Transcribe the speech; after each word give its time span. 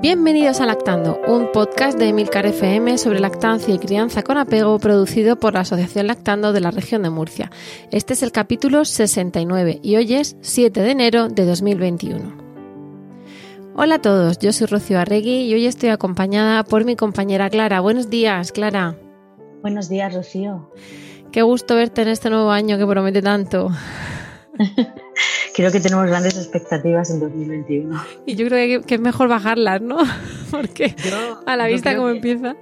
Bienvenidos 0.00 0.62
a 0.62 0.66
Lactando, 0.66 1.20
un 1.28 1.52
podcast 1.52 1.98
de 1.98 2.08
Emilcar 2.08 2.46
FM 2.46 2.96
sobre 2.96 3.20
lactancia 3.20 3.74
y 3.74 3.78
crianza 3.78 4.22
con 4.22 4.38
apego 4.38 4.78
producido 4.78 5.38
por 5.38 5.52
la 5.52 5.60
Asociación 5.60 6.06
Lactando 6.06 6.54
de 6.54 6.60
la 6.60 6.70
región 6.70 7.02
de 7.02 7.10
Murcia. 7.10 7.50
Este 7.90 8.14
es 8.14 8.22
el 8.22 8.32
capítulo 8.32 8.86
69 8.86 9.80
y 9.82 9.96
hoy 9.96 10.14
es 10.14 10.38
7 10.40 10.80
de 10.80 10.90
enero 10.90 11.28
de 11.28 11.44
2021. 11.44 12.34
Hola 13.76 13.96
a 13.96 14.00
todos, 14.00 14.38
yo 14.38 14.54
soy 14.54 14.68
Rocío 14.68 14.98
Arregui 14.98 15.42
y 15.42 15.52
hoy 15.52 15.66
estoy 15.66 15.90
acompañada 15.90 16.64
por 16.64 16.86
mi 16.86 16.96
compañera 16.96 17.50
Clara. 17.50 17.80
Buenos 17.80 18.08
días, 18.08 18.52
Clara. 18.52 18.96
Buenos 19.60 19.90
días, 19.90 20.14
Rocío. 20.14 20.72
Qué 21.30 21.42
gusto 21.42 21.74
verte 21.74 22.00
en 22.00 22.08
este 22.08 22.30
nuevo 22.30 22.50
año 22.50 22.78
que 22.78 22.86
promete 22.86 23.20
tanto. 23.20 23.68
creo 25.54 25.70
que 25.70 25.80
tenemos 25.80 26.06
grandes 26.06 26.36
expectativas 26.36 27.10
en 27.10 27.20
2021. 27.20 28.02
Y 28.26 28.34
yo 28.34 28.46
creo 28.46 28.82
que, 28.82 28.94
es 28.94 29.00
mejor 29.00 29.28
bajarlas, 29.28 29.80
¿no? 29.80 29.98
Porque 30.50 30.94
a 31.46 31.56
la 31.56 31.66
vista 31.66 31.94
como 31.96 32.08
empieza. 32.08 32.56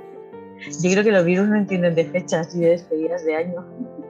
Yo 0.80 0.90
creo 0.90 1.04
que 1.04 1.12
los 1.12 1.24
virus 1.24 1.48
no 1.48 1.56
entienden 1.56 1.94
de 1.94 2.04
fechas 2.04 2.54
y 2.54 2.60
de 2.60 2.70
despedidas 2.70 3.24
de 3.24 3.36
año. 3.36 3.64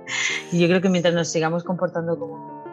Y 0.53 0.59
yo 0.59 0.69
creo 0.69 0.81
que 0.81 0.89
mientras 0.89 1.15
nos 1.15 1.29
sigamos 1.29 1.65
comportando 1.65 2.19
como, 2.19 2.65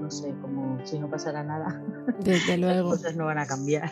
no 0.00 0.08
sé, 0.08 0.32
como 0.40 0.78
si 0.84 1.00
no 1.00 1.10
pasara 1.10 1.42
nada, 1.42 1.82
Desde 2.20 2.56
luego. 2.58 2.90
las 2.90 3.00
cosas 3.00 3.16
no 3.16 3.24
van 3.26 3.38
a 3.38 3.46
cambiar. 3.46 3.90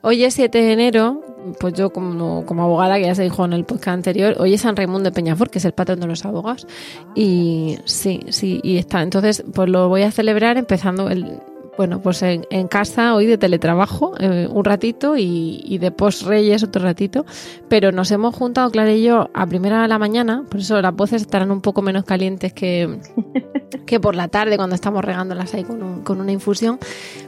Hoy 0.00 0.24
es 0.24 0.34
7 0.34 0.58
de 0.58 0.72
enero, 0.72 1.22
pues 1.60 1.74
yo 1.74 1.90
como, 1.90 2.44
como, 2.44 2.64
abogada, 2.64 2.96
que 2.96 3.06
ya 3.06 3.14
se 3.14 3.22
dijo 3.22 3.44
en 3.44 3.52
el 3.52 3.64
podcast 3.64 3.88
anterior, 3.88 4.34
hoy 4.38 4.54
es 4.54 4.62
San 4.62 4.74
Raimundo 4.74 5.10
de 5.10 5.14
Peñafort, 5.14 5.50
que 5.50 5.58
es 5.58 5.64
el 5.64 5.72
patrón 5.72 6.00
de 6.00 6.08
los 6.08 6.24
abogados. 6.24 6.66
Y 7.14 7.78
sí, 7.84 8.20
sí, 8.30 8.60
y 8.64 8.78
está. 8.78 9.02
Entonces, 9.02 9.44
pues 9.54 9.68
lo 9.68 9.88
voy 9.88 10.02
a 10.02 10.10
celebrar 10.10 10.56
empezando 10.56 11.08
el, 11.08 11.40
bueno, 11.76 12.00
pues 12.00 12.22
en, 12.22 12.68
casa 12.68 13.14
hoy 13.14 13.26
de 13.26 13.38
teletrabajo 13.38 14.12
eh, 14.18 14.46
un 14.50 14.64
ratito 14.64 15.16
y, 15.16 15.62
y 15.64 15.78
de 15.78 15.90
post 15.90 16.22
Reyes 16.22 16.62
otro 16.62 16.82
ratito, 16.82 17.24
pero 17.68 17.92
nos 17.92 18.10
hemos 18.10 18.34
juntado, 18.34 18.70
Clara 18.70 18.92
y 18.92 19.02
yo, 19.02 19.30
a 19.32 19.46
primera 19.46 19.82
de 19.82 19.88
la 19.88 19.98
mañana, 19.98 20.44
por 20.50 20.60
eso 20.60 20.80
las 20.82 20.94
voces 20.94 21.22
estarán 21.22 21.50
un 21.50 21.60
poco 21.60 21.80
menos 21.80 22.04
calientes 22.04 22.52
que, 22.52 22.98
que 23.86 24.00
por 24.00 24.14
la 24.14 24.28
tarde 24.28 24.56
cuando 24.56 24.74
estamos 24.74 25.04
regándolas 25.04 25.54
ahí 25.54 25.64
con, 25.64 26.02
con 26.02 26.20
una 26.20 26.32
infusión, 26.32 26.78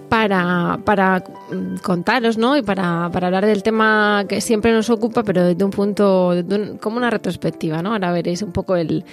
para, 0.08 0.78
para 0.84 1.24
contaros, 1.82 2.38
¿no? 2.38 2.56
Y 2.56 2.62
para, 2.62 3.10
para, 3.12 3.26
hablar 3.26 3.46
del 3.46 3.62
tema 3.62 4.24
que 4.28 4.40
siempre 4.40 4.72
nos 4.72 4.90
ocupa, 4.90 5.24
pero 5.24 5.44
desde 5.44 5.64
un 5.64 5.70
punto, 5.70 6.32
como 6.80 6.98
una 6.98 7.10
retrospectiva, 7.10 7.82
¿no? 7.82 7.92
Ahora 7.92 8.12
veréis 8.12 8.42
un 8.42 8.52
poco 8.52 8.76
el, 8.76 9.04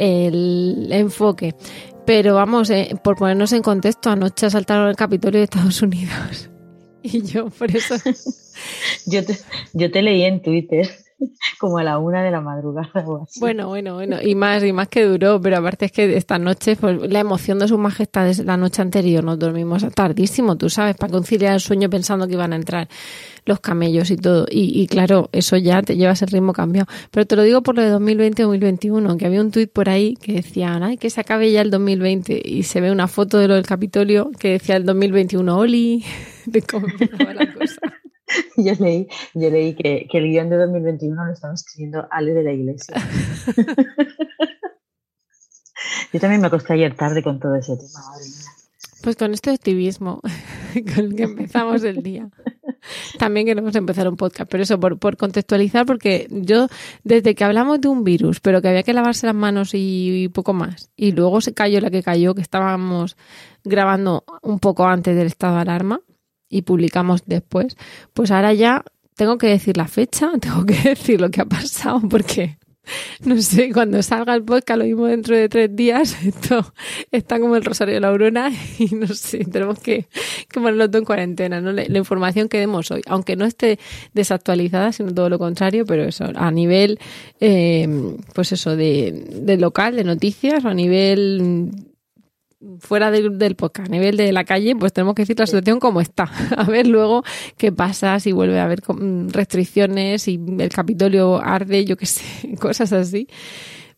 el 0.00 0.88
enfoque. 0.90 1.54
Pero 2.10 2.34
vamos, 2.34 2.70
eh, 2.70 2.96
por 3.04 3.14
ponernos 3.14 3.52
en 3.52 3.62
contexto, 3.62 4.10
anoche 4.10 4.44
asaltaron 4.44 4.88
el 4.88 4.96
Capitolio 4.96 5.38
de 5.38 5.44
Estados 5.44 5.80
Unidos. 5.80 6.50
Y 7.02 7.22
yo, 7.22 7.48
por 7.48 7.74
eso. 7.74 7.94
yo, 9.06 9.24
te, 9.24 9.38
yo 9.72 9.90
te 9.90 10.02
leí 10.02 10.24
en 10.24 10.42
Twitter 10.42 10.90
como 11.58 11.78
a 11.78 11.84
la 11.84 11.98
una 11.98 12.22
de 12.22 12.30
la 12.30 12.40
madrugada 12.40 12.90
Bueno, 13.38 13.68
bueno, 13.68 13.94
bueno, 13.94 14.16
y 14.22 14.34
más, 14.34 14.64
y 14.64 14.72
más 14.72 14.88
que 14.88 15.04
duró, 15.04 15.40
pero 15.40 15.58
aparte 15.58 15.86
es 15.86 15.92
que 15.92 16.16
esta 16.16 16.38
noche, 16.38 16.76
pues 16.76 16.98
la 17.10 17.20
emoción 17.20 17.58
de 17.58 17.68
su 17.68 17.78
majestad 17.78 18.28
es 18.28 18.44
la 18.44 18.56
noche 18.56 18.82
anterior, 18.82 19.22
nos 19.22 19.38
dormimos 19.38 19.84
tardísimo, 19.94 20.56
tú 20.56 20.70
sabes, 20.70 20.96
para 20.96 21.12
conciliar 21.12 21.54
el 21.54 21.60
sueño 21.60 21.90
pensando 21.90 22.26
que 22.26 22.34
iban 22.34 22.52
a 22.52 22.56
entrar 22.56 22.88
los 23.44 23.60
camellos 23.60 24.10
y 24.10 24.16
todo. 24.16 24.46
Y, 24.50 24.86
claro, 24.86 25.28
eso 25.32 25.56
ya 25.56 25.82
te 25.82 25.96
llevas 25.96 26.22
el 26.22 26.28
ritmo 26.28 26.52
cambiado. 26.52 26.86
Pero 27.10 27.26
te 27.26 27.36
lo 27.36 27.42
digo 27.42 27.62
por 27.62 27.76
lo 27.76 27.82
de 27.82 27.92
2020-2021, 27.94 29.16
que 29.16 29.26
había 29.26 29.40
un 29.40 29.50
tuit 29.50 29.70
por 29.70 29.88
ahí 29.88 30.14
que 30.16 30.34
decían, 30.34 30.82
ay, 30.82 30.96
que 30.96 31.10
se 31.10 31.20
acabe 31.20 31.50
ya 31.50 31.62
el 31.62 31.70
2020. 31.70 32.40
Y 32.44 32.62
se 32.64 32.80
ve 32.80 32.90
una 32.90 33.08
foto 33.08 33.38
de 33.38 33.48
lo 33.48 33.54
del 33.54 33.66
Capitolio 33.66 34.30
que 34.38 34.52
decía 34.52 34.76
el 34.76 34.84
2021, 34.84 35.56
Oli, 35.56 36.04
de 36.46 36.62
cómo 36.62 36.86
la 37.34 37.52
cosa. 37.52 37.80
Yo 38.56 38.72
leí, 38.78 39.08
yo 39.34 39.50
leí 39.50 39.74
que, 39.74 40.06
que, 40.10 40.18
el 40.18 40.24
guion 40.24 40.50
de 40.50 40.56
2021 40.56 41.24
lo 41.24 41.32
estaba 41.32 41.54
escribiendo 41.54 42.06
Ale 42.10 42.32
de 42.32 42.42
la 42.42 42.52
Iglesia. 42.52 42.96
yo 46.12 46.20
también 46.20 46.40
me 46.40 46.46
acosté 46.46 46.74
ayer 46.74 46.96
tarde 46.96 47.22
con 47.22 47.40
todo 47.40 47.54
ese 47.56 47.76
tema. 47.76 48.00
Pues 49.02 49.16
con 49.16 49.32
este 49.32 49.50
activismo 49.50 50.20
con 50.94 51.04
el 51.04 51.16
que 51.16 51.22
empezamos 51.24 51.82
el 51.84 52.02
día. 52.02 52.28
También 53.18 53.46
queremos 53.46 53.74
empezar 53.74 54.08
un 54.08 54.16
podcast, 54.16 54.50
pero 54.50 54.62
eso 54.62 54.80
por, 54.80 54.98
por, 54.98 55.16
contextualizar, 55.16 55.84
porque 55.84 56.26
yo, 56.30 56.68
desde 57.04 57.34
que 57.34 57.44
hablamos 57.44 57.80
de 57.80 57.88
un 57.88 58.04
virus, 58.04 58.40
pero 58.40 58.62
que 58.62 58.68
había 58.68 58.82
que 58.82 58.94
lavarse 58.94 59.26
las 59.26 59.34
manos 59.34 59.70
y, 59.74 60.30
poco 60.32 60.54
más, 60.54 60.90
y 60.96 61.12
luego 61.12 61.42
se 61.42 61.52
cayó 61.52 61.80
la 61.80 61.90
que 61.90 62.02
cayó, 62.02 62.34
que 62.34 62.40
estábamos 62.40 63.18
grabando 63.64 64.24
un 64.42 64.60
poco 64.60 64.86
antes 64.86 65.14
del 65.14 65.26
estado 65.26 65.56
de 65.56 65.60
alarma 65.60 66.00
y 66.50 66.62
publicamos 66.62 67.22
después, 67.24 67.76
pues 68.12 68.30
ahora 68.30 68.52
ya 68.52 68.84
tengo 69.16 69.38
que 69.38 69.46
decir 69.46 69.76
la 69.76 69.88
fecha, 69.88 70.32
tengo 70.40 70.66
que 70.66 70.90
decir 70.90 71.20
lo 71.20 71.30
que 71.30 71.40
ha 71.40 71.46
pasado, 71.46 72.02
porque 72.08 72.58
no 73.24 73.40
sé, 73.40 73.72
cuando 73.72 74.02
salga 74.02 74.34
el 74.34 74.42
podcast, 74.42 74.78
lo 74.78 74.84
mismo 74.84 75.06
dentro 75.06 75.36
de 75.36 75.48
tres 75.48 75.74
días, 75.74 76.16
esto 76.24 76.72
está 77.10 77.38
como 77.38 77.56
el 77.56 77.64
Rosario 77.64 77.94
de 77.94 78.00
la 78.00 78.08
Aurora 78.08 78.50
y 78.78 78.94
no 78.94 79.08
sé, 79.08 79.44
tenemos 79.44 79.78
que, 79.78 80.06
ponerlo 80.52 80.88
todo 80.88 80.98
en 80.98 81.04
cuarentena, 81.04 81.60
¿no? 81.60 81.72
La, 81.72 81.84
información 81.98 82.48
que 82.48 82.58
demos 82.58 82.90
hoy, 82.90 83.02
aunque 83.06 83.36
no 83.36 83.44
esté 83.44 83.78
desactualizada, 84.14 84.92
sino 84.92 85.14
todo 85.14 85.28
lo 85.28 85.38
contrario, 85.38 85.84
pero 85.86 86.04
eso, 86.04 86.24
a 86.34 86.50
nivel, 86.50 86.98
eh, 87.40 87.86
pues 88.34 88.52
eso, 88.52 88.76
de, 88.76 89.12
de 89.42 89.56
local, 89.56 89.96
de 89.96 90.04
noticias, 90.04 90.64
o 90.64 90.68
a 90.68 90.74
nivel 90.74 91.89
fuera 92.78 93.10
del 93.10 93.56
podcast, 93.56 93.88
a 93.88 93.90
nivel 93.90 94.16
de 94.16 94.32
la 94.32 94.44
calle, 94.44 94.76
pues 94.76 94.92
tenemos 94.92 95.14
que 95.14 95.22
decir 95.22 95.38
la 95.38 95.46
situación 95.46 95.80
como 95.80 96.00
está. 96.00 96.24
A 96.56 96.64
ver 96.64 96.86
luego 96.86 97.24
qué 97.56 97.72
pasa, 97.72 98.20
si 98.20 98.32
vuelve 98.32 98.58
a 98.60 98.64
haber 98.64 98.82
restricciones, 99.28 100.22
si 100.22 100.38
el 100.58 100.68
Capitolio 100.68 101.40
arde, 101.42 101.84
yo 101.84 101.96
qué 101.96 102.06
sé, 102.06 102.54
cosas 102.60 102.92
así. 102.92 103.28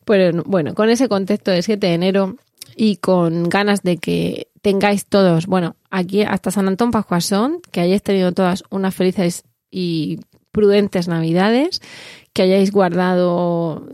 Pero 0.04 0.42
bueno, 0.44 0.74
con 0.74 0.90
ese 0.90 1.08
contexto 1.08 1.50
de 1.50 1.62
7 1.62 1.86
de 1.86 1.94
enero 1.94 2.36
y 2.76 2.96
con 2.96 3.48
ganas 3.48 3.82
de 3.82 3.98
que 3.98 4.48
tengáis 4.62 5.06
todos, 5.06 5.46
bueno, 5.46 5.76
aquí 5.90 6.22
hasta 6.22 6.50
San 6.50 6.68
Antón 6.68 6.90
Pascuasón, 6.90 7.60
que 7.70 7.80
hayáis 7.80 8.02
tenido 8.02 8.32
todas 8.32 8.64
unas 8.70 8.94
felices 8.94 9.44
y 9.70 10.20
prudentes 10.50 11.08
navidades, 11.08 11.80
que 12.32 12.42
hayáis 12.42 12.70
guardado 12.70 13.88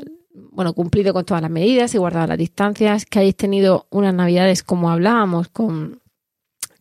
bueno, 0.50 0.72
cumplido 0.75 1.12
con 1.12 1.25
todas 1.25 1.43
las 1.43 1.50
medidas 1.50 1.94
y 1.94 1.99
guardado 1.99 2.26
las 2.28 2.38
distancias, 2.38 3.06
que 3.06 3.21
hayáis 3.21 3.37
tenido 3.37 3.87
unas 3.91 4.15
navidades 4.15 4.62
como 4.62 4.91
hablábamos, 4.91 5.49
con, 5.49 6.00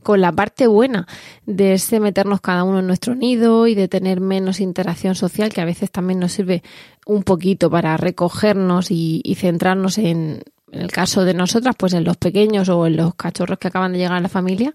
con 0.04 0.22
la 0.22 0.32
parte 0.32 0.68
buena 0.68 1.08
de 1.46 1.74
ese 1.74 2.00
meternos 2.00 2.42
cada 2.42 2.64
uno 2.64 2.80
en 2.80 2.88
nuestro 2.88 3.16
nido 3.16 3.68
y 3.68 3.76
de 3.76 3.88
tener 3.88 4.22
menos 4.22 4.60
interacción 4.60 5.16
social, 5.16 5.52
que 5.52 5.62
a 5.62 5.66
veces 5.66 5.92
también 5.92 6.20
nos 6.20 6.32
sirve 6.32 6.64
un 7.06 7.24
poquito 7.24 7.70
para 7.70 7.98
recogernos 7.98 8.88
y, 8.90 9.22
centrarnos 9.38 9.98
en, 9.98 10.44
en 10.72 10.82
el 10.82 10.92
caso 10.92 11.26
de 11.26 11.34
nosotras, 11.34 11.76
pues 11.78 11.94
en 11.94 12.04
los 12.04 12.18
pequeños 12.18 12.70
o 12.70 12.88
en 12.88 12.98
los 12.98 13.16
cachorros 13.16 13.58
que 13.58 13.68
acaban 13.68 13.94
de 13.94 14.00
llegar 14.00 14.18
a 14.18 14.22
la 14.22 14.30
familia. 14.30 14.74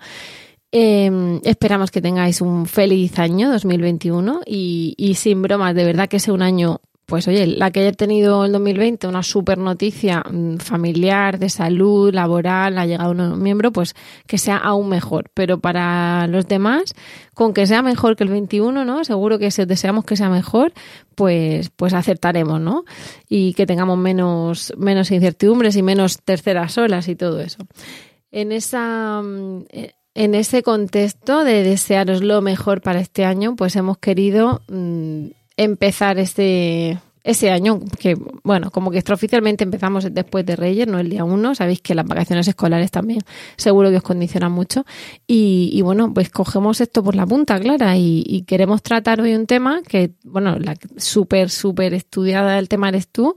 Eh, 0.75 1.41
esperamos 1.45 1.91
que 1.91 2.01
tengáis 2.01 2.41
un 2.41 2.65
feliz 2.65 3.19
año 3.19 3.51
2021 3.53 4.41
y, 4.47 4.95
y 4.97 5.15
sin 5.15 5.43
bromas, 5.43 5.75
de 5.75 5.85
verdad 5.85 6.09
que 6.09 6.19
sea 6.19 6.33
un 6.33 6.41
año 6.41 6.81
pues 7.07 7.29
oye, 7.29 7.47
la 7.47 7.71
que 7.71 7.81
haya 7.81 7.93
tenido 7.93 8.45
el 8.45 8.53
2020 8.53 9.07
una 9.07 9.23
super 9.23 9.59
noticia 9.59 10.25
mm, 10.29 10.57
familiar, 10.59 11.39
de 11.39 11.51
salud, 11.51 12.13
laboral, 12.13 12.79
ha 12.79 12.87
llegado 12.87 13.11
un 13.11 13.43
miembro, 13.43 13.73
pues 13.73 13.95
que 14.27 14.39
sea 14.39 14.57
aún 14.57 14.89
mejor. 14.89 15.31
Pero 15.35 15.59
para 15.61 16.27
los 16.29 16.47
demás, 16.47 16.95
con 17.35 17.53
que 17.55 17.67
sea 17.67 17.83
mejor 17.83 18.17
que 18.17 18.25
el 18.25 18.31
21, 18.31 18.85
¿no? 18.85 19.05
Seguro 19.05 19.39
que 19.39 19.51
si 19.51 19.65
deseamos 19.65 20.05
que 20.05 20.17
sea 20.17 20.31
mejor, 20.31 20.73
pues, 21.15 21.71
pues 21.71 21.93
acertaremos, 21.93 22.61
¿no? 22.61 22.85
Y 23.29 23.55
que 23.55 23.67
tengamos 23.67 23.99
menos, 23.99 24.73
menos 24.77 25.11
incertidumbres 25.11 25.77
y 25.77 25.83
menos 25.83 26.19
terceras 26.23 26.79
olas 26.79 27.09
y 27.09 27.17
todo 27.17 27.41
eso. 27.41 27.67
En 28.31 28.53
esa, 28.53 29.21
mm, 29.23 29.65
en 30.15 30.35
ese 30.35 30.63
contexto 30.63 31.45
de 31.45 31.63
desearos 31.63 32.23
lo 32.23 32.41
mejor 32.43 32.81
para 32.81 33.01
este 33.01 33.25
año, 33.25 33.57
pues 33.57 33.77
hemos 33.77 33.99
querido 33.99 34.63
mm, 34.69 35.27
empezar 35.65 36.19
este, 36.19 36.99
ese 37.25 37.51
año, 37.51 37.81
que 37.99 38.17
bueno, 38.43 38.71
como 38.71 38.91
que 38.91 38.99
extraoficialmente 38.99 39.63
empezamos 39.63 40.13
después 40.13 40.45
de 40.45 40.57
Reyes, 40.57 40.89
no 40.89 40.99
el 40.99 41.09
día 41.09 41.25
uno, 41.25 41.55
sabéis 41.55 41.81
que 41.81 41.95
las 41.95 42.05
vacaciones 42.05 42.49
escolares 42.49 42.91
también 42.91 43.21
seguro 43.57 43.91
que 43.91 43.99
os 43.99 44.03
condicionan 44.03 44.53
mucho. 44.53 44.85
Y, 45.27 45.81
bueno, 45.83 46.13
pues 46.13 46.31
cogemos 46.31 46.81
esto 46.81 47.03
por 47.03 47.15
la 47.15 47.27
punta, 47.27 47.61
Clara, 47.61 47.97
y, 47.97 48.45
queremos 48.47 48.83
tratar 48.83 49.21
hoy 49.21 49.35
un 49.35 49.47
tema 49.47 49.83
que, 49.83 50.13
bueno, 50.25 50.59
la 50.59 50.75
súper, 50.97 51.51
súper 51.51 51.95
estudiada 51.95 52.57
del 52.57 52.69
tema 52.69 52.89
eres 52.89 53.09
tú, 53.09 53.35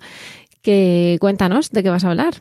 que 0.61 1.17
cuéntanos 1.21 1.69
de 1.71 1.83
qué 1.83 1.89
vas 1.89 2.03
a 2.03 2.09
hablar. 2.09 2.33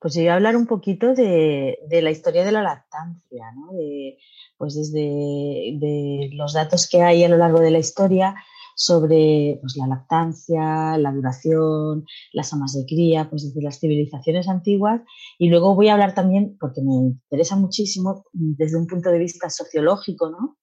Pues 0.00 0.14
yo 0.14 0.20
voy 0.20 0.28
a 0.28 0.34
hablar 0.34 0.56
un 0.56 0.66
poquito 0.66 1.14
de, 1.14 1.76
la 1.90 2.10
historia 2.10 2.44
de 2.44 2.52
la 2.52 2.62
lactancia, 2.62 3.50
¿no? 3.56 3.72
De, 3.72 4.18
pues 4.56 4.74
desde 4.74 5.00
de 5.00 6.30
los 6.32 6.52
datos 6.52 6.88
que 6.88 7.02
hay 7.02 7.24
a 7.24 7.28
lo 7.28 7.36
largo 7.36 7.60
de 7.60 7.72
la 7.72 7.78
historia, 7.78 8.36
sobre 8.78 9.58
pues, 9.62 9.74
la 9.76 9.86
lactancia, 9.86 10.98
la 10.98 11.10
duración, 11.10 12.04
las 12.32 12.52
amas 12.52 12.74
de 12.74 12.84
cría, 12.84 13.28
pues 13.30 13.42
desde 13.42 13.62
las 13.62 13.80
civilizaciones 13.80 14.48
antiguas. 14.48 15.00
Y 15.38 15.48
luego 15.48 15.74
voy 15.74 15.88
a 15.88 15.94
hablar 15.94 16.14
también, 16.14 16.58
porque 16.60 16.82
me 16.82 16.92
interesa 16.94 17.56
muchísimo 17.56 18.24
desde 18.32 18.76
un 18.76 18.86
punto 18.86 19.10
de 19.10 19.18
vista 19.18 19.48
sociológico, 19.48 20.28
¿no? 20.28 20.58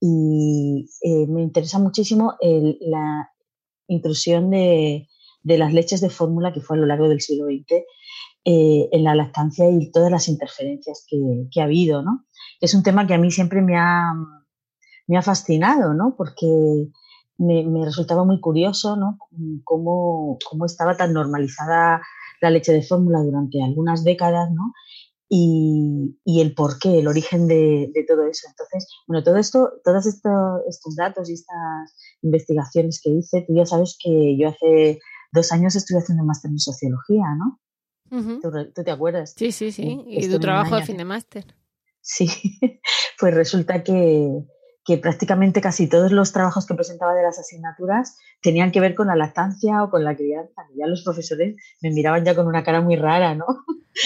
Y 0.00 0.88
eh, 1.02 1.26
me 1.26 1.42
interesa 1.42 1.80
muchísimo 1.80 2.34
la 2.40 3.28
intrusión 3.88 4.50
de, 4.50 5.08
las 5.42 5.72
leches 5.72 6.00
de 6.00 6.10
fórmula 6.10 6.52
que 6.52 6.60
fue 6.60 6.76
a 6.76 6.80
lo 6.80 6.86
largo 6.86 7.08
del 7.08 7.20
siglo 7.20 7.46
XX 7.46 7.82
eh, 8.44 8.88
en 8.92 9.02
la 9.02 9.16
lactancia 9.16 9.68
y 9.68 9.90
todas 9.90 10.10
las 10.10 10.28
interferencias 10.28 11.04
que, 11.08 11.60
ha 11.60 11.64
habido, 11.64 12.02
¿no? 12.02 12.26
Es 12.60 12.74
un 12.74 12.84
tema 12.84 13.08
que 13.08 13.14
a 13.14 13.18
mí 13.18 13.32
siempre 13.32 13.60
me 13.60 13.76
ha, 13.76 14.12
me 15.08 15.18
ha 15.18 15.22
fascinado, 15.22 15.94
¿no? 15.94 16.14
Porque 16.16 16.46
me, 17.38 17.84
resultaba 17.84 18.24
muy 18.24 18.40
curioso 18.40 18.96
¿no? 18.96 19.18
cómo, 19.64 20.38
estaba 20.64 20.96
tan 20.96 21.12
normalizada 21.12 22.00
la 22.40 22.50
leche 22.50 22.72
de 22.72 22.82
fórmula 22.82 23.20
durante 23.20 23.62
algunas 23.62 24.04
décadas 24.04 24.50
¿no? 24.50 24.72
y, 25.28 26.18
y 26.24 26.40
el 26.40 26.54
porqué, 26.54 27.00
el 27.00 27.08
origen 27.08 27.48
de, 27.48 27.90
todo 28.06 28.26
eso. 28.26 28.48
Entonces, 28.48 28.88
bueno, 29.06 29.22
todo 29.24 29.36
esto, 29.36 29.72
todos 29.84 30.06
estos 30.06 30.96
datos 30.96 31.28
y 31.28 31.34
estas 31.34 31.94
investigaciones 32.22 33.00
que 33.02 33.10
hice, 33.10 33.44
tú 33.46 33.54
ya 33.54 33.66
sabes 33.66 33.96
que 34.02 34.36
yo 34.38 34.48
hace 34.48 35.00
dos 35.32 35.52
años 35.52 35.74
estuve 35.76 35.98
haciendo 35.98 36.22
un 36.22 36.28
máster 36.28 36.50
en 36.50 36.58
sociología, 36.58 37.24
¿no? 37.36 37.60
¿Tú, 38.08 38.84
te 38.84 38.90
acuerdas? 38.90 39.34
Sí, 39.36 39.50
sí, 39.50 39.72
sí. 39.72 40.04
y 40.06 40.28
tu 40.28 40.38
trabajo 40.38 40.76
de 40.76 40.84
fin 40.84 40.96
de 40.96 41.04
máster. 41.04 41.44
Sí, 42.00 42.28
pues 43.18 43.34
resulta 43.34 43.82
que, 43.82 44.30
que 44.86 44.98
prácticamente 44.98 45.60
casi 45.60 45.88
todos 45.88 46.12
los 46.12 46.32
trabajos 46.32 46.64
que 46.64 46.74
presentaba 46.74 47.12
de 47.14 47.24
las 47.24 47.40
asignaturas 47.40 48.16
tenían 48.40 48.70
que 48.70 48.80
ver 48.80 48.94
con 48.94 49.08
la 49.08 49.16
lactancia 49.16 49.82
o 49.82 49.90
con 49.90 50.04
la 50.04 50.16
crianza. 50.16 50.62
Ya 50.78 50.86
los 50.86 51.02
profesores 51.02 51.56
me 51.82 51.90
miraban 51.90 52.24
ya 52.24 52.36
con 52.36 52.46
una 52.46 52.62
cara 52.62 52.80
muy 52.80 52.94
rara, 52.94 53.34
¿no? 53.34 53.46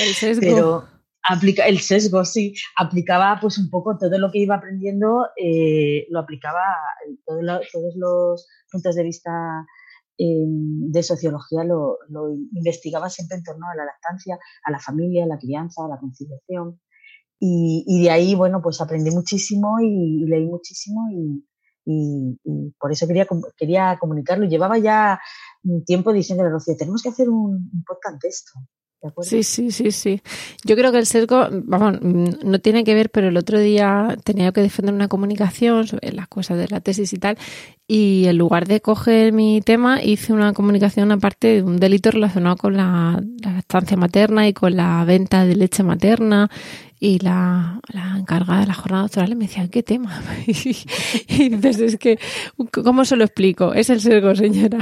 El 0.00 0.14
sesgo. 0.14 0.40
Pero 0.40 0.84
aplica, 1.22 1.66
el 1.66 1.80
sesgo, 1.80 2.24
sí. 2.24 2.54
Aplicaba 2.78 3.38
pues 3.42 3.58
un 3.58 3.68
poco 3.68 3.98
todo 3.98 4.18
lo 4.18 4.30
que 4.30 4.38
iba 4.38 4.54
aprendiendo, 4.54 5.26
eh, 5.36 6.06
lo 6.08 6.20
aplicaba, 6.20 6.64
todos 7.26 7.94
los 7.96 8.48
puntos 8.72 8.94
de 8.94 9.02
vista 9.02 9.66
em, 10.16 10.90
de 10.90 11.02
sociología 11.02 11.62
lo, 11.62 11.98
lo 12.08 12.32
investigaba 12.54 13.10
siempre 13.10 13.36
en 13.36 13.44
torno 13.44 13.66
a 13.68 13.74
la 13.74 13.84
lactancia, 13.84 14.38
a 14.64 14.70
la 14.70 14.78
familia, 14.78 15.24
a 15.24 15.28
la 15.28 15.38
crianza, 15.38 15.84
a 15.84 15.88
la 15.88 15.98
conciliación. 15.98 16.80
Y, 17.42 18.02
de 18.02 18.10
ahí, 18.10 18.34
bueno, 18.34 18.60
pues 18.62 18.80
aprendí 18.82 19.10
muchísimo 19.10 19.80
y, 19.80 20.26
leí 20.26 20.46
muchísimo 20.46 21.08
y, 21.10 21.42
por 22.78 22.92
eso 22.92 23.06
quería, 23.06 23.26
quería 23.56 23.98
comunicarlo. 23.98 24.46
Llevaba 24.46 24.78
ya 24.78 25.18
un 25.64 25.82
tiempo 25.84 26.12
diciendo 26.12 26.44
a 26.44 26.48
Rocío, 26.50 26.76
tenemos 26.76 27.02
que 27.02 27.08
hacer 27.08 27.28
un, 27.28 27.70
un 27.72 27.84
podcast 27.86 28.24
esto. 28.24 28.52
Sí, 29.22 29.42
sí, 29.42 29.70
sí, 29.70 29.92
sí. 29.92 30.22
Yo 30.64 30.76
creo 30.76 30.92
que 30.92 30.98
el 30.98 31.06
sesgo, 31.06 31.48
vamos, 31.50 32.00
no 32.02 32.58
tiene 32.58 32.84
que 32.84 32.94
ver, 32.94 33.10
pero 33.10 33.28
el 33.28 33.36
otro 33.36 33.58
día 33.58 34.16
tenía 34.24 34.52
que 34.52 34.60
defender 34.60 34.94
una 34.94 35.08
comunicación 35.08 35.86
sobre 35.86 36.12
las 36.12 36.28
cosas 36.28 36.58
de 36.58 36.68
la 36.68 36.80
tesis 36.80 37.12
y 37.14 37.18
tal, 37.18 37.38
y 37.88 38.26
en 38.26 38.36
lugar 38.36 38.68
de 38.68 38.80
coger 38.80 39.32
mi 39.32 39.62
tema, 39.62 40.02
hice 40.02 40.32
una 40.32 40.52
comunicación 40.52 41.12
aparte 41.12 41.48
de 41.48 41.62
un 41.62 41.78
delito 41.78 42.10
relacionado 42.10 42.56
con 42.56 42.76
la, 42.76 43.22
la 43.42 43.58
estancia 43.58 43.96
materna 43.96 44.46
y 44.46 44.52
con 44.52 44.76
la 44.76 45.02
venta 45.04 45.46
de 45.46 45.56
leche 45.56 45.82
materna 45.82 46.50
y 47.00 47.18
la, 47.20 47.80
la, 47.88 48.18
encargada 48.18 48.60
de 48.60 48.66
la 48.66 48.74
jornada 48.74 49.02
doctoral 49.04 49.34
me 49.34 49.46
decía, 49.46 49.66
¿qué 49.68 49.82
tema? 49.82 50.22
y 50.46 51.48
dices, 51.48 51.80
es 51.80 51.96
que, 51.96 52.18
¿cómo 52.70 53.06
se 53.06 53.16
lo 53.16 53.24
explico? 53.24 53.72
Es 53.72 53.88
el 53.88 54.02
sesgo, 54.02 54.34
señora. 54.34 54.78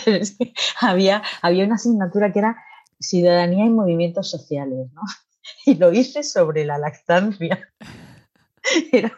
había, 0.80 1.22
había 1.42 1.64
una 1.64 1.74
asignatura 1.74 2.32
que 2.32 2.38
era 2.38 2.56
ciudadanía 3.02 3.66
y 3.66 3.70
movimientos 3.70 4.30
sociales, 4.30 4.88
¿no? 4.92 5.02
Y 5.66 5.74
lo 5.74 5.92
hice 5.92 6.22
sobre 6.22 6.64
la 6.64 6.78
lactancia. 6.78 7.58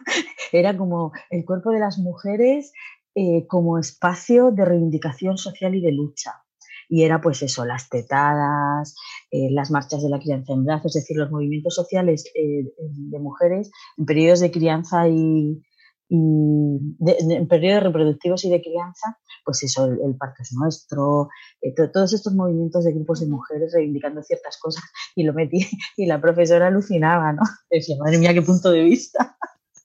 Era, 0.53 0.77
como 0.77 1.13
el 1.31 1.45
cuerpo 1.45 1.71
de 1.71 1.81
las 1.81 1.99
mujeres 1.99 2.73
eh, 3.15 3.47
como 3.47 3.79
espacio 3.79 4.51
de 4.51 4.65
reivindicación 4.65 5.37
social 5.37 5.75
y 5.75 5.83
de 5.83 5.93
lucha 5.93 6.45
y 6.89 7.03
era 7.03 7.21
pues 7.21 7.43
eso, 7.43 7.65
las 7.65 7.89
tetadas, 7.89 8.95
eh, 9.31 9.49
las 9.51 9.71
marchas 9.71 10.03
de 10.03 10.09
la 10.09 10.19
crianza 10.19 10.53
en 10.53 10.65
brazos, 10.65 10.95
es 10.97 11.03
decir, 11.03 11.17
los 11.17 11.31
movimientos 11.31 11.75
sociales 11.75 12.31
eh, 12.35 12.65
de 12.77 13.19
mujeres 13.19 13.71
en 13.97 14.07
periodos 14.07 14.41
de 14.41 14.51
crianza 14.51 15.09
y, 15.09 15.63
en 16.11 17.49
periodos 17.49 17.85
reproductivos 17.85 18.45
y 18.45 18.51
de 18.51 18.63
crianza, 18.63 19.19
pues 19.45 19.63
eso, 19.63 19.87
el, 19.87 20.17
parto 20.19 20.43
es 20.43 20.53
nuestro, 20.53 21.29
eh, 21.61 21.75
todos 21.93 22.13
estos 22.13 22.35
movimientos 22.35 22.85
de 22.85 22.93
grupos 22.93 23.21
de 23.21 23.27
mujeres 23.27 23.73
reivindicando 23.75 24.23
ciertas 24.23 24.59
cosas 24.59 24.85
y 25.15 25.25
lo 25.25 25.33
metí 25.33 25.59
y 25.97 26.07
la 26.07 26.21
profesora 26.21 26.69
alucinaba, 26.69 27.33
¿no? 27.33 27.43
Decía, 27.71 27.97
madre 27.99 28.19
mía, 28.19 28.35
qué 28.35 28.43
punto 28.43 28.71
de 28.71 28.83
vista. 28.83 29.37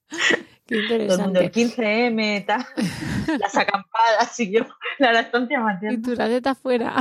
Todo 0.67 0.79
el 0.79 1.17
mundo, 1.17 1.39
el 1.39 1.51
15M, 1.51 2.45
las 3.39 3.57
acampadas 3.57 4.39
y 4.39 4.51
yo, 4.51 4.67
la 4.99 5.13
lactancia 5.13 5.59
materna. 5.59 5.97
Y 5.97 6.01
tu 6.03 6.11
está 6.11 6.53
fuera. 6.53 6.95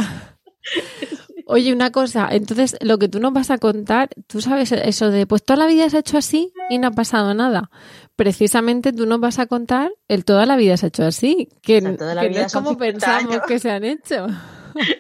Oye, 1.50 1.72
una 1.72 1.90
cosa, 1.90 2.28
entonces 2.30 2.76
lo 2.82 2.98
que 2.98 3.08
tú 3.08 3.20
nos 3.20 3.32
vas 3.32 3.50
a 3.50 3.56
contar, 3.56 4.10
tú 4.26 4.42
sabes 4.42 4.70
eso 4.70 5.10
de, 5.10 5.26
pues 5.26 5.42
toda 5.42 5.56
la 5.56 5.66
vida 5.66 5.88
se 5.88 5.96
ha 5.96 6.00
hecho 6.00 6.18
así 6.18 6.52
y 6.68 6.76
no 6.76 6.88
ha 6.88 6.90
pasado 6.90 7.32
nada. 7.32 7.70
Precisamente 8.16 8.92
tú 8.92 9.06
nos 9.06 9.18
vas 9.18 9.38
a 9.38 9.46
contar 9.46 9.90
el 10.08 10.26
toda 10.26 10.44
la 10.44 10.58
vida 10.58 10.76
se 10.76 10.84
ha 10.84 10.88
hecho 10.88 11.04
así, 11.04 11.48
que, 11.62 11.80
no 11.80 11.96
es 12.20 12.52
como 12.52 12.76
pensamos 12.76 13.40
que 13.48 13.58
se 13.58 13.70
han 13.70 13.84
hecho. 13.84 14.26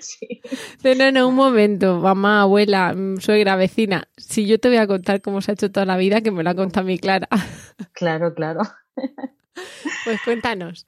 Sí. 0.00 0.40
No, 0.82 1.12
no, 1.12 1.28
un 1.28 1.36
momento, 1.36 2.00
mamá, 2.00 2.40
abuela, 2.40 2.96
suegra, 3.20 3.54
vecina. 3.54 4.08
Si 4.16 4.44
yo 4.44 4.58
te 4.58 4.68
voy 4.68 4.78
a 4.78 4.88
contar 4.88 5.20
cómo 5.20 5.40
se 5.40 5.52
ha 5.52 5.54
hecho 5.54 5.70
toda 5.70 5.86
la 5.86 5.96
vida, 5.96 6.20
que 6.20 6.32
me 6.32 6.42
lo 6.42 6.50
ha 6.50 6.54
contado 6.54 6.84
mi 6.86 6.98
Clara. 6.98 7.28
Claro, 7.92 8.34
claro. 8.34 8.62
Pues 10.04 10.20
cuéntanos. 10.24 10.84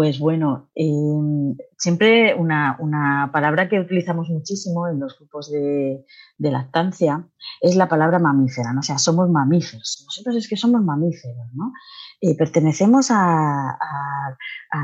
Pues 0.00 0.18
bueno, 0.18 0.70
em, 0.74 1.54
siempre 1.76 2.34
una, 2.34 3.28
palabra 3.34 3.68
que 3.68 3.78
utilizamos 3.78 4.30
muchísimo 4.30 4.88
en 4.88 4.98
los 4.98 5.18
grupos 5.18 5.52
de, 5.52 6.06
lactancia 6.38 7.28
es 7.60 7.76
la 7.76 7.86
palabra 7.86 8.18
mamífera, 8.18 8.72
¿no? 8.72 8.80
o 8.80 8.82
sea, 8.82 8.96
somos 8.96 9.28
mamíferos. 9.28 10.02
Nosotros 10.06 10.36
es 10.36 10.48
que 10.48 10.56
somos 10.56 10.82
mamíferos, 10.82 11.52
¿no? 11.52 11.74
Eh, 12.18 12.34
pertenecemos 12.34 13.08
a, 13.10 13.76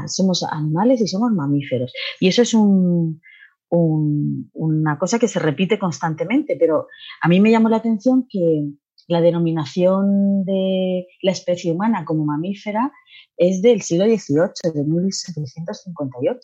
somos 0.06 0.42
animales 0.42 1.00
y 1.00 1.06
somos 1.06 1.32
mamíferos. 1.32 1.94
Y 2.20 2.28
eso 2.28 2.42
es 2.42 2.52
un, 2.52 3.22
una 3.70 4.98
cosa 4.98 5.18
que 5.18 5.28
se 5.28 5.38
repite 5.38 5.78
constantemente, 5.78 6.58
pero 6.60 6.88
a 7.22 7.28
mí 7.28 7.40
me 7.40 7.50
llamó 7.50 7.70
la 7.70 7.78
atención 7.78 8.26
que 8.28 8.68
la 9.08 9.20
denominación 9.20 10.44
de 10.44 11.06
la 11.22 11.32
especie 11.32 11.72
humana 11.72 12.04
como 12.04 12.24
mamífera 12.24 12.92
es 13.36 13.62
del 13.62 13.82
siglo 13.82 14.04
XVIII, 14.04 14.72
de 14.74 14.84
1758, 14.84 16.40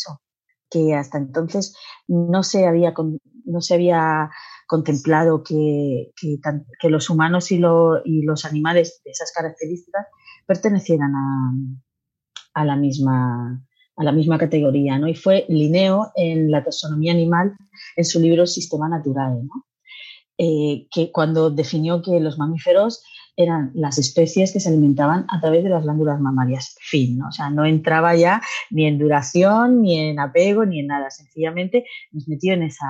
que 0.71 0.95
hasta 0.95 1.19
entonces 1.19 1.77
no 2.07 2.43
se 2.43 2.67
había, 2.67 2.95
no 3.45 3.61
se 3.61 3.75
había 3.75 4.31
contemplado 4.67 5.43
que, 5.43 6.13
que, 6.17 6.89
los 6.89 7.11
humanos 7.11 7.51
y, 7.53 7.59
los 7.59 8.45
animales 8.45 9.03
de 9.05 9.11
esas 9.11 9.33
características 9.33 10.07
pertenecieran 10.47 11.15
a, 11.15 11.53
a, 12.55 12.65
la 12.65 12.77
misma, 12.77 13.63
a 13.97 14.05
la 14.05 14.13
misma 14.13 14.39
categoría. 14.39 14.99
¿no? 14.99 15.09
Y 15.09 15.15
fue 15.15 15.45
Linneo 15.49 16.13
en 16.15 16.51
la 16.51 16.65
taxonomía 16.65 17.13
animal 17.13 17.55
en 17.97 18.05
su 18.05 18.21
libro 18.21 18.47
Sistema 18.47 18.89
Natural, 18.89 19.45
¿no? 19.45 19.67
Eh, 20.45 20.89
que 20.91 21.13
cuando 21.13 21.51
definió 21.51 22.03
que 22.03 22.19
los 22.19 22.37
mamíferos 22.37 23.05
eran 23.37 23.71
las 23.75 23.97
especies 23.99 24.53
que 24.53 24.59
se 24.59 24.71
alimentaban 24.71 25.25
a 25.29 25.41
través 25.41 25.63
de 25.63 25.71
las 25.71 25.85
glándulas 25.85 26.21
mamarias. 26.21 26.75
Fin, 26.81 27.19
¿no? 27.19 27.29
O 27.29 27.31
sea, 27.31 27.49
no 27.49 27.65
entraba 27.65 28.17
ya 28.17 28.43
ni 28.69 28.87
en 28.87 28.99
duración, 28.99 29.83
ni 29.83 30.01
en 30.01 30.19
apego, 30.19 30.67
ni 30.67 30.81
en 30.81 30.89
nada. 30.89 31.11
Sencillamente 31.11 31.85
nos 32.11 32.27
metió 32.27 32.55
en 32.55 32.65
esa, 32.65 32.89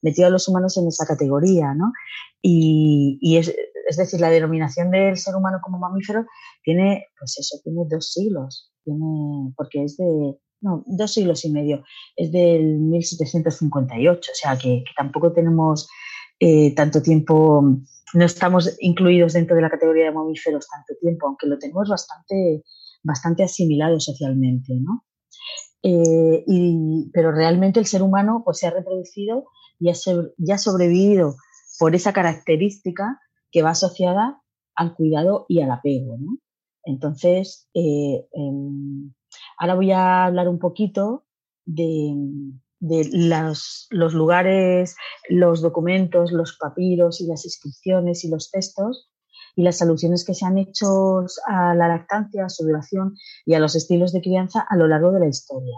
metió 0.00 0.28
a 0.28 0.30
los 0.30 0.46
humanos 0.46 0.76
en 0.76 0.86
esa 0.86 1.04
categoría, 1.06 1.74
¿no? 1.74 1.92
Y, 2.40 3.36
es, 3.36 3.52
es, 3.88 3.96
decir, 3.96 4.20
la 4.20 4.30
denominación 4.30 4.92
del 4.92 5.16
ser 5.16 5.34
humano 5.34 5.58
como 5.62 5.80
mamífero 5.80 6.24
tiene, 6.62 7.06
pues 7.18 7.36
eso, 7.36 7.58
tiene 7.64 7.82
dos 7.90 8.12
siglos, 8.12 8.70
tiene, 8.84 9.52
porque 9.56 9.82
es 9.82 9.96
de, 9.96 10.36
no, 10.60 10.84
dos 10.86 11.12
siglos 11.12 11.44
y 11.44 11.50
medio, 11.50 11.82
es 12.14 12.30
del 12.30 12.78
1758, 12.78 14.30
o 14.30 14.34
sea 14.34 14.56
que, 14.56 14.84
tampoco 14.96 15.32
tenemos 15.32 15.88
eh, 16.40 16.74
tanto 16.74 17.02
tiempo, 17.02 17.62
no 18.14 18.24
estamos 18.24 18.76
incluidos 18.80 19.34
dentro 19.34 19.54
de 19.54 19.62
la 19.62 19.70
categoría 19.70 20.06
de 20.06 20.12
mamíferos 20.12 20.66
tanto 20.68 20.94
tiempo, 21.00 21.28
aunque 21.28 21.46
lo 21.46 21.58
tenemos 21.58 21.88
bastante, 21.88 22.64
bastante 23.02 23.44
asimilado 23.44 24.00
socialmente, 24.00 24.74
¿no? 24.74 25.04
Eh, 25.82 26.44
pero 27.12 27.32
realmente 27.32 27.78
el 27.78 27.86
ser 27.86 28.02
humano 28.02 28.42
pues, 28.44 28.58
se 28.58 28.66
ha 28.66 28.70
reproducido 28.70 29.44
y 29.78 29.88
ha 29.90 30.58
sobrevivido 30.58 31.36
por 31.78 31.94
esa 31.94 32.12
característica 32.12 33.18
que 33.50 33.62
va 33.62 33.70
asociada 33.70 34.42
al 34.74 34.94
cuidado 34.94 35.46
y 35.48 35.60
al 35.60 35.70
apego. 35.70 36.16
¿no? 36.18 36.38
Entonces, 36.84 37.68
eh, 37.74 38.26
em, 38.32 39.12
ahora 39.58 39.74
voy 39.74 39.92
a 39.92 40.24
hablar 40.26 40.48
un 40.48 40.58
poquito 40.58 41.24
de, 41.64 42.14
los, 42.80 43.88
lugares, 43.90 44.96
los 45.28 45.60
documentos, 45.60 46.32
los 46.32 46.56
papiros 46.58 47.20
y 47.20 47.26
las 47.26 47.44
inscripciones 47.44 48.24
y 48.24 48.30
los 48.30 48.50
textos 48.50 49.10
y 49.56 49.62
las 49.62 49.82
alusiones 49.82 50.24
que 50.24 50.34
se 50.34 50.46
han 50.46 50.58
hecho 50.58 51.24
a 51.46 51.74
la 51.74 51.88
lactancia, 51.88 52.46
a 52.46 52.48
su 52.48 52.64
duración 52.64 53.14
y 53.44 53.54
a 53.54 53.58
los 53.58 53.74
estilos 53.74 54.12
de 54.12 54.22
crianza 54.22 54.64
a 54.68 54.76
lo 54.76 54.86
largo 54.88 55.12
de 55.12 55.20
la 55.20 55.28
historia. 55.28 55.76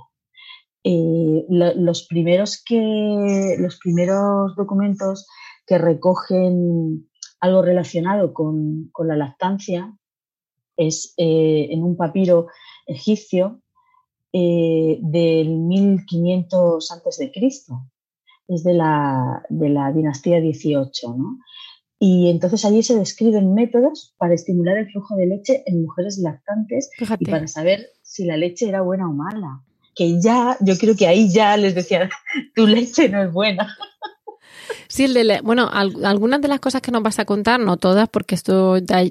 Eh, 0.85 1.45
los, 1.49 2.07
primeros 2.07 2.63
que, 2.65 3.57
los 3.59 3.79
primeros 3.79 4.55
documentos 4.57 5.27
que 5.67 5.79
recogen 5.79 7.09
algo 7.41 7.63
relacionado 7.63 8.33
con, 8.33 8.91
la 9.05 9.17
lactancia 9.17 9.97
es 10.77 11.15
eh, 11.17 11.69
en 11.71 11.83
un 11.83 11.97
papiro 11.97 12.49
egipcio 12.87 13.62
eh, 14.33 14.99
del 15.03 15.57
1500 15.59 16.91
a.C. 16.91 17.33
Es 18.49 18.65
de 18.65 18.75
la, 18.75 19.43
de 19.49 19.69
la 19.69 19.93
dinastía 19.93 20.41
18, 20.41 21.15
¿no? 21.17 21.39
Y 22.05 22.29
entonces 22.31 22.65
allí 22.65 22.83
se 22.83 22.99
describen 22.99 23.55
métodos 23.55 24.15
para 24.19 24.35
estimular 24.35 24.77
el 24.77 24.91
flujo 24.91 25.15
de 25.15 25.27
leche 25.27 25.63
en 25.67 25.83
mujeres 25.83 26.19
lactantes 26.19 26.91
y 27.21 27.25
para 27.27 27.47
saber 27.47 27.87
si 28.03 28.25
la 28.25 28.37
leche 28.37 28.69
era 28.69 28.81
buena 28.81 29.09
o 29.09 29.13
mala. 29.13 29.63
Que 29.95 30.21
ya, 30.21 30.57
yo 30.61 30.77
creo 30.79 30.97
que 30.97 31.07
ahí 31.07 31.33
ya 31.33 31.57
les 31.57 31.77
decía, 31.77 32.11
tu 32.57 32.67
leche 32.67 33.09
no 33.09 33.23
es 33.23 33.33
buena. 33.33 33.77
Sí, 34.93 35.07
bueno, 35.43 35.71
algunas 35.73 36.43
de 36.43 36.49
las 36.49 36.61
cosas 36.61 36.83
que 36.83 36.91
nos 36.91 37.03
vas 37.03 37.19
a 37.19 37.25
contar, 37.25 37.59
no 37.59 37.79
todas, 37.79 38.11
porque 38.11 38.35
esto 38.35 38.77
te, 38.85 39.11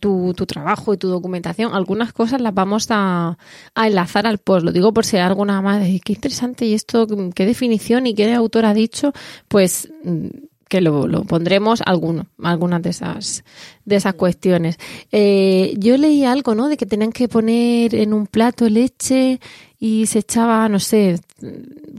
tu, 0.00 0.32
tu, 0.32 0.46
trabajo 0.46 0.94
y 0.94 0.96
tu 0.96 1.08
documentación, 1.08 1.74
algunas 1.74 2.14
cosas 2.14 2.40
las 2.40 2.54
vamos 2.54 2.86
a, 2.88 3.36
enlazar 3.76 4.26
al 4.26 4.38
post. 4.38 4.64
Lo 4.64 4.72
digo 4.72 4.94
por 4.94 5.04
si 5.04 5.18
hay 5.18 5.24
alguna 5.24 5.60
más 5.60 5.82
de 5.82 6.00
qué 6.00 6.14
interesante 6.14 6.64
y 6.64 6.72
esto, 6.72 7.06
qué 7.34 7.44
definición 7.44 8.06
y 8.06 8.14
qué 8.14 8.32
autor 8.32 8.64
ha 8.64 8.72
dicho, 8.72 9.12
pues 9.48 9.92
mm, 10.02 10.28
que 10.66 10.80
lo, 10.80 11.06
pondremos 11.24 11.82
alguno, 11.84 12.28
algunas 12.42 12.80
de 12.80 12.88
esas, 12.88 13.44
de 13.84 13.96
esas 13.96 14.14
cuestiones. 14.14 14.78
Eh, 15.12 15.74
yo 15.76 15.98
leí 15.98 16.24
algo, 16.24 16.54
¿no? 16.54 16.68
De 16.68 16.78
que 16.78 16.86
tenían 16.86 17.12
que 17.12 17.28
poner 17.28 17.94
en 17.94 18.14
un 18.14 18.26
plato 18.28 18.66
leche 18.70 19.40
y 19.78 20.06
se 20.06 20.20
echaba, 20.20 20.70
no 20.70 20.80
sé, 20.80 21.20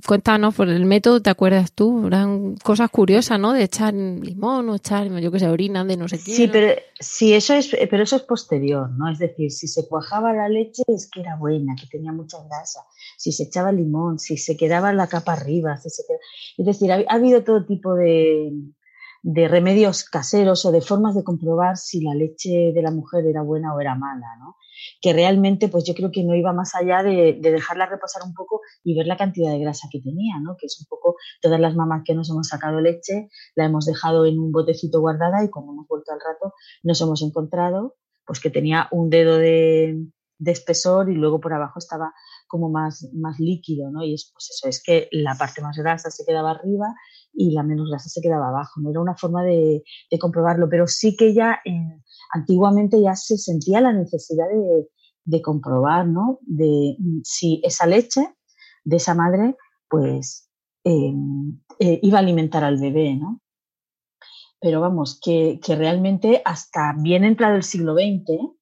cuéntanos 0.06 0.54
por 0.54 0.68
el 0.68 0.86
método, 0.86 1.22
¿te 1.22 1.30
acuerdas 1.30 1.72
tú? 1.72 2.08
Eran 2.08 2.56
cosas 2.58 2.90
curiosas, 2.90 3.40
¿no? 3.40 3.54
De 3.54 3.64
echar 3.64 3.94
limón 3.94 4.70
o 4.70 4.76
echar, 4.76 5.08
yo 5.20 5.32
qué 5.32 5.40
sé, 5.40 5.48
orina 5.48 5.86
de 5.86 5.96
no 5.96 6.08
sé 6.10 6.18
qué. 6.18 6.34
Sí, 6.34 6.48
pero 6.48 6.74
sí, 7.00 7.34
eso 7.34 7.54
es, 7.54 7.70
pero 7.90 8.04
eso 8.04 8.18
es 8.18 8.24
posterior, 8.24 8.90
¿no? 8.92 9.10
Es 9.10 9.20
decir, 9.20 9.52
si 9.52 9.68
se 9.68 9.88
cuajaba 9.88 10.34
la 10.34 10.50
leche 10.50 10.84
es 10.88 11.10
que 11.10 11.22
era 11.22 11.38
buena, 11.38 11.76
que 11.80 11.88
tenía 11.88 12.12
mucha 12.12 12.38
grasa. 12.44 12.82
Si 13.18 13.32
se 13.32 13.44
echaba 13.44 13.72
limón, 13.72 14.20
si 14.20 14.38
se 14.38 14.58
quedaba 14.58 14.92
la 14.92 15.08
capa 15.08 15.34
arriba, 15.34 15.78
si 15.78 15.90
se 15.90 16.04
es 16.58 16.66
decir, 16.66 16.92
ha, 16.92 17.04
habido 17.08 17.44
todo 17.44 17.66
tipo 17.66 17.96
de, 17.96 18.52
de 19.22 19.48
remedios 19.48 20.04
caseros 20.04 20.66
o 20.66 20.72
de 20.72 20.82
formas 20.82 21.16
de 21.16 21.24
comprobar 21.24 21.78
si 21.78 22.02
la 22.02 22.14
leche 22.14 22.72
de 22.74 22.82
la 22.82 22.92
mujer 22.92 23.26
era 23.26 23.42
buena 23.42 23.74
o 23.74 23.80
era 23.80 23.96
mala, 23.96 24.36
¿no? 24.40 24.58
Que 25.02 25.14
realmente 25.14 25.68
pues 25.68 25.84
yo 25.86 25.94
creo 25.94 26.12
que 26.12 26.24
no 26.24 26.36
iba 26.36 26.54
más 26.54 26.76
allá 26.76 27.04
de, 27.04 27.38
dejarla 27.42 27.86
reposar 27.86 28.24
un 28.24 28.34
poco 28.34 28.62
y 28.84 28.96
ver 28.96 29.08
la 29.08 29.18
cantidad 29.18 29.52
de 29.52 29.60
grasa 29.60 29.88
que 29.92 30.00
tenía, 30.00 30.40
¿no? 30.42 30.56
que 30.58 30.66
es 30.66 30.80
un 30.80 30.88
poco 30.88 31.16
todas 31.42 31.60
las 31.60 31.76
mamás 31.76 32.04
que 32.06 32.14
nos 32.14 32.30
hemos 32.30 32.48
sacado 32.48 32.82
leche, 32.82 33.30
la 33.56 33.66
hemos 33.66 33.86
dejado 33.86 34.26
en 34.26 34.40
un 34.40 34.52
botecito 34.52 35.00
guardada 35.00 35.44
y 35.44 35.50
cuando 35.50 35.74
hemos 35.74 35.88
vuelto 35.88 36.12
al 36.12 36.20
rato 36.20 36.54
nos 36.84 37.00
hemos 37.02 37.22
encontrado 37.22 37.96
pues 38.30 38.40
que 38.40 38.52
tenía 38.52 38.88
un 38.92 39.10
dedo 39.10 39.38
de, 39.38 40.06
espesor 40.46 41.10
y 41.10 41.16
luego 41.16 41.42
por 41.42 41.52
abajo 41.52 41.80
estaba 41.80 42.14
como 42.50 42.70
más, 42.70 43.08
más 43.14 43.40
líquido, 43.40 43.90
¿no? 43.92 44.04
Y 44.04 44.16
es 44.16 44.32
pues 44.34 44.50
eso, 44.50 44.68
es 44.68 44.84
que 44.84 45.08
la 45.12 45.36
parte 45.36 45.62
más 45.62 45.78
grasa 45.78 46.12
se 46.12 46.26
quedaba 46.26 46.52
arriba 46.52 46.88
y 47.32 47.52
la 47.52 47.64
menos 47.64 47.90
grasa 47.90 48.10
se 48.10 48.22
quedaba 48.22 48.50
abajo, 48.50 48.82
no 48.82 48.90
era 48.90 49.00
una 49.00 49.16
forma 49.16 49.44
de, 49.44 49.84
comprobarlo, 50.20 50.68
pero 50.68 50.88
sí 50.88 51.16
que 51.16 51.34
ya 51.34 51.60
en, 51.64 52.04
antiguamente 52.34 53.02
ya 53.02 53.16
se 53.16 53.38
sentía 53.38 53.80
la 53.80 53.94
necesidad 53.94 54.48
de, 55.26 55.42
comprobar, 55.42 56.08
¿no? 56.08 56.40
De 56.42 56.98
si 57.24 57.62
esa 57.64 57.86
leche 57.86 58.36
de 58.84 58.98
esa 58.98 59.14
madre, 59.14 59.56
pues 59.88 60.50
em, 60.84 61.62
eh, 61.78 62.00
iba 62.02 62.18
a 62.18 62.22
alimentar 62.22 62.64
al 62.64 62.80
bebé, 62.80 63.16
¿no? 63.16 63.42
Pero 64.60 64.82
vamos, 64.82 65.20
que, 65.24 65.60
realmente 65.68 66.42
hasta 66.44 66.96
bien 67.00 67.24
entrado 67.24 67.56
el 67.56 67.64
siglo 67.64 67.94
XX, 67.94 68.56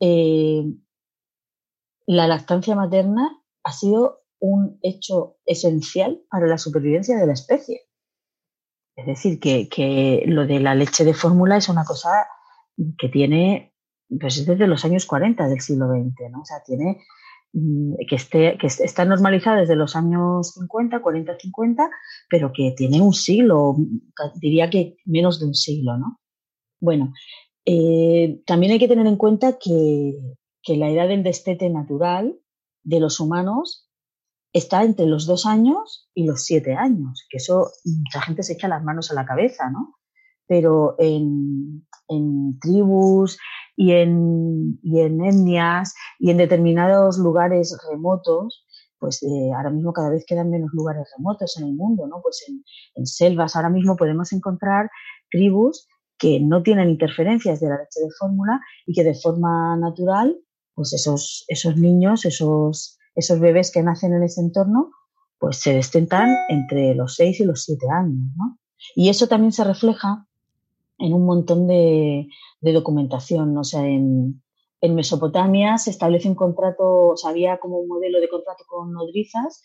eh, 0.00 0.64
la 2.06 2.26
lactancia 2.26 2.74
materna 2.74 3.40
ha 3.62 3.72
sido 3.72 4.24
un 4.40 4.78
hecho 4.82 5.36
esencial 5.46 6.20
para 6.30 6.46
la 6.46 6.58
supervivencia 6.58 7.16
de 7.16 7.26
la 7.26 7.32
especie. 7.32 7.82
Es 8.96 9.06
decir, 9.06 9.40
que, 9.40 9.68
que 9.68 10.24
lo 10.26 10.46
de 10.46 10.60
la 10.60 10.74
leche 10.74 11.04
de 11.04 11.14
fórmula 11.14 11.56
es 11.56 11.68
una 11.68 11.84
cosa 11.84 12.26
que 12.98 13.08
tiene, 13.08 13.74
pues 14.20 14.44
desde 14.46 14.66
los 14.66 14.84
años 14.84 15.06
40 15.06 15.48
del 15.48 15.60
siglo 15.60 15.88
XX, 15.88 16.30
¿no? 16.30 16.40
O 16.42 16.44
sea, 16.44 16.62
tiene 16.64 17.00
mm, 17.52 17.94
que, 18.08 18.16
esté, 18.16 18.58
que 18.58 18.66
está 18.66 19.04
normalizada 19.04 19.60
desde 19.60 19.76
los 19.76 19.96
años 19.96 20.52
50, 20.54 21.00
40, 21.00 21.38
50, 21.38 21.90
pero 22.28 22.52
que 22.52 22.74
tiene 22.76 23.00
un 23.00 23.14
siglo, 23.14 23.76
diría 24.36 24.70
que 24.70 24.96
menos 25.06 25.40
de 25.40 25.46
un 25.46 25.54
siglo, 25.54 25.96
¿no? 25.96 26.20
Bueno, 26.80 27.14
eh, 27.64 28.42
también 28.46 28.72
hay 28.72 28.78
que 28.78 28.88
tener 28.88 29.06
en 29.06 29.16
cuenta 29.16 29.58
que, 29.58 30.14
que, 30.64 30.76
la 30.76 30.90
edad 30.90 31.08
del 31.08 31.22
destete 31.22 31.68
natural 31.70 32.38
de 32.82 33.00
los 33.00 33.20
humanos 33.20 33.90
está 34.52 34.84
entre 34.84 35.06
los 35.06 35.26
dos 35.26 35.46
años 35.46 36.10
y 36.14 36.26
los 36.26 36.44
siete 36.44 36.74
años, 36.74 37.26
que 37.28 37.38
eso 37.38 37.70
mucha 37.84 38.20
gente 38.22 38.42
se 38.42 38.54
echa 38.54 38.68
las 38.68 38.84
manos 38.84 39.10
a 39.10 39.14
la 39.14 39.26
cabeza, 39.26 39.70
¿no? 39.70 39.96
Pero 40.46 40.94
en, 40.98 41.86
tribus 42.60 43.38
y 43.76 43.92
en, 43.92 44.78
y 44.82 45.00
en 45.00 45.24
etnias 45.24 45.94
y 46.18 46.30
en 46.30 46.36
determinados 46.36 47.18
lugares 47.18 47.76
remotos, 47.90 48.64
pues 49.04 49.22
eh, 49.22 49.52
ahora 49.54 49.68
mismo 49.68 49.92
cada 49.92 50.08
vez 50.08 50.24
quedan 50.26 50.48
menos 50.48 50.70
lugares 50.72 51.06
remotos 51.14 51.58
en 51.58 51.66
el 51.66 51.74
mundo, 51.74 52.06
¿no? 52.06 52.20
Pues 52.22 52.42
en, 52.48 53.06
selvas 53.06 53.54
ahora 53.54 53.68
mismo 53.68 53.96
podemos 53.96 54.32
encontrar 54.32 54.90
tribus 55.30 55.86
que 56.18 56.40
no 56.40 56.62
tienen 56.62 56.88
interferencias 56.88 57.60
de 57.60 57.68
la 57.68 57.76
leche 57.76 58.00
de 58.00 58.10
fórmula 58.18 58.60
y 58.86 58.94
que 58.94 59.04
de 59.04 59.14
forma 59.14 59.76
natural, 59.76 60.38
pues 60.74 60.92
esos, 60.92 61.44
esos 61.48 61.76
niños, 61.76 62.24
esos, 62.24 62.98
esos 63.14 63.40
bebés 63.40 63.70
que 63.70 63.82
nacen 63.82 64.12
en 64.14 64.22
ese 64.22 64.40
entorno, 64.40 64.90
pues 65.38 65.58
se 65.58 65.74
destentan 65.74 66.34
entre 66.48 66.94
los 66.94 67.16
6 67.16 67.40
y 67.40 67.44
los 67.44 67.64
7 67.64 67.86
años, 67.90 68.28
¿no? 68.36 68.58
Y 68.94 69.08
eso 69.08 69.26
también 69.28 69.52
se 69.52 69.64
refleja 69.64 70.26
en 70.98 71.12
un 71.12 71.24
montón 71.24 71.66
de, 71.66 72.28
documentación. 72.60 73.56
O 73.56 73.64
sea, 73.64 73.86
en, 73.86 74.40
Mesopotamia 74.82 75.78
se 75.78 75.88
establece 75.88 76.28
un 76.28 76.34
contrato, 76.34 77.08
o 77.08 77.16
sea, 77.16 77.30
había 77.30 77.56
como 77.56 77.78
un 77.78 77.88
modelo 77.88 78.20
de 78.20 78.28
contrato 78.28 78.64
con 78.66 78.92
nodrizas 78.92 79.62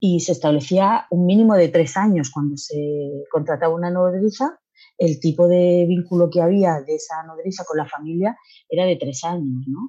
y 0.00 0.18
se 0.18 0.32
establecía 0.32 1.06
un 1.10 1.26
mínimo 1.26 1.54
de 1.54 1.68
tres 1.68 1.96
años 1.96 2.30
cuando 2.30 2.56
se 2.56 3.24
contrataba 3.30 3.72
una 3.72 3.90
nodriza. 3.90 4.58
El 4.96 5.20
tipo 5.20 5.46
de 5.46 5.86
vínculo 5.86 6.28
que 6.28 6.40
había 6.40 6.80
de 6.80 6.96
esa 6.96 7.22
nodriza 7.22 7.64
con 7.64 7.78
la 7.78 7.86
familia 7.86 8.36
era 8.68 8.84
de 8.84 8.96
tres 8.96 9.22
años, 9.22 9.64
¿no? 9.68 9.86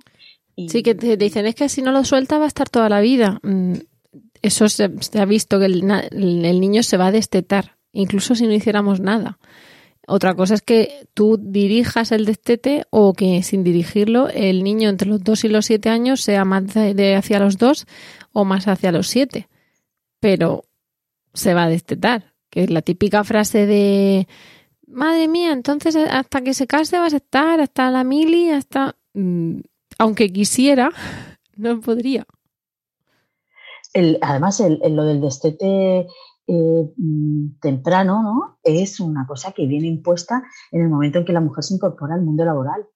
Sí, 0.67 0.83
que 0.83 0.95
te 0.95 1.17
dicen 1.17 1.45
es 1.45 1.55
que 1.55 1.69
si 1.69 1.81
no 1.81 1.91
lo 1.91 2.03
suelta 2.03 2.37
va 2.37 2.45
a 2.45 2.47
estar 2.47 2.69
toda 2.69 2.89
la 2.89 3.01
vida. 3.01 3.39
Mm, 3.43 3.75
eso 4.41 4.69
se, 4.69 4.89
ha 5.17 5.25
visto 5.25 5.59
que 5.59 5.65
el, 5.65 6.59
niño 6.59 6.83
se 6.83 6.97
va 6.97 7.07
a 7.07 7.11
destetar, 7.11 7.77
incluso 7.91 8.35
si 8.35 8.47
no 8.47 8.53
hiciéramos 8.53 8.99
nada. 8.99 9.39
Otra 10.07 10.33
cosa 10.33 10.55
es 10.55 10.61
que 10.61 11.07
tú 11.13 11.37
dirijas 11.39 12.11
el 12.11 12.25
destete 12.25 12.85
o 12.89 13.13
que 13.13 13.43
sin 13.43 13.63
dirigirlo 13.63 14.27
el 14.29 14.63
niño 14.63 14.89
entre 14.89 15.07
los 15.07 15.23
2 15.23 15.43
y 15.43 15.47
los 15.49 15.65
7 15.67 15.89
años 15.89 16.21
sea 16.21 16.45
más 16.45 16.73
de 16.73 17.15
hacia 17.15 17.39
los 17.39 17.57
2 17.57 17.85
o 18.33 18.45
más 18.45 18.67
hacia 18.67 18.91
los 18.91 19.07
7. 19.07 19.47
Pero 20.19 20.63
se 21.33 21.53
va 21.53 21.65
a 21.65 21.69
destetar, 21.69 22.33
que 22.49 22.63
es 22.63 22.71
la 22.71 22.81
típica 22.81 23.23
frase 23.23 23.67
de 23.67 24.27
madre 24.87 25.27
mía, 25.27 25.51
entonces 25.51 25.95
hasta 25.95 26.41
que 26.41 26.53
se 26.53 26.65
case 26.65 26.97
vas 26.97 27.13
a 27.13 27.17
estar, 27.17 27.61
hasta 27.61 27.91
la 27.91 28.03
mili, 28.03 28.49
hasta... 28.49 28.95
Mm, 29.13 29.59
aunque 29.99 30.31
quisiera, 30.31 30.91
no 31.55 31.81
podría. 31.81 32.25
además, 34.21 34.59
lo 34.61 35.03
del 35.03 35.21
destete 35.21 36.07
eh, 36.47 36.89
temprano 37.61 38.23
¿no? 38.23 38.59
es 38.63 38.99
una 38.99 39.27
cosa 39.27 39.51
que 39.51 39.67
viene 39.67 39.87
impuesta 39.87 40.41
en 40.71 40.81
el 40.81 40.89
momento 40.89 41.19
en 41.19 41.25
que 41.25 41.33
la 41.33 41.41
mujer 41.41 41.63
se 41.63 41.75
incorpora 41.75 42.15
al 42.15 42.23
mundo 42.23 42.45
laboral. 42.45 42.87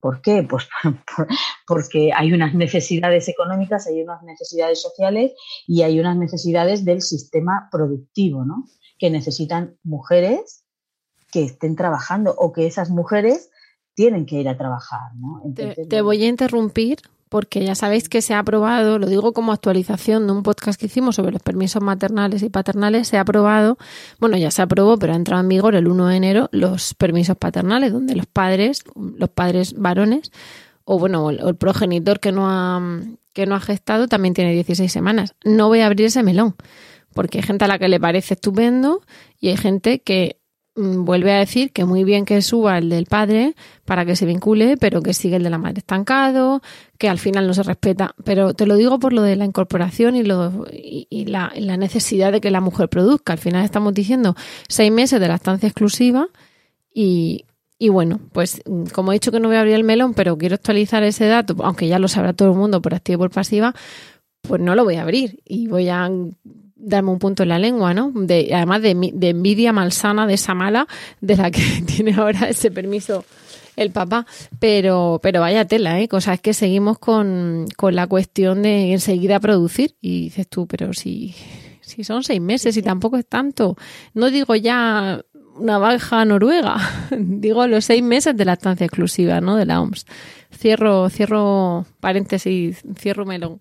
¿Por 0.00 0.22
qué? 0.22 0.46
Pues 0.48 0.68
porque 1.66 2.12
hay 2.14 2.32
unas 2.32 2.54
necesidades 2.54 3.28
económicas, 3.28 3.88
hay 3.88 4.00
unas 4.00 4.22
necesidades 4.22 4.80
sociales 4.80 5.32
y 5.66 5.82
hay 5.82 5.98
unas 5.98 6.16
necesidades 6.16 6.84
del 6.84 7.02
sistema 7.02 7.68
productivo, 7.72 8.44
¿no? 8.44 8.64
Que 8.96 9.10
necesitan 9.10 9.76
mujeres 9.82 10.64
que 11.32 11.42
estén 11.42 11.74
trabajando 11.74 12.32
o 12.38 12.52
que 12.52 12.66
esas 12.66 12.90
mujeres 12.90 13.50
tienen 13.98 14.26
que 14.26 14.36
ir 14.36 14.48
a 14.48 14.56
trabajar, 14.56 15.12
¿no? 15.16 15.42
te, 15.52 16.02
voy 16.02 16.22
a 16.22 16.28
interrumpir 16.28 16.98
porque 17.28 17.64
ya 17.64 17.74
sabéis 17.74 18.08
que 18.08 18.22
se 18.22 18.32
ha 18.32 18.38
aprobado, 18.38 19.00
lo 19.00 19.08
digo 19.08 19.32
como 19.32 19.50
actualización 19.50 20.28
de 20.28 20.34
un 20.34 20.44
podcast 20.44 20.78
que 20.78 20.86
hicimos 20.86 21.16
sobre 21.16 21.32
los 21.32 21.42
permisos 21.42 21.82
maternales 21.82 22.44
y 22.44 22.48
paternales, 22.48 23.08
se 23.08 23.16
ha 23.16 23.22
aprobado, 23.22 23.76
bueno, 24.20 24.36
ya 24.36 24.52
se 24.52 24.62
aprobó, 24.62 24.98
pero 24.98 25.14
ha 25.14 25.16
entrado 25.16 25.42
en 25.42 25.48
vigor 25.48 25.74
el 25.74 25.88
1 25.88 26.06
de 26.06 26.16
enero 26.16 26.48
los 26.52 26.94
permisos 26.94 27.36
paternales, 27.36 27.92
donde 27.92 28.14
los 28.14 28.26
padres, 28.26 28.84
los 28.94 29.30
padres 29.30 29.74
varones, 29.74 30.30
o 30.84 31.00
bueno, 31.00 31.28
el, 31.30 31.40
el 31.44 31.56
progenitor 31.56 32.20
que 32.20 32.30
no 32.30 32.48
ha 32.48 32.80
que 33.32 33.46
no 33.46 33.56
ha 33.56 33.60
gestado 33.60 34.06
también 34.06 34.34
tiene 34.34 34.52
16 34.52 34.92
semanas. 34.92 35.34
No 35.44 35.66
voy 35.66 35.80
a 35.80 35.86
abrir 35.86 36.06
ese 36.06 36.22
melón, 36.22 36.54
porque 37.14 37.38
hay 37.38 37.42
gente 37.42 37.64
a 37.64 37.68
la 37.68 37.80
que 37.80 37.88
le 37.88 37.98
parece 37.98 38.34
estupendo 38.34 39.02
y 39.40 39.48
hay 39.48 39.56
gente 39.56 40.02
que 40.02 40.37
vuelve 40.78 41.32
a 41.32 41.38
decir 41.38 41.72
que 41.72 41.84
muy 41.84 42.04
bien 42.04 42.24
que 42.24 42.40
suba 42.40 42.78
el 42.78 42.88
del 42.88 43.06
padre 43.06 43.54
para 43.84 44.04
que 44.04 44.14
se 44.14 44.26
vincule, 44.26 44.76
pero 44.76 45.02
que 45.02 45.12
sigue 45.12 45.36
el 45.36 45.42
de 45.42 45.50
la 45.50 45.58
madre 45.58 45.78
estancado, 45.78 46.62
que 46.98 47.08
al 47.08 47.18
final 47.18 47.46
no 47.46 47.54
se 47.54 47.62
respeta. 47.62 48.14
Pero 48.24 48.54
te 48.54 48.66
lo 48.66 48.76
digo 48.76 48.98
por 48.98 49.12
lo 49.12 49.22
de 49.22 49.36
la 49.36 49.44
incorporación 49.44 50.14
y, 50.14 50.22
lo, 50.22 50.66
y, 50.70 51.24
la, 51.26 51.50
necesidad 51.76 52.32
de 52.32 52.40
que 52.40 52.50
la 52.50 52.60
mujer 52.60 52.88
produzca. 52.88 53.32
Al 53.32 53.38
final 53.38 53.64
estamos 53.64 53.92
diciendo 53.92 54.36
seis 54.68 54.92
meses 54.92 55.20
de 55.20 55.28
la 55.28 55.34
estancia 55.34 55.68
exclusiva 55.68 56.28
y, 56.94 57.44
y 57.78 57.88
bueno, 57.88 58.20
pues 58.32 58.62
mm, 58.64 58.84
como 58.92 59.12
he 59.12 59.16
dicho 59.16 59.32
que 59.32 59.40
no 59.40 59.48
voy 59.48 59.56
a 59.56 59.60
abrir 59.60 59.74
el 59.74 59.84
melón, 59.84 60.14
pero 60.14 60.38
quiero 60.38 60.54
actualizar 60.54 61.02
ese 61.02 61.26
dato, 61.26 61.56
aunque 61.64 61.88
ya 61.88 61.98
lo 61.98 62.08
sabrá 62.08 62.32
todo 62.32 62.52
el 62.52 62.56
mundo 62.56 62.80
por 62.80 62.94
activa 62.94 63.16
y 63.16 63.18
por 63.18 63.30
pasiva, 63.30 63.74
pues 64.42 64.60
no 64.60 64.74
lo 64.74 64.84
voy 64.84 64.96
a 64.96 65.02
abrir 65.02 65.40
y 65.44 65.66
voy 65.66 65.88
a 65.88 66.08
darme 66.78 67.10
un 67.10 67.18
punto 67.18 67.42
en 67.42 67.50
la 67.50 67.58
lengua, 67.58 67.92
¿no? 67.92 68.12
De, 68.14 68.50
además 68.54 68.82
de, 68.82 68.90
envidia 68.90 69.72
malsana 69.72 70.26
de 70.26 70.34
esa 70.34 70.54
mala 70.54 70.86
de 71.20 71.36
la 71.36 71.50
que 71.50 71.82
tiene 71.86 72.14
ahora 72.14 72.48
ese 72.48 72.70
permiso 72.70 73.24
el 73.76 73.90
papá. 73.90 74.26
Pero, 74.58 75.20
pero 75.22 75.40
vaya 75.40 75.66
tela, 75.66 76.00
¿eh? 76.00 76.08
Cosa 76.08 76.34
es 76.34 76.40
que 76.40 76.54
seguimos 76.54 76.98
con, 76.98 77.66
con 77.76 77.94
la 77.94 78.06
cuestión 78.06 78.62
de 78.62 78.92
enseguida 78.92 79.40
producir. 79.40 79.96
Y 80.00 80.24
dices 80.24 80.48
tú, 80.48 80.66
pero 80.66 80.92
si, 80.92 81.34
si 81.80 82.04
son 82.04 82.22
seis 82.22 82.40
meses 82.40 82.76
y 82.76 82.82
tampoco 82.82 83.16
es 83.16 83.26
tanto. 83.26 83.76
No 84.14 84.30
digo 84.30 84.54
ya 84.54 85.20
una 85.58 85.78
baja 85.78 86.24
noruega, 86.24 86.76
digo 87.18 87.66
los 87.66 87.84
seis 87.84 88.02
meses 88.02 88.36
de 88.36 88.44
la 88.44 88.54
estancia 88.54 88.86
exclusiva, 88.86 89.40
¿no? 89.40 89.56
De 89.56 89.66
la 89.66 89.80
OMS. 89.80 90.06
Cierro, 90.56 91.08
cierro 91.10 91.86
paréntesis, 92.00 92.82
cierro 92.96 93.26
melón. 93.26 93.60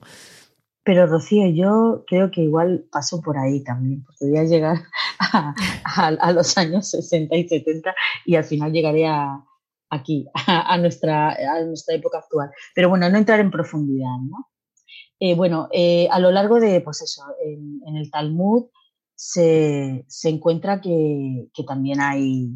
Pero 0.88 1.06
Rocío, 1.06 1.46
yo 1.50 2.06
creo 2.08 2.32
que 2.32 2.44
igual 2.44 2.88
pasó 2.90 3.22
por 3.22 3.38
ahí 3.38 3.62
también, 3.62 4.06
porque 4.06 4.26
voy 4.26 4.38
a 4.38 4.46
llegar 4.46 4.78
a, 5.84 6.32
los 6.32 6.58
años 6.58 6.90
60 6.92 7.36
y 7.36 7.46
70 7.46 7.94
y 8.26 8.36
al 8.38 8.46
final 8.46 8.72
llegaré 8.72 9.06
a, 9.06 9.44
aquí, 9.90 10.28
a, 10.48 10.78
nuestra, 10.78 11.32
a 11.32 11.62
nuestra 11.66 11.94
época 11.94 12.20
actual. 12.20 12.52
Pero 12.74 12.88
bueno, 12.88 13.10
no 13.10 13.18
entrar 13.18 13.42
en 13.42 13.52
profundidad, 13.52 14.16
¿no? 14.30 14.48
Eh, 15.20 15.36
bueno, 15.36 15.68
eh, 15.74 16.08
a 16.10 16.20
lo 16.20 16.32
largo 16.32 16.62
de, 16.62 16.80
pues 16.80 17.02
eso, 17.02 17.22
en, 17.44 17.98
el 17.98 18.10
Talmud 18.10 18.68
se, 19.14 20.06
se 20.08 20.30
encuentra 20.30 20.80
que, 20.80 21.50
que, 21.54 21.64
también 21.66 22.00
hay, 22.00 22.48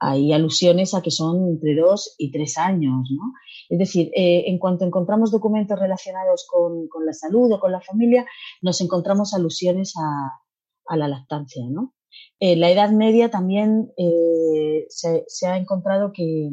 hay 0.00 0.32
alusiones 0.32 0.94
a 0.94 1.00
que 1.02 1.12
son 1.12 1.48
entre 1.50 1.76
dos 1.76 2.16
y 2.18 2.32
tres 2.32 2.58
años, 2.58 3.08
¿no? 3.08 3.32
Es 3.68 3.78
decir, 3.78 4.10
eh, 4.14 4.44
en 4.46 4.58
cuanto 4.58 4.84
encontramos 4.84 5.30
documentos 5.30 5.78
relacionados 5.78 6.46
con, 6.50 6.88
la 7.04 7.12
salud 7.12 7.52
o 7.52 7.60
con 7.60 7.72
la 7.72 7.80
familia, 7.80 8.26
nos 8.62 8.80
encontramos 8.80 9.34
alusiones 9.34 9.94
a, 9.96 10.96
la 10.96 11.08
lactancia. 11.08 11.64
¿no? 11.68 11.94
En 12.40 12.60
la 12.60 12.70
Edad 12.70 12.90
Media 12.90 13.30
también 13.30 13.92
eh, 13.96 14.86
se, 14.88 15.46
ha 15.46 15.56
encontrado 15.58 16.12
que, 16.12 16.50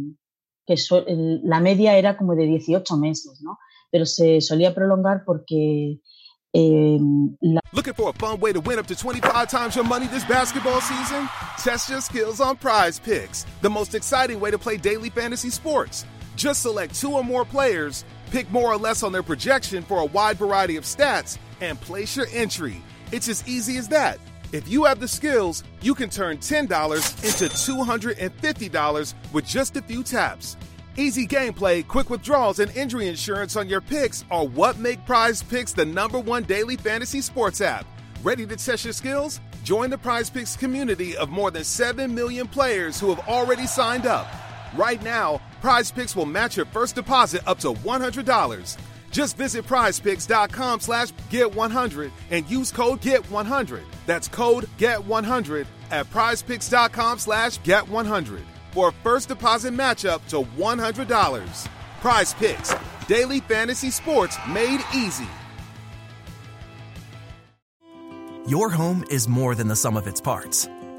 la 0.67 1.59
media 1.59 1.97
era 1.97 2.17
como 2.17 2.35
de 2.35 2.45
18 2.45 2.97
meses, 2.97 3.39
¿no? 3.41 3.57
pero 3.91 4.05
se 4.05 4.41
solía 4.41 4.73
prolongar 4.73 5.23
porque 5.25 6.01
Eh, 6.55 6.97
Looking 7.73 7.93
for 7.95 8.11
a 8.11 8.13
fun 8.13 8.39
way 8.39 8.53
to 8.53 8.61
win 8.61 8.79
up 8.79 8.87
to 8.87 8.95
25 8.95 9.49
times 9.49 9.75
your 9.75 9.83
money 9.83 10.07
this 10.07 10.23
basketball 10.23 10.79
season? 10.79 11.27
Test 11.61 11.89
your 11.89 11.99
skills 11.99 12.39
on 12.39 12.55
prize 12.55 12.97
picks, 12.97 13.45
the 13.61 13.69
most 13.69 13.93
exciting 13.93 14.39
way 14.39 14.51
to 14.51 14.57
play 14.57 14.77
daily 14.77 15.09
fantasy 15.09 15.49
sports. 15.49 16.05
Just 16.35 16.61
select 16.61 16.95
two 16.95 17.11
or 17.11 17.23
more 17.23 17.45
players, 17.45 18.03
pick 18.31 18.49
more 18.51 18.71
or 18.71 18.77
less 18.77 19.03
on 19.03 19.11
their 19.11 19.23
projection 19.23 19.83
for 19.83 19.99
a 19.99 20.05
wide 20.05 20.37
variety 20.37 20.75
of 20.75 20.83
stats, 20.83 21.37
and 21.61 21.79
place 21.79 22.15
your 22.15 22.27
entry. 22.31 22.81
It's 23.11 23.29
as 23.29 23.47
easy 23.47 23.77
as 23.77 23.87
that. 23.89 24.19
If 24.51 24.67
you 24.67 24.83
have 24.83 24.99
the 24.99 25.07
skills, 25.07 25.63
you 25.81 25.95
can 25.95 26.09
turn 26.09 26.37
$10 26.37 26.63
into 27.23 27.53
$250 27.53 29.13
with 29.33 29.45
just 29.45 29.75
a 29.75 29.81
few 29.81 30.03
taps. 30.03 30.57
Easy 30.97 31.27
gameplay, 31.27 31.85
quick 31.85 32.09
withdrawals, 32.09 32.59
and 32.59 32.75
injury 32.75 33.07
insurance 33.07 33.57
on 33.57 33.67
your 33.67 33.81
picks 33.81 34.23
are 34.31 34.45
what 34.45 34.77
make 34.77 35.05
Prize 35.05 35.43
Picks 35.43 35.73
the 35.73 35.83
number 35.83 36.19
one 36.19 36.43
daily 36.43 36.77
fantasy 36.77 37.19
sports 37.19 37.59
app. 37.59 37.85
Ready 38.23 38.45
to 38.45 38.55
test 38.55 38.85
your 38.85 38.93
skills? 38.93 39.41
Join 39.63 39.89
the 39.89 39.97
Prize 39.97 40.29
Picks 40.29 40.55
community 40.55 41.17
of 41.17 41.29
more 41.29 41.51
than 41.51 41.65
7 41.65 42.13
million 42.13 42.47
players 42.47 42.99
who 42.99 43.13
have 43.13 43.27
already 43.27 43.67
signed 43.67 44.05
up. 44.05 44.27
Right 44.75 45.01
now, 45.01 45.41
Prize 45.61 45.89
Picks 45.89 46.15
will 46.15 46.25
match 46.25 46.57
your 46.57 46.65
first 46.65 46.95
deposit 46.95 47.47
up 47.47 47.59
to 47.59 47.73
$100. 47.73 48.77
Just 49.09 49.37
visit 49.37 49.65
prizepicks.com 49.65 50.81
slash 50.81 51.13
get100 51.31 52.11
and 52.31 52.49
use 52.49 52.71
code 52.71 52.99
GET100. 53.01 53.81
That's 54.05 54.27
code 54.27 54.65
GET100 54.77 55.65
at 55.91 56.09
prizepicks.com 56.09 57.19
slash 57.19 57.59
get100 57.61 58.41
for 58.71 58.89
a 58.89 58.91
first 58.91 59.29
deposit 59.29 59.73
matchup 59.73 60.27
to 60.27 60.41
$100. 60.59 61.67
Prize 62.01 62.33
Picks, 62.33 62.75
daily 63.07 63.39
fantasy 63.39 63.89
sports 63.89 64.37
made 64.49 64.81
easy. 64.93 65.27
Your 68.47 68.69
home 68.69 69.05
is 69.09 69.29
more 69.29 69.55
than 69.55 69.69
the 69.69 69.75
sum 69.75 69.95
of 69.95 70.05
its 70.05 70.19
parts 70.19 70.67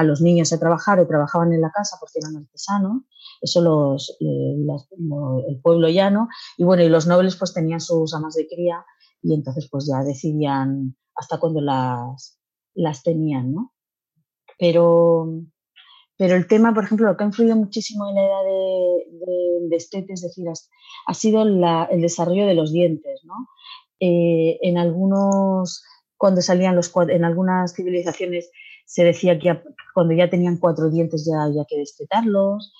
a 0.00 0.04
los 0.04 0.20
niños 0.20 0.52
a 0.52 0.58
trabajar 0.58 0.98
o 0.98 1.06
trabajaban 1.06 1.52
en 1.52 1.60
la 1.60 1.70
casa 1.70 1.98
porque 2.00 2.20
eran 2.20 2.36
artesanos, 2.36 3.02
eso 3.40 3.60
los, 3.60 4.16
el 4.20 5.60
pueblo 5.62 5.88
llano, 5.88 6.28
y 6.56 6.64
bueno, 6.64 6.82
y 6.82 6.88
los 6.88 7.06
nobles 7.06 7.36
pues 7.36 7.52
tenían 7.52 7.80
sus 7.80 8.14
amas 8.14 8.34
de 8.34 8.48
cría 8.48 8.84
y 9.22 9.34
entonces 9.34 9.68
pues 9.70 9.86
ya 9.86 10.02
decidían 10.02 10.96
hasta 11.14 11.38
cuando 11.38 11.60
las, 11.60 12.40
las 12.74 13.02
tenían, 13.02 13.52
¿no? 13.52 13.74
Pero, 14.58 15.26
pero 16.16 16.34
el 16.36 16.46
tema, 16.46 16.72
por 16.74 16.84
ejemplo, 16.84 17.06
lo 17.06 17.16
que 17.16 17.24
ha 17.24 17.26
influido 17.26 17.56
muchísimo 17.56 18.08
en 18.08 18.14
la 18.14 18.22
edad 18.22 18.44
de, 18.44 19.68
de, 19.68 19.76
Estete, 19.76 20.14
es 20.14 20.22
decir, 20.22 20.46
ha, 21.06 21.14
sido 21.14 21.42
el 21.42 22.00
desarrollo 22.00 22.46
de 22.46 22.54
los 22.54 22.72
dientes, 22.72 23.20
¿no? 23.24 23.34
Eh, 24.00 24.58
en 24.62 24.78
algunos, 24.78 25.82
cuando 26.16 26.40
salían 26.40 26.76
los 26.76 26.90
en 27.08 27.24
algunas 27.24 27.74
civilizaciones 27.74 28.50
se 28.90 29.04
decía 29.04 29.38
que 29.38 29.62
cuando 29.94 30.14
ya 30.14 30.28
tenían 30.28 30.56
cuatro 30.56 30.90
dientes 30.90 31.24
ya 31.24 31.44
había 31.44 31.64
que 31.68 31.78
destetarlos, 31.78 32.72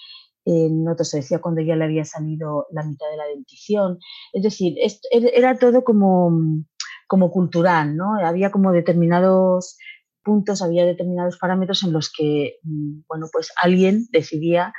en 0.45 0.89
otros 0.89 1.09
se 1.09 1.19
decía 1.19 1.41
cuando 1.41 1.61
ya 1.61 1.77
le 1.77 1.85
había 1.85 2.05
salido 2.05 2.67
la 2.73 2.83
mitad 2.83 3.09
de 3.13 3.17
la 3.17 3.27
dentición. 3.27 3.99
Es 4.33 4.43
decir, 4.43 4.75
era 5.13 5.57
todo 5.57 5.85
como, 5.85 6.33
como 7.07 7.31
cultural, 7.31 7.97
¿no? 7.97 8.17
Había 8.17 8.51
como 8.51 8.73
determinados 8.73 9.79
puntos, 10.25 10.63
había 10.63 10.85
determinados 10.85 11.39
parámetros 11.39 11.85
en 11.85 11.93
los 11.93 12.11
que, 12.13 12.57
mm, 12.65 13.03
bueno, 13.07 13.29
pues 13.33 13.53
alguien 13.63 14.07
decidía 14.11 14.73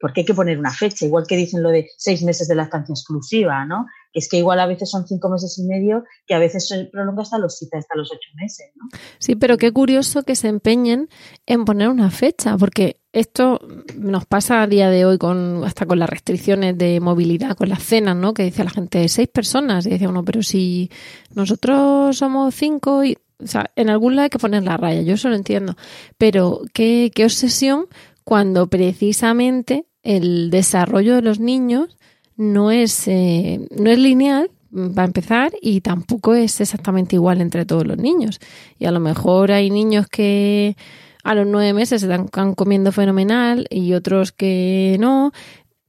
porque 0.00 0.22
hay 0.22 0.24
que 0.24 0.34
poner 0.34 0.58
una 0.58 0.72
fecha, 0.72 1.04
igual 1.04 1.26
que 1.28 1.36
dicen 1.36 1.62
lo 1.62 1.68
de 1.68 1.90
seis 1.98 2.22
meses 2.22 2.48
de 2.48 2.54
lactancia 2.54 2.92
exclusiva, 2.92 3.66
¿no? 3.66 3.86
Es 4.14 4.28
que 4.28 4.38
igual 4.38 4.58
a 4.58 4.66
veces 4.66 4.90
son 4.90 5.06
cinco 5.06 5.28
meses 5.28 5.56
y 5.58 5.64
medio, 5.64 6.04
que 6.26 6.34
a 6.34 6.38
veces 6.38 6.66
se 6.66 6.86
prolonga 6.86 7.22
hasta 7.22 7.38
los 7.38 7.56
siete, 7.58 7.76
hasta 7.76 7.94
los 7.96 8.10
ocho 8.10 8.30
meses, 8.34 8.72
¿no? 8.74 8.88
Sí, 9.18 9.36
pero 9.36 9.58
qué 9.58 9.72
curioso 9.72 10.22
que 10.22 10.34
se 10.34 10.48
empeñen 10.48 11.08
en 11.46 11.66
poner 11.66 11.88
una 11.90 12.10
fecha, 12.10 12.56
porque 12.56 12.96
esto 13.12 13.60
nos 13.94 14.24
pasa 14.24 14.62
a 14.62 14.66
día 14.66 14.88
de 14.88 15.04
hoy 15.04 15.18
con 15.18 15.64
hasta 15.64 15.84
con 15.84 15.98
las 15.98 16.08
restricciones 16.08 16.78
de 16.78 16.98
movilidad, 17.00 17.56
con 17.56 17.68
las 17.68 17.82
cenas, 17.82 18.16
¿no? 18.16 18.32
Que 18.32 18.44
dice 18.44 18.64
la 18.64 18.70
gente 18.70 19.06
seis 19.08 19.28
personas 19.28 19.84
y 19.84 19.90
dice 19.90 20.08
uno, 20.08 20.24
pero 20.24 20.42
si 20.42 20.90
nosotros 21.34 22.16
somos 22.16 22.54
cinco 22.54 23.04
y 23.04 23.18
o 23.42 23.46
sea, 23.46 23.70
en 23.74 23.88
algún 23.88 24.16
lado 24.16 24.24
hay 24.24 24.30
que 24.30 24.38
poner 24.38 24.62
la 24.62 24.76
raya, 24.76 25.00
yo 25.00 25.14
eso 25.14 25.30
lo 25.30 25.34
entiendo. 25.34 25.74
Pero 26.18 26.60
qué, 26.74 27.10
qué 27.14 27.24
obsesión 27.24 27.86
cuando 28.22 28.68
precisamente 28.68 29.86
el 30.02 30.50
desarrollo 30.50 31.14
de 31.16 31.22
los 31.22 31.40
niños 31.40 31.96
no 32.36 32.70
es, 32.70 33.06
eh, 33.08 33.60
no 33.76 33.90
es 33.90 33.98
lineal, 33.98 34.50
va 34.72 35.02
a 35.02 35.06
empezar, 35.06 35.52
y 35.60 35.80
tampoco 35.80 36.34
es 36.34 36.60
exactamente 36.60 37.16
igual 37.16 37.40
entre 37.40 37.66
todos 37.66 37.86
los 37.86 37.98
niños. 37.98 38.40
Y 38.78 38.86
a 38.86 38.92
lo 38.92 39.00
mejor 39.00 39.52
hay 39.52 39.70
niños 39.70 40.06
que 40.06 40.76
a 41.22 41.34
los 41.34 41.46
nueve 41.46 41.72
meses 41.72 42.00
se 42.00 42.12
están 42.12 42.54
comiendo 42.54 42.92
fenomenal 42.92 43.66
y 43.70 43.92
otros 43.92 44.32
que 44.32 44.96
no. 45.00 45.32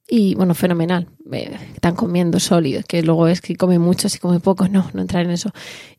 Y 0.10 0.36
bueno, 0.36 0.56
fenomenal. 0.56 1.08
Eh, 1.32 1.58
están 1.74 1.96
comiendo 1.96 2.40
sólidos, 2.40 2.84
que 2.86 3.02
luego 3.02 3.28
es 3.28 3.40
que 3.40 3.56
come 3.56 3.80
mucho, 3.80 4.10
si 4.10 4.20
come 4.20 4.42
poco, 4.42 4.68
no, 4.68 4.90
no 4.94 5.02
entrar 5.02 5.24
en 5.24 5.32
eso. 5.32 5.52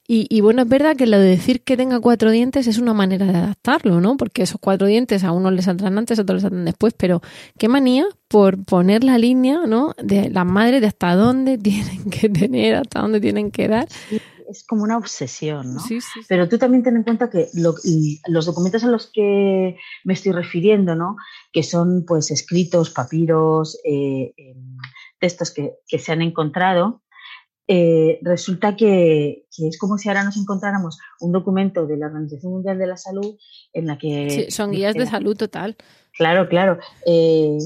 Y, 0.08 0.40
bueno, 0.40 0.62
es 0.62 0.68
verdad 0.68 0.96
que 0.96 1.06
lo 1.06 1.18
de 1.18 1.28
decir 1.28 1.62
que 1.62 1.76
tenga 1.76 2.00
cuatro 2.00 2.30
dientes 2.30 2.66
es 2.66 2.78
una 2.78 2.92
manera 2.92 3.24
de 3.24 3.38
adaptarlo, 3.38 4.00
¿no? 4.00 4.16
Porque 4.16 4.42
esos 4.42 4.60
cuatro 4.60 4.86
dientes 4.86 5.22
a 5.24 5.32
unos 5.32 5.52
les 5.52 5.64
saldrán 5.64 5.96
antes, 5.96 6.18
a 6.18 6.22
otros 6.22 6.36
les 6.36 6.42
saldrán 6.42 6.64
después, 6.64 6.92
pero 6.94 7.22
qué 7.56 7.68
manía 7.68 8.04
por 8.28 8.62
poner 8.64 9.04
la 9.04 9.16
línea, 9.16 9.60
¿no? 9.66 9.94
De 10.02 10.28
las 10.28 10.44
madres 10.44 10.80
de 10.80 10.88
hasta 10.88 11.14
dónde 11.14 11.56
tienen 11.62 12.10
que 12.10 12.28
tener, 12.28 12.74
hasta 12.74 13.00
dónde 13.00 13.20
tienen 13.20 13.50
que 13.52 13.68
dar. 13.68 13.88
es 14.50 14.64
como 14.66 14.82
una 14.82 14.98
obsesión, 14.98 15.74
¿no? 15.74 15.80
Sí, 15.80 16.00
sí, 16.00 16.20
Pero 16.28 16.48
tú 16.48 16.58
también 16.58 16.82
ten 16.82 16.96
en 16.96 17.04
cuenta 17.04 17.30
que 17.30 17.48
los 17.54 18.44
documentos 18.44 18.82
a 18.84 18.88
los 18.88 19.10
que 19.10 19.76
me 20.04 20.14
estoy 20.14 20.32
refiriendo, 20.32 20.96
¿no? 20.96 21.16
Que 21.52 21.62
son 21.62 22.04
pues 22.06 22.30
escritos, 22.32 22.90
papiros, 22.90 23.78
eh, 23.84 24.34
em, 24.36 24.76
textos 25.20 25.52
que, 25.52 25.74
que 25.86 25.98
se 25.98 26.12
han 26.12 26.20
encontrado, 26.20 27.02
eh, 27.68 28.18
resulta 28.22 28.76
que, 28.76 29.46
es 29.56 29.78
como 29.78 29.98
si 29.98 30.08
ahora 30.08 30.24
nos 30.24 30.36
encontráramos 30.36 30.98
un 31.20 31.32
documento 31.32 31.86
de 31.86 31.96
la 31.96 32.06
Organización 32.06 32.52
Mundial 32.52 32.78
de 32.78 32.86
la 32.86 32.96
Salud 32.96 33.36
en 33.72 33.86
la 33.86 33.98
que... 33.98 34.50
son 34.50 34.72
guías 34.72 34.94
de 34.94 35.06
salud 35.06 35.36
total. 35.36 35.76
Claro, 36.12 36.48
claro. 36.48 36.78
Eh, 37.06 37.56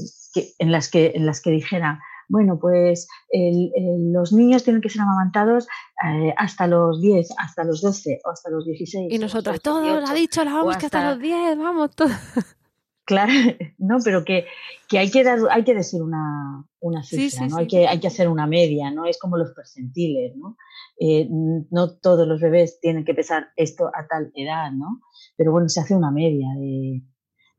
en, 0.59 0.71
las 0.71 0.89
que, 0.89 1.13
en 1.15 1.25
las 1.25 1.41
que 1.41 1.51
dijera, 1.51 1.99
bueno, 2.29 2.59
pues 2.59 3.07
los 3.31 4.33
niños 4.33 4.63
tienen 4.63 4.81
que 4.81 4.89
ser 4.89 5.01
amamantados 5.01 5.67
eh, 6.05 6.33
hasta 6.37 6.67
los 6.67 7.01
10, 7.01 7.29
hasta 7.37 7.63
los 7.63 7.81
12 7.81 8.19
o 8.23 8.29
hasta 8.29 8.49
los 8.49 8.65
16. 8.65 9.11
Y 9.11 9.17
nosotras, 9.17 9.61
todos, 9.61 10.09
ha 10.09 10.13
dicho 10.13 10.43
la 10.43 10.53
vamos 10.53 10.77
que 10.77 10.85
hasta 10.85 11.11
los 11.11 11.19
10, 11.19 11.57
vamos, 11.57 11.95
todos. 11.95 12.11
Claro, 13.07 13.31
no, 13.77 13.99
pero 14.03 14.25
que, 14.25 14.45
hay 14.91 15.09
que 15.09 15.23
dar, 15.23 15.39
hay 15.49 15.63
que 15.63 15.73
decir 15.73 16.03
una, 16.03 16.65
una 16.81 17.03
cifra, 17.03 17.47
¿no? 17.47 17.55
Hay, 17.55 17.67
que, 17.67 17.87
hay 17.87 18.01
que 18.01 18.07
hacer 18.07 18.27
una 18.27 18.47
media, 18.47 18.91
¿no? 18.91 19.05
Es 19.05 19.17
como 19.17 19.37
los 19.37 19.53
percentiles, 19.53 20.35
¿no? 20.35 20.57
Eh, 20.99 21.25
no 21.29 21.95
todos 21.99 22.27
los 22.27 22.41
bebés 22.41 22.81
tienen 22.81 23.05
que 23.05 23.13
pesar 23.13 23.47
esto 23.55 23.87
a 23.87 24.07
tal 24.07 24.29
edad, 24.35 24.73
¿no? 24.73 24.99
Pero 25.37 25.53
bueno, 25.53 25.69
se 25.69 25.79
hace 25.79 25.95
una 25.95 26.11
media 26.11 26.49
de, 26.59 27.01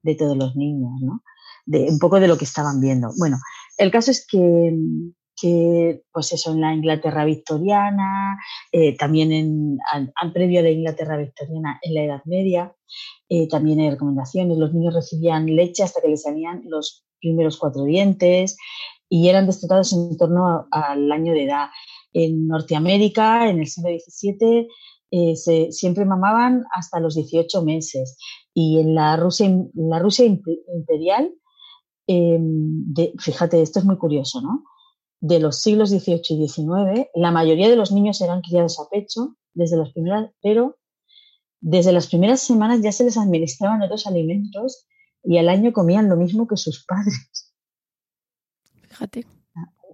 de 0.03 0.15
todos 0.17 0.37
los 0.37 0.55
niños, 0.55 0.93
¿no? 1.01 1.23
De 1.65 1.89
un 1.91 1.99
poco 1.99 2.21
de 2.21 2.29
lo 2.29 2.37
que 2.37 2.45
estaban 2.45 2.79
viendo. 2.83 3.09
Bueno, 3.19 3.39
el 3.79 3.91
caso 3.91 4.11
es 4.11 4.27
que, 4.27 4.77
que 5.41 6.03
pues 6.13 6.33
eso, 6.33 6.53
en 6.53 6.61
la 6.61 6.75
Inglaterra 6.75 7.25
victoriana, 7.25 8.39
eh, 8.73 8.97
también 8.97 9.33
en, 9.33 9.79
al, 9.93 10.33
previo 10.33 10.63
de 10.63 10.73
Inglaterra 10.73 11.17
victoriana 11.17 11.79
en 11.83 11.95
la 11.95 12.03
Edad 12.03 12.23
Media, 12.25 12.75
eh, 13.29 13.49
también 13.49 13.81
hay 13.81 13.91
recomendaciones, 13.91 14.59
los 14.59 14.73
niños 14.73 14.95
recibían 14.95 15.47
leche 15.47 15.83
hasta 15.83 16.01
que 16.01 16.09
les 16.09 16.23
salían 16.23 16.63
los 16.67 17.05
primeros 17.21 17.59
cuatro 17.59 17.85
dientes 17.85 18.57
y 19.09 19.29
eran 19.29 19.47
destetados 19.47 19.93
en 19.93 20.17
torno 20.17 20.67
al 20.71 21.11
año 21.13 21.33
de 21.33 21.45
edad. 21.45 21.69
En 22.13 22.47
Norteamérica, 22.47 23.49
en 23.49 23.61
el 23.61 23.67
siglo 23.67 23.91
XVII, 23.91 24.69
eh, 25.11 25.37
se, 25.37 25.73
siempre 25.73 26.05
mamaban 26.05 26.65
hasta 26.75 27.01
los 27.01 27.15
18 27.15 27.63
meses 27.63 28.19
y 28.53 28.81
en 28.81 28.95
la 28.95 29.17
Rusia, 29.17 29.51
la 29.75 29.99
Rusia 29.99 30.27
imperial, 30.27 31.33
em, 32.07 32.93
fíjate, 33.19 33.63
esto 33.63 33.79
es 33.79 33.85
muy 33.85 33.97
curioso, 33.97 34.41
¿no? 34.43 34.65
De 35.21 35.41
los 35.41 35.61
siglos 35.61 35.91
XVIII 35.91 36.23
y 36.31 36.49
XIX, 36.49 37.09
la 37.15 37.31
mayoría 37.31 37.69
de 37.69 37.77
los 37.77 37.93
niños 37.93 38.21
eran 38.21 38.41
criados 38.41 38.79
a 38.79 38.89
pecho 38.89 39.37
desde 39.53 39.77
las 39.77 39.93
primeras, 39.93 40.31
pero 40.43 40.79
desde 41.61 41.93
las 41.93 42.07
primeras 42.07 42.41
semanas 42.41 42.81
ya 42.83 42.93
se 42.93 43.05
les 43.05 43.17
administraban 43.17 43.83
otros 43.83 44.07
alimentos 44.07 44.87
y 45.25 45.39
al 45.39 45.49
año 45.49 45.73
comían 45.73 46.09
lo 46.09 46.17
mismo 46.17 46.47
que 46.47 46.57
sus 46.57 46.85
padres. 46.85 47.53
Fíjate. 48.89 49.27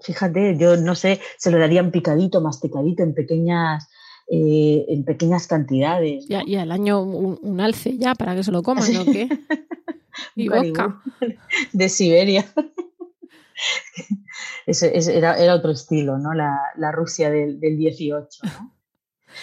Fíjate, 0.02 0.58
yo 0.58 0.76
no 0.76 0.94
sé, 0.94 1.20
se 1.38 1.50
lo 1.50 1.58
darían 1.58 1.90
picadito, 1.90 2.42
masticadito, 2.42 3.02
en 3.02 3.14
pequeñas, 3.14 3.88
eh, 4.30 4.84
en 4.88 5.04
pequeñas 5.04 5.46
cantidades. 5.46 6.26
Y 6.28 6.56
al 6.56 6.72
año 6.72 7.02
un, 7.02 7.60
alce 7.60 7.96
ya 7.96 8.14
para 8.14 8.34
que 8.34 8.44
se 8.44 8.52
lo 8.52 8.62
coman, 8.62 8.92
¿no? 8.92 9.04
¿Qué? 9.06 9.28
y 10.36 10.48
De 11.72 11.88
Siberia. 11.88 12.44
era, 14.66 15.54
otro 15.54 15.70
estilo, 15.70 16.18
¿no? 16.18 16.34
La, 16.34 16.92
Rusia 16.92 17.30
del, 17.30 17.60
18, 17.60 18.40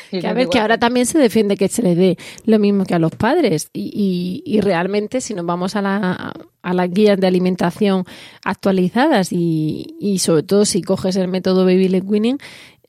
Que 0.10 0.26
a 0.26 0.32
ver, 0.32 0.48
que 0.48 0.58
ahora 0.58 0.78
también 0.78 1.06
se 1.06 1.20
defiende 1.20 1.58
que 1.58 1.68
se 1.68 1.82
le 1.82 1.96
dé 1.96 2.18
lo 2.46 2.60
mismo 2.60 2.86
que 2.86 2.96
a 2.96 3.00
los 3.00 3.12
padres. 3.12 3.70
Y, 3.74 4.60
realmente, 4.62 5.20
si 5.20 5.34
nos 5.34 5.46
vamos 5.46 5.76
a, 5.76 5.82
la, 5.82 6.34
a 6.62 6.74
las 6.74 6.90
guías 6.90 7.20
de 7.20 7.28
alimentación 7.28 8.06
actualizadas 8.44 9.34
y, 9.34 10.18
sobre 10.20 10.44
todo 10.44 10.64
si 10.64 10.82
coges 10.82 11.16
el 11.18 11.28
método 11.28 11.66
Baby 11.66 11.90
Led 11.90 12.04
Winning, 12.06 12.38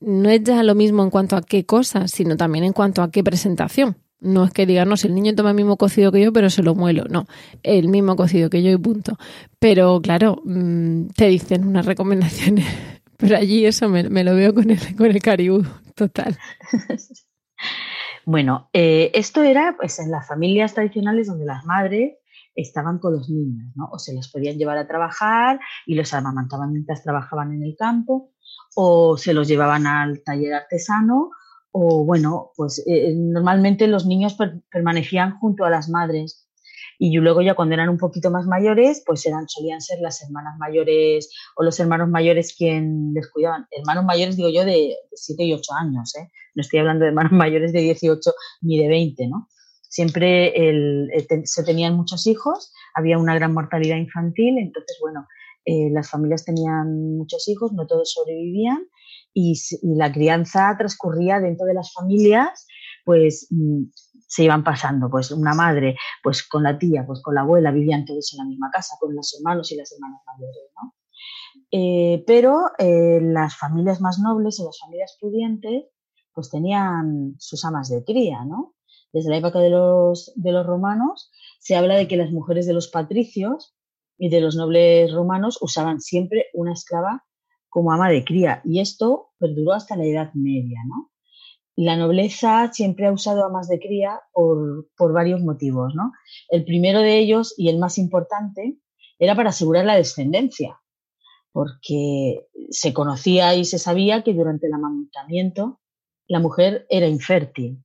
no 0.00 0.28
es 0.28 0.42
ya 0.42 0.62
lo 0.62 0.74
mismo 0.74 1.02
en 1.02 1.10
cuanto 1.10 1.36
a 1.36 1.42
qué 1.42 1.64
cosas, 1.64 2.10
sino 2.10 2.36
también 2.36 2.64
en 2.64 2.72
cuanto 2.72 3.02
a 3.02 3.10
qué 3.10 3.22
presentación. 3.22 3.96
No 4.22 4.44
es 4.44 4.52
que 4.52 4.66
digan, 4.66 4.88
no, 4.88 4.96
si 4.96 5.08
el 5.08 5.14
niño 5.14 5.34
toma 5.34 5.50
el 5.50 5.56
mismo 5.56 5.76
cocido 5.76 6.12
que 6.12 6.22
yo, 6.22 6.32
pero 6.32 6.48
se 6.48 6.62
lo 6.62 6.74
muelo. 6.74 7.04
No, 7.10 7.26
el 7.62 7.88
mismo 7.88 8.16
cocido 8.16 8.50
que 8.50 8.62
yo 8.62 8.70
y 8.70 8.78
punto. 8.78 9.18
Pero 9.58 10.00
claro, 10.00 10.40
mm, 10.44 11.08
te 11.08 11.28
dicen 11.28 11.66
unas 11.66 11.86
recomendaciones. 11.86 12.66
Pero 13.18 13.36
allí 13.36 13.64
eso 13.66 13.88
me, 13.88 14.02
lo 14.02 14.34
veo 14.34 14.52
con 14.52 14.68
el, 14.68 14.96
con 14.96 15.06
el 15.06 15.22
caribú, 15.22 15.64
total. 15.94 16.36
Bueno, 18.24 18.68
eh, 18.72 19.10
esto 19.14 19.42
era 19.42 19.76
pues 19.76 19.98
en 19.98 20.10
las 20.10 20.28
familias 20.28 20.74
tradicionales 20.74 21.26
donde 21.26 21.44
las 21.44 21.64
madres 21.64 22.18
estaban 22.54 22.98
con 22.98 23.14
los 23.14 23.28
niños, 23.28 23.72
¿no? 23.74 23.88
O 23.90 23.98
se 23.98 24.14
les 24.14 24.28
podían 24.30 24.58
llevar 24.58 24.78
a 24.78 24.86
trabajar 24.86 25.58
y 25.86 25.94
los 25.94 26.12
amamantaban 26.14 26.72
mientras 26.72 27.02
trabajaban 27.02 27.52
en 27.52 27.64
el 27.64 27.74
campo, 27.76 28.30
o 28.76 29.16
se 29.16 29.34
los 29.34 29.48
llevaban 29.48 29.86
al 29.86 30.22
taller 30.22 30.54
artesano, 30.54 31.30
o 31.72 32.04
bueno, 32.04 32.52
pues 32.54 32.84
eh, 32.86 33.14
normalmente 33.16 33.86
los 33.86 34.06
niños 34.06 34.36
permanecían 34.70 35.38
junto 35.38 35.64
a 35.64 35.70
las 35.70 35.88
madres 35.88 36.46
y 36.98 37.16
luego 37.16 37.40
ya 37.40 37.54
cuando 37.54 37.74
eran 37.74 37.88
un 37.88 37.98
poquito 37.98 38.30
más 38.30 38.46
mayores, 38.46 39.02
pues 39.04 39.24
eran, 39.26 39.48
solían 39.48 39.80
ser 39.80 39.98
las 40.00 40.22
hermanas 40.22 40.54
mayores 40.58 41.30
o 41.56 41.64
los 41.64 41.80
hermanos 41.80 42.08
mayores 42.08 42.54
quien 42.56 43.12
les 43.14 43.28
cuidaban. 43.30 43.66
Hermanos 43.70 44.04
mayores, 44.04 44.36
digo 44.36 44.50
yo, 44.50 44.64
de, 44.64 44.94
7 45.12 45.42
y 45.42 45.54
8 45.54 45.72
años, 45.74 46.14
¿eh? 46.14 46.30
No 46.54 46.60
estoy 46.60 46.80
hablando 46.80 47.04
de 47.04 47.08
hermanos 47.08 47.32
mayores 47.48 47.72
de 47.72 47.80
18 47.80 48.30
ni 48.60 48.78
de 48.78 48.88
20, 48.88 49.28
¿no? 49.28 49.48
Siempre 49.88 50.54
se 51.44 51.64
tenían 51.64 51.96
muchos 51.96 52.26
hijos, 52.26 52.72
había 52.94 53.18
una 53.18 53.34
gran 53.34 53.52
mortalidad 53.52 53.96
infantil, 53.96 54.56
entonces, 54.58 54.96
bueno, 55.00 55.26
eh, 55.64 55.90
las 55.90 56.08
familias 56.08 56.44
tenían 56.44 57.16
muchos 57.16 57.46
hijos, 57.48 57.72
no 57.72 57.86
todos 57.86 58.12
sobrevivían 58.12 58.86
y, 59.34 59.54
la 59.82 60.12
crianza 60.12 60.74
transcurría 60.76 61.40
dentro 61.40 61.66
de 61.66 61.74
las 61.74 61.92
familias, 61.92 62.66
pues 63.04 63.48
mm, 63.50 63.84
se 64.26 64.44
iban 64.44 64.64
pasando, 64.64 65.10
pues 65.10 65.30
una 65.30 65.54
madre, 65.54 65.96
pues 66.22 66.46
con 66.46 66.62
la 66.62 66.78
tía, 66.78 67.04
pues 67.06 67.20
con 67.22 67.34
la 67.34 67.42
abuela, 67.42 67.70
vivían 67.70 68.04
todos 68.04 68.32
en 68.32 68.38
la 68.38 68.44
misma 68.44 68.70
casa, 68.72 68.96
con 69.00 69.14
los 69.14 69.34
hermanos 69.34 69.70
y 69.72 69.76
las 69.76 69.92
hermanas 69.92 70.20
mayores, 70.26 70.70
¿no? 70.76 70.94
Eh, 71.70 72.22
pero 72.26 72.70
eh, 72.78 73.20
las 73.22 73.56
familias 73.56 74.00
más 74.00 74.18
nobles 74.18 74.60
o 74.60 74.66
las 74.66 74.78
familias 74.78 75.16
pudientes, 75.20 75.84
pues 76.34 76.50
tenían 76.50 77.34
sus 77.38 77.64
amas 77.64 77.88
de 77.88 78.04
cría, 78.04 78.44
¿no? 78.44 78.74
Desde 79.12 79.30
la 79.30 79.36
época 79.36 79.58
de 79.58 79.70
los, 79.70 80.32
de 80.36 80.52
los 80.52 80.66
romanos 80.66 81.30
se 81.60 81.76
habla 81.76 81.96
de 81.96 82.08
que 82.08 82.16
las 82.16 82.30
mujeres 82.30 82.66
de 82.66 82.72
los 82.72 82.88
patricios 82.88 83.74
y 84.18 84.30
de 84.30 84.40
los 84.40 84.56
nobles 84.56 85.12
romanos 85.12 85.58
usaban 85.60 86.00
siempre 86.00 86.46
una 86.54 86.72
esclava 86.72 87.24
como 87.72 87.90
ama 87.90 88.10
de 88.10 88.22
cría 88.22 88.60
y 88.64 88.80
esto 88.80 89.30
perduró 89.38 89.72
hasta 89.72 89.96
la 89.96 90.04
Edad 90.04 90.30
Media. 90.34 90.80
¿no? 90.86 91.10
La 91.74 91.96
nobleza 91.96 92.70
siempre 92.70 93.06
ha 93.06 93.12
usado 93.12 93.46
amas 93.46 93.66
de 93.66 93.80
cría 93.80 94.20
por, 94.34 95.12
varios 95.14 95.40
motivos. 95.40 95.94
¿no? 95.94 96.12
El 96.50 96.66
primero 96.66 97.00
de 97.00 97.16
ellos 97.16 97.54
y 97.56 97.70
el 97.70 97.78
más 97.78 97.96
importante 97.96 98.76
era 99.18 99.34
para 99.34 99.48
asegurar 99.48 99.86
la 99.86 99.96
descendencia, 99.96 100.82
porque 101.50 102.46
se 102.68 102.92
conocía 102.92 103.54
y 103.54 103.64
se 103.64 103.78
sabía 103.78 104.22
que 104.22 104.34
durante 104.34 104.66
el 104.66 104.74
amamantamiento 104.74 105.80
la 106.26 106.40
mujer 106.40 106.86
era 106.90 107.06
infértil. 107.06 107.82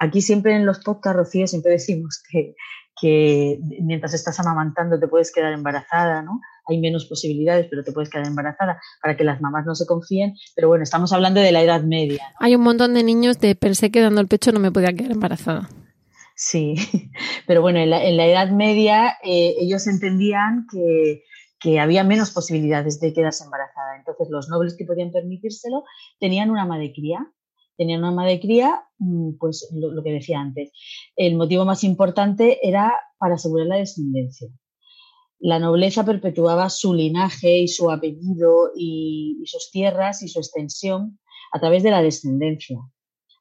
Aquí 0.00 0.20
siempre 0.20 0.56
en 0.56 0.66
los 0.66 0.80
podcasts, 0.80 1.16
Rocío, 1.16 1.46
siempre 1.46 1.72
decimos 1.72 2.20
que, 2.28 2.56
que 3.00 3.60
mientras 3.82 4.14
estás 4.14 4.40
amamantando 4.40 4.98
te 4.98 5.06
puedes 5.06 5.32
quedar 5.32 5.52
embarazada, 5.52 6.22
¿no? 6.22 6.40
Hay 6.68 6.78
menos 6.78 7.06
posibilidades, 7.06 7.66
pero 7.70 7.82
te 7.82 7.92
puedes 7.92 8.10
quedar 8.10 8.26
embarazada 8.26 8.80
para 9.02 9.16
que 9.16 9.24
las 9.24 9.40
mamás 9.40 9.66
no 9.66 9.74
se 9.74 9.86
confíen. 9.86 10.34
Pero 10.54 10.68
bueno, 10.68 10.82
estamos 10.82 11.12
hablando 11.12 11.40
de 11.40 11.52
la 11.52 11.62
edad 11.62 11.82
media. 11.82 12.22
Hay 12.40 12.54
un 12.54 12.62
montón 12.62 12.94
de 12.94 13.02
niños 13.02 13.38
de 13.38 13.54
pensé 13.54 13.90
que 13.90 14.00
dando 14.00 14.20
el 14.20 14.28
pecho 14.28 14.52
no 14.52 14.60
me 14.60 14.72
podía 14.72 14.92
quedar 14.92 15.12
embarazada. 15.12 15.68
Sí, 16.36 16.74
pero 17.46 17.62
bueno, 17.62 17.78
en 17.80 17.90
la, 17.90 18.26
edad 18.26 18.50
media 18.50 19.16
eh, 19.24 19.56
ellos 19.58 19.86
entendían 19.86 20.66
que, 20.70 21.24
que 21.58 21.80
había 21.80 22.04
menos 22.04 22.30
posibilidades 22.30 23.00
de 23.00 23.12
quedarse 23.12 23.44
embarazada. 23.44 23.96
Entonces 23.98 24.28
los 24.30 24.48
nobles 24.48 24.76
que 24.76 24.84
podían 24.84 25.10
permitírselo 25.10 25.84
tenían 26.20 26.50
una 26.50 26.62
ama 26.62 26.78
de 26.78 26.92
cría 26.92 27.32
tenían 27.78 28.00
una 28.00 28.10
madre 28.10 28.40
cría, 28.40 28.82
mm, 28.98 29.38
pues 29.38 29.72
lo, 29.72 30.02
que 30.02 30.12
decía 30.12 30.40
antes. 30.40 30.72
El 31.16 31.36
motivo 31.36 31.64
más 31.64 31.84
importante 31.84 32.58
era 32.68 32.92
para 33.18 33.36
asegurar 33.36 33.68
la 33.68 33.76
descendencia. 33.76 34.48
La 35.40 35.58
nobleza 35.58 36.04
perpetuaba 36.04 36.68
su 36.68 36.94
linaje 36.94 37.60
y 37.60 37.68
su 37.68 37.90
apellido 37.90 38.72
y, 38.76 39.42
sus 39.46 39.70
tierras 39.70 40.22
y 40.22 40.28
su 40.28 40.40
extensión 40.40 41.18
a 41.52 41.60
través 41.60 41.82
de 41.82 41.90
la 41.90 42.02
descendencia. 42.02 42.78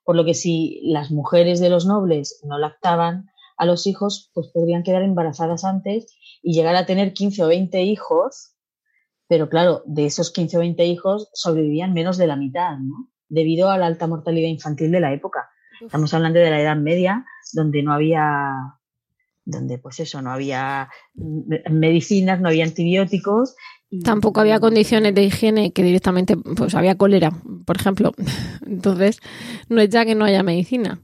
Por 0.04 0.16
lo 0.16 0.24
que 0.24 0.34
si 0.34 0.82
las 0.84 1.12
mujeres 1.12 1.60
de 1.60 1.70
los 1.70 1.86
nobles 1.86 2.40
no 2.44 2.60
lactaban 2.60 3.26
a 3.58 3.66
los 3.66 3.88
hijos, 3.88 4.32
pues 4.34 4.50
podrían 4.54 4.84
quedar 4.84 5.02
embarazadas 5.02 5.64
antes 5.64 6.16
y 6.44 6.54
llegar 6.54 6.76
a 6.76 6.86
tener 6.86 7.14
15 7.14 7.44
o 7.44 7.48
20 7.48 7.82
hijos, 7.82 8.56
pero 9.28 9.50
claro, 9.50 9.82
de 9.86 10.06
esos 10.06 10.32
15 10.32 10.58
o 10.58 10.60
20 10.62 10.86
hijos 10.86 11.30
sobrevivían 11.34 11.94
menos 11.94 12.18
de 12.18 12.28
la 12.28 12.36
mitad, 12.36 12.78
¿no? 12.78 13.10
debido 13.30 13.70
a 13.70 13.78
la 13.78 13.88
alta 13.88 14.08
mortalidad 14.08 14.48
infantil 14.48 14.92
de 14.92 15.00
la 15.00 15.14
época. 15.14 15.50
Estamos 15.82 16.14
hablando 16.14 16.40
de 16.40 16.50
la 16.50 16.62
Edad 16.62 16.78
Media, 16.78 17.26
donde 17.54 17.84
no 17.84 17.94
había, 17.94 18.77
donde 19.48 19.78
pues 19.78 20.00
eso, 20.00 20.22
no 20.22 20.32
había 20.32 20.90
medicinas, 21.16 22.42
no 22.42 22.50
había 22.50 22.66
antibióticos. 22.66 23.56
Tampoco 24.04 24.42
había 24.42 24.60
condiciones 24.60 25.16
de 25.16 25.24
higiene 25.24 25.72
que 25.72 25.84
directamente, 25.84 26.36
pues 26.36 26.76
había 26.76 26.96
cólera, 26.96 27.32
por 27.66 27.78
ejemplo. 27.78 28.12
Entonces, 28.66 29.20
no 29.70 29.82
es 29.82 29.90
ya 29.90 30.06
que 30.06 30.16
no 30.16 30.26
haya 30.26 30.44
medicina, 30.44 31.02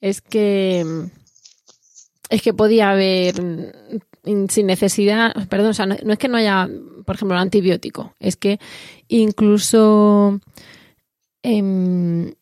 es 0.00 0.20
que 0.20 0.84
es 2.28 2.42
que 2.42 2.54
podía 2.54 2.90
haber 2.90 3.34
sin 4.48 4.66
necesidad, 4.66 5.34
perdón, 5.48 5.70
o 5.70 5.74
sea, 5.74 5.86
no, 5.86 5.94
es 5.94 6.18
que 6.18 6.28
no 6.28 6.36
haya, 6.36 6.68
por 7.04 7.16
ejemplo, 7.16 7.36
antibiótico, 7.36 8.14
es 8.20 8.36
que 8.36 8.58
incluso 9.08 10.40
Em, 11.42 12.34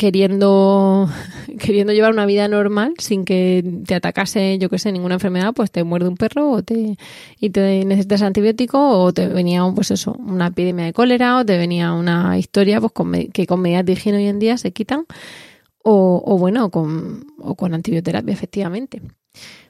queriendo, 0.00 1.10
queriendo 1.58 1.92
llevar 1.92 2.12
una 2.12 2.24
vida 2.24 2.48
normal 2.48 2.94
sin 2.96 3.26
que 3.26 3.62
te 3.84 3.94
atacase, 3.94 4.56
yo 4.58 4.70
que 4.70 4.78
sé, 4.78 4.92
ninguna 4.92 5.16
enfermedad, 5.16 5.52
pues 5.52 5.70
te 5.70 5.84
muerde 5.84 6.08
un 6.08 6.16
perro 6.16 6.50
o 6.50 6.62
te, 6.62 6.96
y 7.38 7.50
te 7.50 7.84
necesitas 7.84 8.22
antibiótico 8.22 8.78
o 8.98 9.12
te 9.12 9.28
venía, 9.28 9.62
pues 9.74 9.90
eso, 9.90 10.16
una 10.18 10.46
epidemia 10.46 10.86
de 10.86 10.94
cólera 10.94 11.36
o 11.36 11.44
te 11.44 11.58
venía 11.58 11.92
una 11.92 12.38
historia 12.38 12.80
pues 12.80 12.92
con, 12.92 13.12
que 13.12 13.46
con 13.46 13.60
medidas 13.60 13.84
de 13.84 13.92
higiene 13.92 14.16
hoy 14.16 14.28
en 14.28 14.38
día 14.38 14.56
se 14.56 14.72
quitan 14.72 15.04
o, 15.82 16.38
bueno, 16.38 16.70
con, 16.70 17.26
o 17.38 17.54
con 17.54 17.74
antibioterapia, 17.74 18.32
efectivamente. 18.32 19.02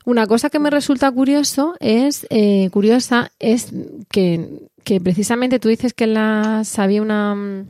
Una 0.04 0.28
cosa 0.28 0.48
que 0.48 0.60
me 0.60 0.70
resulta 0.70 1.10
curioso 1.10 1.74
es, 1.80 2.26
eh, 2.30 2.70
curiosa 2.70 3.32
es 3.40 3.72
que, 4.10 4.68
que 4.84 5.00
precisamente 5.00 5.58
tú 5.58 5.68
dices 5.68 5.92
que 5.92 6.06
las 6.06 6.78
había 6.78 7.02
una 7.02 7.64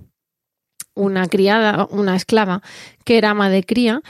una 0.95 1.27
criada, 1.27 1.87
una 1.91 2.17
esclava, 2.17 2.63
que 3.05 3.19
era 3.19 3.31
ama 3.31 3.51
de 3.51 3.65
cría. 3.65 4.03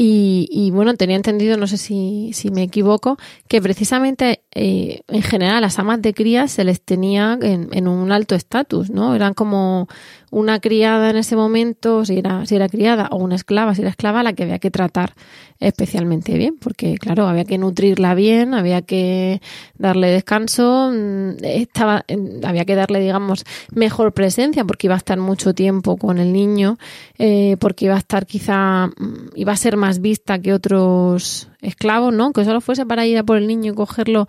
Y, 0.00 0.70
bueno, 0.72 0.94
tenía 0.94 1.16
entendido, 1.16 1.56
no 1.56 1.66
sé 1.66 1.76
si, 1.76 2.30
si 2.32 2.52
me 2.52 2.62
equivoco, 2.62 3.18
que 3.48 3.60
precisamente 3.60 4.42
eh, 4.54 5.00
en 5.08 5.22
general 5.22 5.60
las 5.60 5.80
amas 5.80 6.00
de 6.00 6.14
cría 6.14 6.46
se 6.46 6.62
les 6.62 6.80
tenía 6.80 7.36
en, 7.42 7.68
en 7.72 7.88
un 7.88 8.12
alto 8.12 8.36
estatus, 8.36 8.90
¿no? 8.90 9.16
Eran 9.16 9.34
como 9.34 9.88
una 10.30 10.60
criada 10.60 11.10
en 11.10 11.16
ese 11.16 11.36
momento, 11.36 12.04
si 12.04 12.18
era, 12.18 12.44
si 12.46 12.56
era 12.56 12.68
criada, 12.68 13.08
o 13.10 13.16
una 13.16 13.34
esclava, 13.34 13.74
si 13.74 13.82
era 13.82 13.90
esclava, 13.90 14.22
la 14.22 14.32
que 14.32 14.42
había 14.44 14.58
que 14.58 14.70
tratar 14.70 15.14
especialmente 15.60 16.36
bien, 16.36 16.56
porque 16.58 16.96
claro, 16.98 17.26
había 17.26 17.44
que 17.44 17.58
nutrirla 17.58 18.14
bien, 18.14 18.54
había 18.54 18.82
que 18.82 19.40
darle 19.76 20.08
descanso, 20.10 20.90
mm, 20.92 21.42
estaba, 21.42 22.04
había 22.44 22.64
que 22.64 22.74
darle, 22.74 23.00
digamos, 23.00 23.44
mejor 23.72 24.12
presencia, 24.12 24.64
porque 24.64 24.86
iba 24.86 24.94
a 24.94 24.98
estar 24.98 25.18
mucho 25.18 25.54
tiempo 25.54 25.96
con 25.96 26.18
el 26.18 26.32
niño, 26.32 26.78
eh, 27.18 27.56
porque 27.58 27.86
iba 27.86 27.94
a 27.94 27.98
estar 27.98 28.26
quizá, 28.26 28.86
mm, 28.86 29.30
iba 29.34 29.52
a 29.52 29.56
ser 29.56 29.76
más 29.76 30.00
vista 30.00 30.38
que 30.38 30.52
otros 30.52 31.48
esclavos, 31.60 32.12
¿no? 32.12 32.32
Que 32.32 32.44
solo 32.44 32.60
fuese 32.60 32.86
para 32.86 33.06
ir 33.06 33.18
a 33.18 33.24
por 33.24 33.38
el 33.38 33.46
niño 33.46 33.72
y 33.72 33.74
cogerlo 33.74 34.28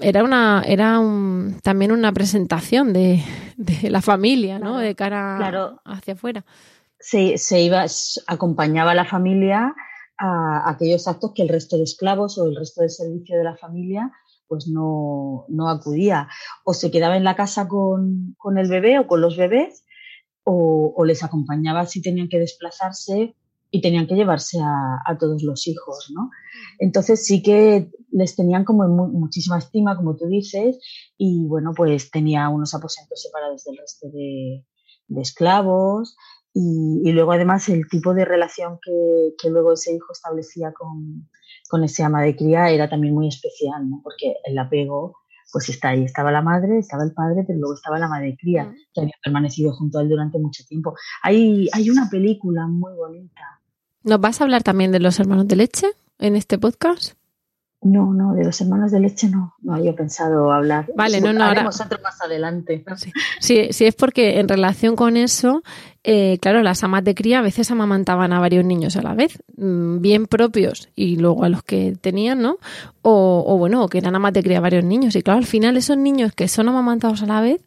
era 0.00 0.24
una 0.24 0.62
era 0.66 0.98
un, 0.98 1.58
también 1.62 1.92
una 1.92 2.12
presentación 2.12 2.92
de, 2.92 3.22
de 3.56 3.90
la 3.90 4.02
familia, 4.02 4.58
¿no? 4.58 4.78
De 4.78 4.94
cara 4.94 5.80
hacia 5.84 6.14
afuera. 6.14 6.44
Se, 6.98 7.38
se 7.38 7.60
iba, 7.60 7.84
acompañaba 8.26 8.90
a 8.90 8.94
la 8.94 9.06
familia 9.06 9.74
a 10.18 10.70
aquellos 10.70 11.08
actos 11.08 11.32
que 11.34 11.42
el 11.42 11.48
resto 11.48 11.78
de 11.78 11.84
esclavos 11.84 12.36
o 12.38 12.46
el 12.46 12.56
resto 12.56 12.82
del 12.82 12.90
servicio 12.90 13.38
de 13.38 13.44
la 13.44 13.56
familia 13.56 14.12
pues 14.50 14.66
no, 14.66 15.44
no 15.48 15.68
acudía. 15.68 16.28
O 16.64 16.74
se 16.74 16.90
quedaba 16.90 17.16
en 17.16 17.22
la 17.22 17.36
casa 17.36 17.68
con, 17.68 18.34
con 18.36 18.58
el 18.58 18.68
bebé 18.68 18.98
o 18.98 19.06
con 19.06 19.20
los 19.20 19.36
bebés, 19.36 19.84
o, 20.42 20.92
o, 20.96 21.04
les 21.04 21.22
acompañaba 21.22 21.86
si 21.86 22.02
tenían 22.02 22.28
que 22.28 22.40
desplazarse 22.40 23.36
y 23.70 23.80
tenían 23.80 24.06
que 24.06 24.14
llevarse 24.14 24.58
a, 24.60 24.98
a 25.04 25.18
todos 25.18 25.42
los 25.42 25.66
hijos, 25.66 26.10
¿no? 26.14 26.30
Entonces 26.78 27.24
sí 27.24 27.42
que 27.42 27.90
les 28.10 28.36
tenían 28.36 28.64
como 28.64 28.88
muchísima 28.88 29.58
estima, 29.58 29.96
como 29.96 30.16
tú 30.16 30.26
dices, 30.26 30.78
y 31.16 31.46
bueno, 31.46 31.72
pues 31.76 32.10
tenía 32.10 32.48
unos 32.48 32.74
aposentos 32.74 33.22
separados 33.22 33.64
del 33.64 33.76
resto 33.76 34.08
de, 34.10 34.64
esclavos, 35.20 36.16
y, 36.52 37.12
luego 37.12 37.32
además 37.32 37.68
el 37.68 37.88
tipo 37.88 38.14
de 38.14 38.24
relación 38.24 38.78
que, 38.82 39.50
luego 39.50 39.74
ese 39.74 39.94
hijo 39.94 40.12
establecía 40.12 40.72
con, 40.72 41.28
con, 41.68 41.84
ese 41.84 42.02
ama 42.02 42.22
de 42.22 42.34
cría 42.34 42.70
era 42.70 42.88
también 42.88 43.14
muy 43.14 43.28
especial, 43.28 43.88
¿no? 43.88 44.00
porque 44.02 44.34
el 44.44 44.58
apego 44.58 45.16
pues 45.52 45.68
está 45.68 45.90
ahí, 45.90 46.04
estaba 46.04 46.30
la 46.30 46.42
madre, 46.42 46.78
estaba 46.78 47.02
el 47.02 47.12
padre, 47.12 47.44
pero 47.44 47.58
luego 47.58 47.74
estaba 47.74 47.98
la 47.98 48.08
madre 48.08 48.28
de 48.28 48.36
cría, 48.36 48.72
que 48.94 49.00
había 49.00 49.14
permanecido 49.22 49.72
junto 49.72 49.98
a 49.98 50.02
él 50.02 50.08
durante 50.08 50.38
mucho 50.38 50.62
tiempo. 50.68 50.94
Hay, 51.24 51.68
hay 51.72 51.90
una 51.90 52.08
película 52.08 52.68
muy 52.68 52.94
bonita. 52.94 53.59
¿Nos 54.02 54.20
vas 54.20 54.40
a 54.40 54.44
hablar 54.44 54.62
también 54.62 54.92
de 54.92 55.00
los 55.00 55.18
hermanos 55.20 55.46
de 55.46 55.56
leche 55.56 55.86
en 56.18 56.36
este 56.36 56.58
podcast? 56.58 57.14
No, 57.82 58.12
no, 58.12 58.34
de 58.34 58.44
los 58.44 58.60
hermanos 58.60 58.92
de 58.92 59.00
leche 59.00 59.28
no, 59.30 59.54
no 59.62 59.74
había 59.74 59.94
pensado 59.94 60.52
hablar. 60.52 60.86
Vale, 60.94 61.22
no, 61.22 61.32
no, 61.32 61.44
haremos 61.44 61.80
otro 61.80 61.98
más 62.02 62.20
adelante. 62.20 62.84
Sí, 63.40 63.68
sí, 63.70 63.86
es 63.86 63.94
porque 63.94 64.38
en 64.38 64.48
relación 64.48 64.96
con 64.96 65.16
eso, 65.16 65.62
eh, 66.04 66.36
claro, 66.42 66.62
las 66.62 66.84
amas 66.84 67.04
de 67.04 67.14
cría 67.14 67.38
a 67.38 67.42
veces 67.42 67.70
amamantaban 67.70 68.34
a 68.34 68.40
varios 68.40 68.66
niños 68.66 68.96
a 68.96 69.02
la 69.02 69.14
vez, 69.14 69.38
mm, 69.56 70.00
bien 70.00 70.26
propios 70.26 70.90
y 70.94 71.16
luego 71.16 71.44
a 71.44 71.48
los 71.48 71.62
que 71.62 71.96
tenían, 71.98 72.42
¿no? 72.42 72.58
O, 73.00 73.44
o 73.46 73.56
bueno, 73.56 73.88
que 73.88 73.96
eran 73.96 74.14
amas 74.14 74.34
de 74.34 74.42
cría 74.42 74.58
a 74.58 74.62
varios 74.62 74.84
niños. 74.84 75.16
Y 75.16 75.22
claro, 75.22 75.38
al 75.38 75.46
final 75.46 75.78
esos 75.78 75.96
niños 75.96 76.34
que 76.34 76.48
son 76.48 76.68
amamantados 76.68 77.22
a 77.22 77.26
la 77.26 77.40
vez 77.40 77.62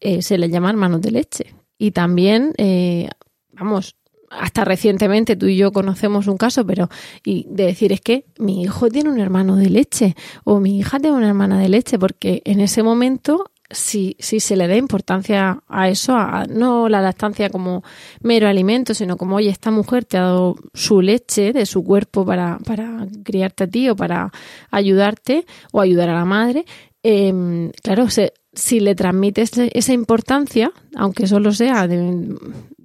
eh, 0.00 0.22
se 0.22 0.38
les 0.38 0.50
llaman 0.50 0.70
hermanos 0.70 1.00
de 1.00 1.10
leche. 1.10 1.54
Y 1.78 1.90
también, 1.90 2.52
eh, 2.58 3.10
vamos, 3.52 3.96
hasta 4.30 4.64
recientemente 4.64 5.36
tú 5.36 5.46
y 5.46 5.56
yo 5.56 5.72
conocemos 5.72 6.26
un 6.26 6.36
caso, 6.36 6.66
pero 6.66 6.88
y 7.24 7.46
de 7.48 7.66
decir 7.66 7.92
es 7.92 8.00
que 8.00 8.24
mi 8.38 8.62
hijo 8.62 8.88
tiene 8.88 9.10
un 9.10 9.20
hermano 9.20 9.56
de 9.56 9.70
leche 9.70 10.16
o 10.44 10.60
mi 10.60 10.78
hija 10.78 10.98
tiene 10.98 11.16
una 11.16 11.28
hermana 11.28 11.58
de 11.58 11.68
leche, 11.68 11.98
porque 11.98 12.42
en 12.44 12.60
ese 12.60 12.82
momento 12.82 13.50
si, 13.70 14.16
si 14.18 14.40
se 14.40 14.56
le 14.56 14.66
da 14.66 14.76
importancia 14.76 15.62
a 15.68 15.88
eso, 15.88 16.16
a, 16.16 16.46
no 16.48 16.88
la 16.88 17.02
lactancia 17.02 17.50
como 17.50 17.82
mero 18.22 18.48
alimento, 18.48 18.94
sino 18.94 19.16
como, 19.16 19.36
oye, 19.36 19.50
esta 19.50 19.70
mujer 19.70 20.04
te 20.04 20.16
ha 20.16 20.22
dado 20.22 20.56
su 20.72 21.02
leche 21.02 21.52
de 21.52 21.66
su 21.66 21.84
cuerpo 21.84 22.24
para, 22.24 22.58
para 22.64 23.06
criarte 23.24 23.64
a 23.64 23.66
ti 23.66 23.88
o 23.88 23.96
para 23.96 24.32
ayudarte 24.70 25.44
o 25.72 25.80
ayudar 25.80 26.08
a 26.08 26.14
la 26.14 26.24
madre, 26.24 26.64
eh, 27.02 27.70
claro, 27.82 28.10
se, 28.10 28.32
si 28.58 28.80
le 28.80 28.94
transmites 28.94 29.52
esa 29.56 29.92
importancia, 29.92 30.72
aunque 30.96 31.26
solo 31.26 31.52
sea 31.52 31.86
de, 31.86 32.34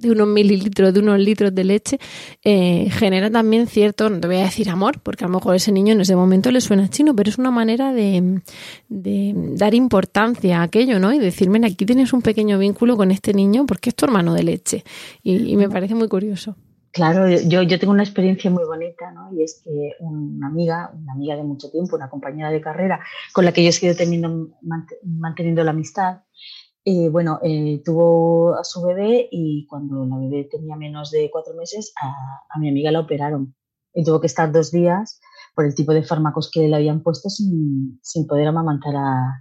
unos 0.04 0.28
mililitros, 0.28 0.94
de 0.94 1.00
unos 1.00 1.20
litros 1.20 1.54
de 1.54 1.64
leche, 1.64 2.00
eh, 2.44 2.90
genera 2.92 3.32
también 3.32 3.68
cierto, 3.68 4.10
no 4.10 4.20
te 4.20 4.28
voy 4.28 4.38
a 4.38 4.44
decir 4.44 4.70
amor, 4.70 5.00
porque 5.02 5.24
a 5.24 5.28
lo 5.28 5.34
mejor 5.36 5.56
ese 5.56 5.72
niño 5.72 5.94
en 5.94 6.02
ese 6.02 6.16
momento 6.16 6.52
le 6.52 6.62
suena 6.62 6.90
chino, 6.90 7.16
pero 7.16 7.30
es 7.30 7.38
una 7.38 7.50
manera 7.50 7.92
de, 7.92 8.42
dar 8.90 9.74
importancia 9.74 10.60
a 10.60 10.64
aquello, 10.64 11.00
¿no? 11.00 11.12
Y 11.12 11.20
decirme, 11.20 11.66
aquí 11.66 11.86
tienes 11.86 12.14
un 12.14 12.22
pequeño 12.22 12.60
vínculo 12.60 12.96
con 12.96 13.10
este 13.10 13.34
niño 13.34 13.66
porque 13.66 13.90
es 13.90 13.96
tu 13.96 14.06
hermano 14.06 14.34
de 14.34 14.44
leche. 14.44 14.84
Y, 15.24 15.56
me 15.56 15.70
parece 15.70 15.96
muy 15.96 16.08
curioso. 16.08 16.56
Claro, 16.94 17.28
yo, 17.28 17.64
yo 17.64 17.80
tengo 17.80 17.92
una 17.92 18.04
experiencia 18.04 18.52
muy 18.52 18.66
bonita, 18.66 19.12
¿no? 19.12 19.34
Y 19.34 19.42
es 19.42 19.64
que 19.64 19.96
una 20.00 20.46
amiga, 20.46 20.92
una 20.94 21.14
amiga 21.14 21.36
de 21.36 21.44
mucho 21.44 21.72
tiempo, 21.72 21.96
una 21.96 22.08
compañera 22.08 22.52
de 22.52 22.62
carrera, 22.62 23.00
con 23.34 23.46
la 23.46 23.52
que 23.52 23.64
yo 23.64 23.70
he 23.70 23.72
seguido 23.72 23.96
teniendo, 23.96 24.52
manteniendo 25.02 25.64
la 25.64 25.72
amistad, 25.72 26.22
eh, 26.86 27.10
bueno, 27.10 27.40
eh, 27.42 27.82
tuvo 27.84 28.54
a 28.54 28.64
su 28.64 28.84
bebé 28.84 29.28
y 29.32 29.66
cuando 29.68 30.06
la 30.06 30.18
bebé 30.18 30.48
tenía 30.52 30.76
menos 30.76 31.10
de 31.10 31.32
cuatro 31.32 31.56
meses, 31.56 31.94
a, 32.00 32.60
mi 32.60 32.70
amiga 32.70 32.92
la 32.92 33.00
operaron. 33.00 33.56
Y 33.96 34.04
tuvo 34.04 34.22
que 34.22 34.28
estar 34.28 34.52
dos 34.52 34.72
días 34.72 35.20
por 35.56 35.66
el 35.66 35.74
tipo 35.74 35.94
de 35.94 36.04
fármacos 36.04 36.52
que 36.52 36.68
le 36.68 36.76
habían 36.76 37.02
puesto 37.02 37.28
sin, 37.30 38.00
sin 38.04 38.28
poder 38.28 38.48
amamantar 38.48 38.96
a, 38.96 39.40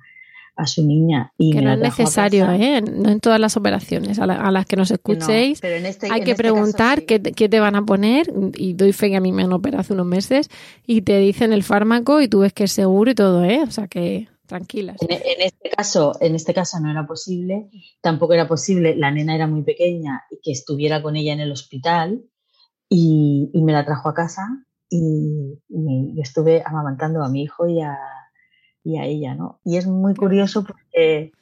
a 0.56 0.66
su 0.66 0.86
niña. 0.86 1.32
Y 1.38 1.52
que 1.52 1.62
no 1.62 1.72
es 1.72 1.78
necesario, 1.78 2.50
¿eh? 2.50 2.82
No 2.82 3.10
en 3.10 3.20
todas 3.20 3.40
las 3.40 3.56
operaciones. 3.56 4.18
A, 4.18 4.26
las 4.26 4.66
que 4.66 4.76
nos 4.76 4.90
escuchéis, 4.90 5.62
este, 5.62 6.08
hay 6.10 6.22
que 6.22 6.32
este 6.32 6.42
preguntar 6.42 7.04
qué, 7.04 7.18
te 7.20 7.60
van 7.60 7.76
a 7.76 7.84
poner. 7.84 8.32
Y 8.54 8.74
doy 8.74 8.92
fe 8.92 9.10
que 9.10 9.16
a 9.16 9.20
mí 9.20 9.32
me 9.32 9.42
han 9.42 9.52
operado 9.52 9.80
hace 9.80 9.94
unos 9.94 10.06
meses 10.06 10.48
y 10.86 11.02
te 11.02 11.18
dicen 11.18 11.52
el 11.52 11.62
fármaco 11.62 12.20
y 12.20 12.28
tú 12.28 12.40
ves 12.40 12.52
que 12.52 12.64
es 12.64 12.72
seguro 12.72 13.10
y 13.10 13.14
todo, 13.14 13.44
¿eh? 13.44 13.62
O 13.62 13.70
sea 13.70 13.88
que 13.88 14.28
tranquilas. 14.46 14.98
En, 15.00 15.40
este 15.40 15.70
caso, 15.70 16.12
en 16.20 16.34
este 16.34 16.52
caso 16.52 16.78
no 16.80 16.90
era 16.90 17.06
posible, 17.06 17.70
tampoco 18.02 18.34
era 18.34 18.46
posible, 18.46 18.94
la 18.96 19.10
nena 19.10 19.34
era 19.34 19.46
muy 19.46 19.62
pequeña 19.62 20.24
y 20.30 20.40
que 20.42 20.52
estuviera 20.52 21.02
con 21.02 21.16
ella 21.16 21.32
en 21.32 21.40
el 21.40 21.52
hospital 21.52 22.22
y, 22.88 23.50
me 23.54 23.72
la 23.72 23.86
trajo 23.86 24.10
a 24.10 24.14
casa 24.14 24.42
y, 24.90 25.58
y, 25.70 26.20
estuve 26.20 26.62
amamantando 26.66 27.22
a 27.22 27.30
mi 27.30 27.44
hijo 27.44 27.66
y 27.66 27.80
a, 27.80 27.96
y 28.84 28.98
a 28.98 29.04
ella, 29.04 29.34
¿no? 29.34 29.60
Y 29.64 29.76
es 29.76 29.86
muy 29.86 30.14
curioso 30.14 30.64
porque, 30.64 31.32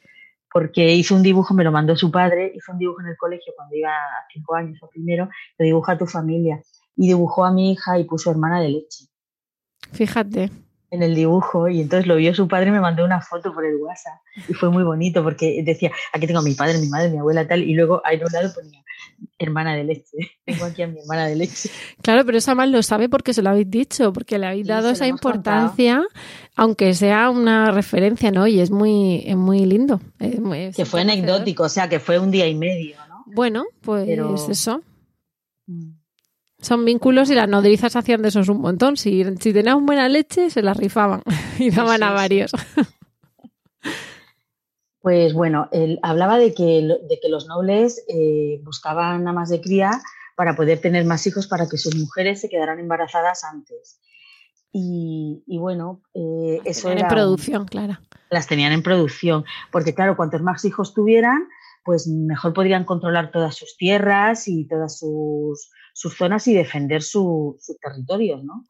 porque 0.51 0.93
hizo 0.93 1.15
un 1.15 1.23
dibujo, 1.23 1.53
me 1.53 1.63
lo 1.63 1.71
mandó 1.71 1.95
su 1.95 2.11
padre, 2.11 2.51
hizo 2.55 2.71
un 2.71 2.77
dibujo 2.77 3.01
en 3.01 3.07
el 3.07 3.17
colegio 3.17 3.53
cuando 3.55 3.75
iba 3.75 3.91
a 3.91 4.25
cinco 4.31 4.55
años 4.55 4.77
o 4.81 4.89
primero, 4.89 5.29
lo 5.57 5.65
dibuja 5.65 5.93
a 5.93 5.97
tu 5.97 6.05
familia 6.05 6.61
y 6.95 7.07
dibujó 7.07 7.45
a 7.45 7.51
mi 7.51 7.71
hija 7.71 7.97
y 7.99 8.03
puso 8.03 8.31
hermana 8.31 8.61
de 8.61 8.69
leche. 8.69 9.05
Fíjate. 9.91 10.51
En 10.91 11.01
el 11.03 11.15
dibujo 11.15 11.69
y 11.69 11.81
entonces 11.81 12.05
lo 12.05 12.17
vio 12.17 12.35
su 12.35 12.47
padre 12.47 12.67
y 12.67 12.71
me 12.71 12.81
mandó 12.81 13.05
una 13.05 13.21
foto 13.21 13.53
por 13.53 13.65
el 13.65 13.77
WhatsApp 13.77 14.19
y 14.49 14.53
fue 14.53 14.69
muy 14.69 14.83
bonito 14.83 15.23
porque 15.23 15.63
decía, 15.63 15.89
aquí 16.11 16.27
tengo 16.27 16.41
a 16.41 16.43
mi 16.43 16.53
padre, 16.53 16.79
mi 16.79 16.89
madre, 16.89 17.09
mi 17.09 17.17
abuela 17.17 17.47
tal 17.47 17.63
y 17.63 17.73
luego 17.73 18.01
ahí 18.03 18.17
en 18.17 18.25
un 18.25 18.31
lado 18.31 18.53
ponía 18.53 18.83
hermana 19.39 19.75
de 19.75 19.83
leche. 19.83 20.17
Tengo 20.45 20.65
aquí 20.65 20.81
a 20.81 20.87
mi 20.87 20.99
hermana 20.99 21.27
de 21.27 21.35
leche. 21.35 21.69
Claro, 22.01 22.25
pero 22.25 22.37
esa 22.37 22.55
más 22.55 22.69
lo 22.69 22.81
sabe 22.83 23.09
porque 23.09 23.33
se 23.33 23.41
lo 23.41 23.49
habéis 23.49 23.69
dicho, 23.69 24.13
porque 24.13 24.37
le 24.37 24.47
habéis 24.47 24.67
dado 24.67 24.89
esa 24.89 25.07
importancia, 25.07 26.03
aunque 26.55 26.93
sea 26.93 27.29
una 27.29 27.71
referencia, 27.71 28.31
¿no? 28.31 28.47
Y 28.47 28.59
es 28.59 28.71
muy, 28.71 29.23
es 29.25 29.35
muy 29.35 29.65
lindo. 29.65 30.01
que 30.19 30.85
fue 30.85 31.01
anecdótico, 31.01 31.63
o 31.63 31.69
sea, 31.69 31.89
que 31.89 31.99
fue 31.99 32.19
un 32.19 32.31
día 32.31 32.47
y 32.47 32.55
medio, 32.55 32.97
¿no? 33.07 33.23
Bueno, 33.27 33.65
pues 33.81 34.09
eso. 34.49 34.81
Mm. 35.67 36.00
Son 36.61 36.85
vínculos 36.85 37.29
y 37.31 37.35
las 37.35 37.49
nodrizas 37.49 37.95
hacían 37.95 38.21
de 38.21 38.29
esos 38.29 38.47
un 38.47 38.61
montón. 38.61 38.95
Si, 38.95 39.23
si 39.39 39.51
tenían 39.51 39.85
buena 39.85 40.07
leche, 40.07 40.49
se 40.49 40.61
las 40.61 40.77
rifaban 40.77 41.23
y 41.59 41.71
daban 41.71 42.03
a 42.03 42.11
varios. 42.11 42.51
Pues 45.01 45.33
bueno, 45.33 45.67
él 45.71 45.99
hablaba 46.03 46.37
de 46.37 46.53
que, 46.53 46.63
de 46.83 47.19
que 47.19 47.29
los 47.29 47.47
nobles 47.47 48.05
eh, 48.07 48.61
buscaban 48.63 49.27
amas 49.27 49.49
de 49.49 49.59
cría 49.59 49.99
para 50.35 50.55
poder 50.55 50.79
tener 50.79 51.05
más 51.05 51.25
hijos 51.25 51.47
para 51.47 51.67
que 51.67 51.77
sus 51.77 51.95
mujeres 51.95 52.41
se 52.41 52.49
quedaran 52.49 52.79
embarazadas 52.79 53.43
antes. 53.43 53.99
Y, 54.73 55.43
bueno, 55.59 56.01
eh, 56.13 56.61
eso 56.63 56.89
era. 56.89 57.01
en 57.01 57.07
producción, 57.07 57.65
claro. 57.65 57.97
Las 58.29 58.47
tenían 58.47 58.71
en 58.71 58.83
producción, 58.83 59.43
porque 59.71 59.93
claro, 59.93 60.15
cuantos 60.15 60.41
más 60.41 60.63
hijos 60.63 60.93
tuvieran, 60.93 61.49
pues 61.83 62.07
mejor 62.07 62.53
podrían 62.53 62.85
controlar 62.85 63.31
todas 63.31 63.55
sus 63.55 63.75
tierras 63.75 64.47
y 64.47 64.67
todas 64.67 64.99
sus, 64.99 65.71
zonas 65.93 66.47
y 66.47 66.53
defender 66.53 67.01
sus 67.01 67.55
territorios, 67.81 68.43
¿no? 68.43 68.63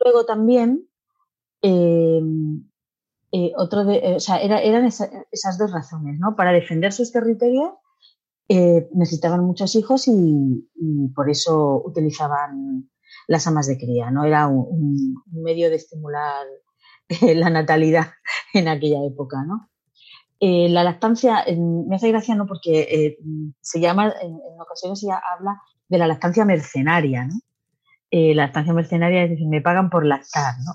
Luego 0.00 0.24
también 0.24 0.88
eh, 1.62 2.20
eh, 3.30 3.52
otro 3.56 3.84
de, 3.84 3.96
eh, 3.96 4.16
o 4.16 4.20
sea, 4.20 4.38
eran 4.38 4.86
esas 4.86 5.58
dos 5.58 5.70
razones, 5.70 6.18
¿no? 6.18 6.34
Para 6.34 6.52
defender 6.52 6.92
sus 6.92 7.12
territorios 7.12 7.72
eh, 8.48 8.88
necesitaban 8.94 9.44
muchos 9.44 9.74
hijos 9.76 10.08
y, 10.08 10.64
por 11.14 11.28
eso 11.28 11.82
utilizaban 11.84 12.90
las 13.26 13.46
amas 13.46 13.66
de 13.66 13.76
cría, 13.76 14.10
¿no? 14.10 14.24
Era 14.24 14.46
un, 14.46 15.14
medio 15.30 15.68
de 15.68 15.76
estimular 15.76 16.46
la 17.34 17.50
natalidad 17.50 18.06
en 18.54 18.68
aquella 18.68 19.04
época, 19.04 19.44
¿no? 19.44 19.68
la 20.40 20.84
lactancia, 20.84 21.44
me 21.48 21.96
hace 21.96 22.10
gracia, 22.10 22.36
¿no? 22.36 22.46
Porque 22.46 23.18
se 23.60 23.80
llama, 23.80 24.14
en, 24.22 24.38
ocasiones 24.60 25.00
se 25.00 25.08
habla 25.10 25.60
de 25.88 25.98
la 25.98 26.06
lactancia 26.06 26.44
mercenaria, 26.44 27.26
¿no? 27.26 27.34
la 28.10 28.44
lactancia 28.44 28.72
mercenaria 28.72 29.24
es 29.24 29.30
decir, 29.30 29.46
me 29.48 29.60
pagan 29.60 29.90
por 29.90 30.06
lactar, 30.06 30.54
¿no? 30.64 30.72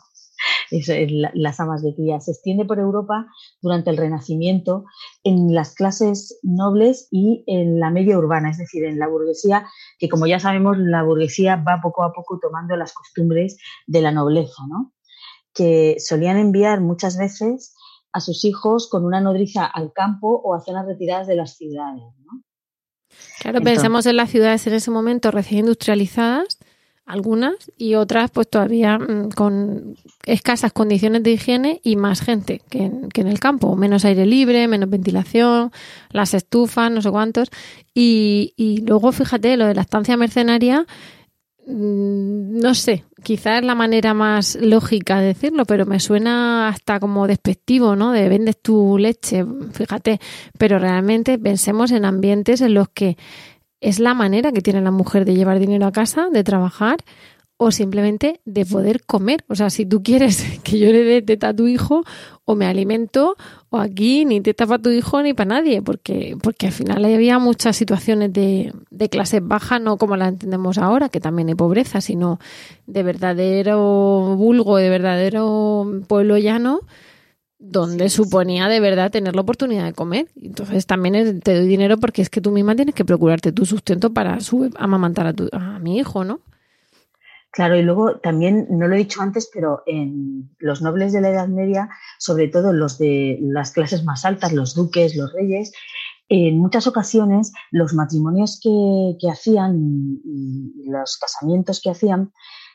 las 1.34 1.60
amas 1.60 1.84
de 1.84 1.94
cría. 1.94 2.20
Se 2.20 2.32
extiende 2.32 2.66
por 2.66 2.80
Europa 2.80 3.28
durante 3.62 3.90
el 3.90 3.98
Renacimiento 3.98 4.86
en 5.24 5.54
las 5.54 5.76
clases 5.76 6.40
nobles 6.42 7.08
y 7.12 7.44
en 7.48 7.80
la 7.80 7.90
media 7.90 8.18
urbana, 8.18 8.50
es 8.50 8.58
decir, 8.58 8.86
en 8.86 9.00
la 9.00 9.08
burguesía, 9.08 9.68
que 10.00 10.10
como 10.10 10.26
ya 10.26 10.40
sabemos, 10.40 10.78
la 10.78 11.04
burguesía 11.04 11.58
va 11.58 11.80
poco 11.82 12.04
a 12.04 12.14
poco 12.14 12.40
tomando 12.42 12.76
las 12.76 12.94
costumbres 12.94 13.58
de 13.88 14.02
la 14.02 14.12
nobleza, 14.12 14.64
¿no? 14.68 14.94
que 15.54 15.98
solían 16.00 16.38
enviar 16.38 16.82
muchas 16.82 17.18
veces 17.18 17.76
a 18.12 18.20
sus 18.20 18.44
hijos 18.44 18.90
con 18.90 19.06
una 19.06 19.22
nodriza 19.22 19.66
al 19.66 19.94
campo 19.94 20.42
o 20.44 20.56
a 20.56 20.62
zonas 20.62 20.88
retiradas 20.88 21.28
de 21.28 21.36
las 21.36 21.58
ciudades. 21.58 22.04
¿no? 22.26 22.42
Claro, 23.40 23.62
pensamos 23.62 24.06
en 24.06 24.18
las 24.18 24.30
ciudades 24.30 24.66
en 24.68 24.74
ese 24.74 24.92
momento 24.92 25.32
recién 25.32 25.62
industrializadas, 25.62 26.60
algunas 27.06 27.56
y 27.78 27.96
otras 27.96 28.32
pues 28.32 28.50
todavía 28.50 28.98
mm, 28.98 29.32
con 29.32 29.98
escasas 30.26 30.72
condiciones 30.72 31.24
de 31.24 31.32
higiene 31.32 31.82
y 31.84 31.98
más 31.98 32.22
gente 32.22 32.62
que 32.70 32.84
en, 32.84 33.10
que 33.10 33.22
en, 33.22 33.28
el 33.28 33.40
campo, 33.40 33.76
menos 33.76 34.06
aire 34.06 34.26
libre, 34.26 34.68
menos 34.68 34.90
ventilación, 34.90 35.72
las 36.12 36.34
estufas, 36.34 36.90
no 36.92 37.02
sé 37.02 37.12
cuántos. 37.12 37.50
Y, 37.94 38.54
y 38.56 38.82
luego 38.86 39.12
fíjate, 39.12 39.58
lo 39.58 39.66
de 39.66 39.76
la 39.76 39.82
estancia 39.82 40.16
mercenaria, 40.16 40.86
no 41.66 42.76
sé, 42.76 43.06
quizás 43.24 43.64
la 43.64 43.76
manera 43.76 44.14
más 44.14 44.56
lógica 44.56 45.20
de 45.20 45.28
decirlo, 45.28 45.66
pero 45.66 45.86
me 45.86 46.00
suena 46.00 46.68
hasta 46.68 47.00
como 47.00 47.28
despectivo, 47.28 47.96
¿no? 47.96 48.12
De 48.12 48.28
vendes 48.30 48.62
tu 48.62 48.98
leche, 48.98 49.46
fíjate, 49.72 50.20
pero 50.58 50.80
realmente 50.80 51.40
pensemos 51.40 51.92
en 51.92 52.06
ambientes 52.06 52.62
en 52.62 52.74
los 52.74 52.90
que 52.90 53.18
es 53.80 54.00
la 54.00 54.14
manera 54.14 54.52
que 54.52 54.62
tiene 54.62 54.82
la 54.82 54.92
mujer 54.92 55.26
de 55.26 55.36
llevar 55.36 55.60
dinero 55.60 55.86
a 55.86 55.92
casa, 55.92 56.28
de 56.32 56.44
trabajar 56.44 56.98
o 57.64 57.72
simplemente 57.72 58.42
de 58.46 58.66
poder 58.66 59.04
comer. 59.06 59.44
O 59.48 59.56
sea, 59.56 59.70
si 59.70 59.86
tú 59.86 60.04
quieres 60.04 60.44
que 60.64 60.80
yo 60.80 60.92
le 60.92 61.04
dé 61.04 61.22
teta 61.22 61.50
a 61.50 61.56
tu 61.56 61.68
hijo, 61.68 62.04
o 62.46 62.56
me 62.56 62.66
alimento, 62.66 63.38
o 63.70 63.78
aquí 63.78 64.26
ni 64.26 64.42
teta 64.42 64.68
para 64.68 64.82
tu 64.82 64.90
hijo 64.90 65.22
ni 65.24 65.34
para 65.34 65.56
nadie, 65.56 65.82
porque, 65.82 66.36
porque 66.42 66.68
al 66.68 66.74
final 66.74 67.06
había 67.06 67.40
muchas 67.40 67.78
situaciones 67.78 68.34
de, 68.34 68.74
de 68.90 69.10
clase 69.10 69.40
baja, 69.40 69.80
no 69.80 69.98
como 69.98 70.18
la 70.18 70.28
entendemos 70.28 70.78
ahora, 70.78 71.10
que 71.10 71.22
también 71.22 71.48
hay 71.48 71.56
pobreza, 71.56 72.02
sino 72.02 72.40
de 72.86 73.04
verdadero 73.04 74.36
vulgo, 74.36 74.78
de 74.78 74.90
verdadero 74.90 76.02
pueblo 76.08 76.38
llano, 76.38 76.82
donde 77.60 78.10
suponía 78.10 78.68
de 78.68 78.82
verdad 78.82 79.10
tener 79.10 79.36
la 79.36 79.42
oportunidad 79.42 79.86
de 79.86 79.94
comer. 79.94 80.28
Entonces 80.42 80.86
también 80.86 81.40
te 81.40 81.56
doy 81.56 81.66
dinero 81.66 81.98
porque 81.98 82.22
es 82.22 82.30
que 82.30 82.42
tú 82.42 82.52
misma 82.52 82.76
tienes 82.76 82.94
que 82.94 83.06
procurarte 83.06 83.54
tu 83.54 83.66
sustento 83.66 84.14
para 84.14 84.38
amamantar 84.76 85.28
a, 85.28 85.34
tu, 85.34 85.48
a 85.54 85.80
mi 85.80 85.98
hijo, 85.98 86.26
¿no? 86.26 86.42
Claro, 87.54 87.76
y 87.76 87.84
luego 87.84 88.18
también, 88.18 88.66
no 88.72 88.88
lo 88.88 88.96
he 88.96 88.98
dicho 88.98 89.22
antes, 89.22 89.48
pero 89.54 89.84
en 89.86 90.50
los 90.58 90.82
nobles 90.82 91.14
de 91.14 91.22
la 91.22 91.30
Edad 91.30 91.48
Media, 91.48 91.88
sobre 92.18 92.48
todo 92.48 92.74
los 92.74 92.98
de 92.98 93.38
las 93.42 93.72
clases 93.72 94.04
más 94.04 94.26
altas, 94.26 94.54
los 94.54 94.74
duques, 94.74 95.16
los 95.16 95.32
reyes, 95.32 95.72
en 96.30 96.58
muchas 96.58 96.88
ocasiones 96.88 97.54
los 97.70 97.94
matrimonios 97.94 98.60
que, 98.60 99.18
que 99.20 99.30
hacían 99.30 99.78
y, 100.26 100.90
los 100.90 101.18
casamientos 101.18 101.80
que 101.80 101.92
hacían 101.92 102.32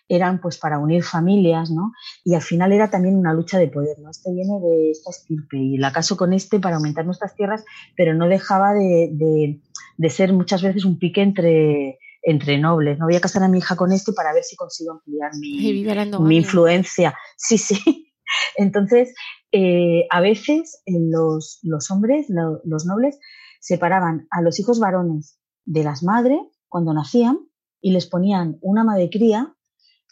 eran 0.08 0.40
pues 0.40 0.58
para 0.58 0.78
unir 0.78 1.02
familias, 1.02 1.72
¿no? 1.72 1.92
Y 2.24 2.36
al 2.36 2.42
final 2.42 2.72
era 2.72 2.88
también 2.88 3.16
una 3.16 3.34
lucha 3.34 3.58
de 3.58 3.66
poder, 3.66 3.98
¿no? 3.98 4.10
Este 4.10 4.32
viene 4.32 4.60
de 4.60 4.92
esta 4.92 5.10
estirpe 5.10 5.58
y 5.58 5.76
la 5.76 5.90
caso 5.90 6.16
con 6.16 6.32
este 6.32 6.60
para 6.60 6.76
aumentar 6.76 7.04
nuestras 7.04 7.34
tierras, 7.34 7.64
pero 7.96 8.14
no 8.14 8.28
dejaba 8.28 8.74
de, 8.74 9.60
ser 10.08 10.33
muchas 10.33 10.62
veces 10.62 10.85
un 10.85 11.00
pique 11.00 11.20
entre, 11.20 11.98
entre 12.23 12.58
nobles. 12.58 12.98
No 12.98 13.06
voy 13.06 13.16
a 13.16 13.21
casar 13.21 13.42
a 13.42 13.48
mi 13.48 13.58
hija 13.58 13.77
con 13.77 13.92
este 13.92 14.12
para 14.12 14.33
ver 14.33 14.44
si 14.44 14.56
consigo 14.56 14.92
ampliar 14.92 15.31
mi, 15.38 15.85
mi 16.21 16.37
influencia. 16.37 17.14
Sí, 17.37 17.58
sí. 17.58 18.12
Entonces, 18.56 19.14
eh, 19.52 20.06
a 20.10 20.21
veces 20.21 20.83
eh, 20.87 20.92
los, 21.00 21.60
los 21.62 21.90
hombres, 21.90 22.27
los 22.64 22.87
nobles, 22.87 23.19
separaban 23.60 24.27
a 24.31 24.42
los 24.42 24.60
hijos 24.60 24.79
varones 24.79 25.38
de 25.64 25.85
las 25.85 26.02
madres 26.02 26.40
cuando 26.69 26.94
nacían 26.94 27.38
y 27.81 27.92
les 27.92 28.06
ponían 28.06 28.58
una 28.60 28.83
ama 28.83 28.96
de 28.96 29.10
cría 29.10 29.54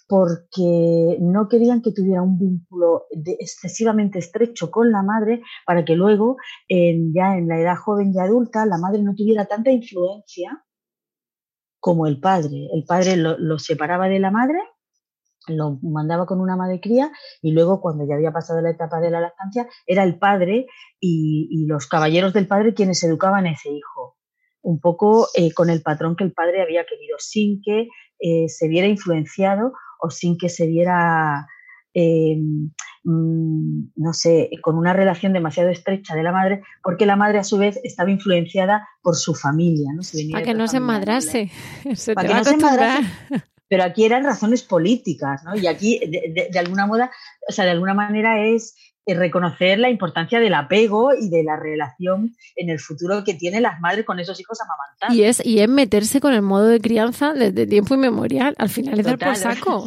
porque 0.09 1.16
no 1.20 1.48
querían 1.48 1.82
que 1.82 1.92
tuviera 1.92 2.22
un 2.22 2.38
vínculo 2.38 3.07
excesivamente 3.11 4.20
estrecho 4.20 4.70
con 4.70 4.92
la 4.92 5.02
madre 5.02 5.42
para 5.66 5.84
que 5.84 5.96
luego, 5.96 6.36
ya 6.68 7.36
en 7.36 7.48
la 7.48 7.61
edad 7.61 7.76
joven 7.76 8.12
y 8.14 8.20
adulta, 8.20 8.66
la 8.66 8.78
madre 8.78 9.02
no 9.02 9.16
tuviera 9.16 9.46
tanta 9.46 9.72
influencia 9.72 10.64
como 11.87 12.09
el 12.09 12.18
padre. 12.18 12.68
El 12.74 12.82
padre 12.82 13.16
lo, 13.16 13.61
separaba 13.61 14.09
de 14.09 14.18
la 14.18 14.32
madre, 14.32 14.59
lo 15.47 15.78
mandaba 15.82 16.26
con 16.26 16.41
una 16.41 16.57
madre 16.57 16.80
cría 16.80 17.12
y 17.41 17.53
luego 17.53 17.80
cuando 17.80 18.05
ya 18.05 18.16
había 18.16 18.32
pasado 18.32 18.61
la 18.61 18.70
etapa 18.70 18.99
de 18.99 19.09
la 19.09 19.20
lactancia 19.20 19.68
era 19.87 20.03
el 20.03 20.18
padre 20.18 20.66
y, 20.99 21.64
los 21.68 21.87
caballeros 21.87 22.32
del 22.32 22.49
padre 22.49 22.74
quienes 22.74 23.05
educaban 23.05 23.47
a 23.47 23.53
ese 23.53 23.70
hijo, 23.70 24.16
un 24.62 24.80
poco 24.80 25.28
eh, 25.37 25.53
con 25.55 25.70
el 25.70 25.80
patrón 25.80 26.16
que 26.16 26.24
el 26.24 26.32
padre 26.32 26.61
había 26.61 26.84
querido, 26.87 27.18
sin 27.20 27.62
que 27.62 27.87
eh, 28.18 28.49
se 28.49 28.66
viera 28.66 28.89
influenciado 28.89 29.72
o 30.01 30.11
sin 30.11 30.37
que 30.39 30.49
se 30.49 30.66
viera 30.66 31.47
eh, 31.95 32.37
mm, 33.07 33.92
no 33.96 34.12
sé, 34.12 34.50
con 34.61 34.76
una 34.76 34.92
relación 34.92 35.32
demasiado 35.32 35.70
estrecha 35.70 36.14
de 36.14 36.22
la 36.22 36.32
madre, 36.32 36.62
porque 36.82 37.07
la 37.07 37.16
madre 37.16 37.38
a 37.38 37.44
su 37.44 37.57
vez 37.57 37.80
estaba 37.84 38.11
influenciada 38.11 38.86
por 39.00 39.16
su 39.16 39.34
familia. 39.34 39.90
¿no? 39.94 40.02
para 40.32 40.44
que 40.44 40.54
no 40.54 40.68
se 40.68 40.80
madrase. 40.80 41.50
para 42.14 42.28
que 42.28 42.34
no 42.34 42.44
se 42.44 42.57
madrase. 42.57 43.07
Pero 43.68 43.84
aquí 43.84 44.04
eran 44.04 44.24
razones 44.24 44.62
políticas, 44.62 45.42
¿no? 45.44 45.57
Y 45.57 45.66
aquí, 45.66 45.98
de, 45.98 46.59
alguna 46.59 46.86
moda, 46.86 47.11
o 47.48 47.52
sea, 47.52 47.64
de 47.64 47.72
alguna 47.72 47.94
manera 47.94 48.44
es 48.46 48.76
reconocer 49.14 49.78
la 49.78 49.88
importancia 49.88 50.40
del 50.40 50.54
apego 50.54 51.14
y 51.14 51.28
de 51.28 51.44
la 51.44 51.57
relación 51.57 52.34
en 52.57 52.70
el 52.70 52.80
futuro 52.80 53.22
que 53.24 53.34
tienen 53.34 53.62
las 53.62 53.80
madres 53.80 54.04
con 54.04 54.18
esos 54.18 54.40
hijos 54.40 54.59
amamantados. 54.61 55.14
Y 55.14 55.22
es, 55.24 55.44
y 55.44 55.61
es 55.61 55.68
meterse 55.68 56.20
con 56.20 56.34
el 56.34 56.42
modo 56.42 56.66
de 56.66 56.80
crianza 56.80 57.32
desde 57.32 57.66
tiempo 57.66 57.94
inmemorial. 57.94 58.54
Al 58.59 58.68
final 58.68 58.98
es 58.98 59.07
dar 59.07 59.18
por 59.18 59.36
saco. 59.36 59.84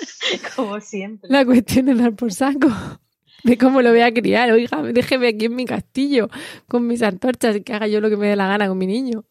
Como 0.56 0.80
siempre. 0.80 1.28
La 1.30 1.44
cuestión 1.44 1.88
es 1.88 1.98
dar 1.98 2.14
por 2.14 2.32
saco. 2.32 2.68
De 3.42 3.56
cómo 3.56 3.82
lo 3.82 3.90
voy 3.90 4.02
a 4.02 4.12
criar. 4.12 4.52
Oiga, 4.52 4.82
déjeme 4.82 5.28
aquí 5.28 5.46
en 5.46 5.56
mi 5.56 5.64
castillo 5.64 6.28
con 6.68 6.86
mis 6.86 7.02
antorchas 7.02 7.56
y 7.56 7.62
que 7.62 7.72
haga 7.72 7.88
yo 7.88 8.00
lo 8.00 8.10
que 8.10 8.16
me 8.16 8.28
dé 8.28 8.36
la 8.36 8.46
gana 8.46 8.68
con 8.68 8.78
mi 8.78 8.86
niño. 8.86 9.24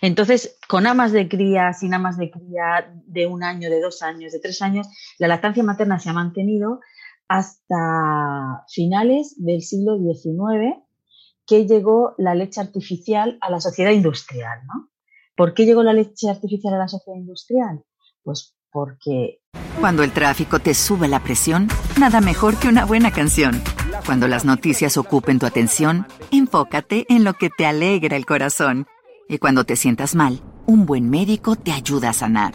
Entonces, 0.00 0.58
con 0.68 0.86
amas 0.86 1.12
de 1.12 1.28
cría, 1.28 1.72
sin 1.72 1.94
amas 1.94 2.16
de 2.16 2.30
cría 2.30 2.92
de 3.06 3.26
un 3.26 3.42
año, 3.42 3.68
de 3.70 3.80
dos 3.80 4.02
años, 4.02 4.32
de 4.32 4.38
tres 4.38 4.62
años, 4.62 4.86
la 5.18 5.28
lactancia 5.28 5.62
materna 5.62 5.98
se 5.98 6.10
ha 6.10 6.12
mantenido 6.12 6.80
hasta 7.32 8.62
finales 8.68 9.34
del 9.38 9.62
siglo 9.62 9.96
XIX, 9.96 10.76
que 11.46 11.66
llegó 11.66 12.14
la 12.18 12.34
leche 12.34 12.60
artificial 12.60 13.38
a 13.40 13.50
la 13.50 13.58
sociedad 13.58 13.90
industrial. 13.90 14.58
¿no? 14.66 14.90
¿Por 15.34 15.54
qué 15.54 15.64
llegó 15.64 15.82
la 15.82 15.94
leche 15.94 16.28
artificial 16.28 16.74
a 16.74 16.78
la 16.78 16.88
sociedad 16.88 17.18
industrial? 17.18 17.82
Pues 18.22 18.54
porque... 18.70 19.40
Cuando 19.80 20.02
el 20.02 20.12
tráfico 20.12 20.58
te 20.58 20.74
sube 20.74 21.08
la 21.08 21.20
presión, 21.20 21.68
nada 21.98 22.20
mejor 22.20 22.58
que 22.58 22.68
una 22.68 22.84
buena 22.84 23.10
canción. 23.10 23.62
Cuando 24.04 24.28
las 24.28 24.44
noticias 24.44 24.98
ocupen 24.98 25.38
tu 25.38 25.46
atención, 25.46 26.06
enfócate 26.30 27.06
en 27.08 27.24
lo 27.24 27.32
que 27.32 27.48
te 27.48 27.64
alegra 27.64 28.14
el 28.14 28.26
corazón. 28.26 28.86
Y 29.26 29.38
cuando 29.38 29.64
te 29.64 29.76
sientas 29.76 30.14
mal, 30.14 30.42
un 30.66 30.84
buen 30.84 31.08
médico 31.08 31.56
te 31.56 31.72
ayuda 31.72 32.10
a 32.10 32.12
sanar. 32.12 32.54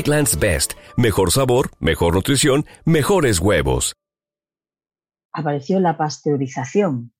Egglands 0.00 0.38
Best. 0.38 0.72
Mejor 0.96 1.30
sabor, 1.30 1.70
mejor 1.78 2.14
nutrición, 2.14 2.64
mejores 2.86 3.38
huevos. 3.38 3.94
Apareció 5.32 5.78
la 5.78 5.98
pasteurización. 5.98 7.12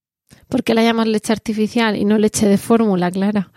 ¿Por 0.49 0.64
qué 0.64 0.72
la 0.74 0.83
llamas 0.83 1.07
leche 1.07 1.33
artificial 1.33 1.95
y 1.97 2.05
no 2.07 2.16
leche 2.16 2.49
de 2.49 2.57
fórmula, 2.57 3.11
Clara? 3.11 3.53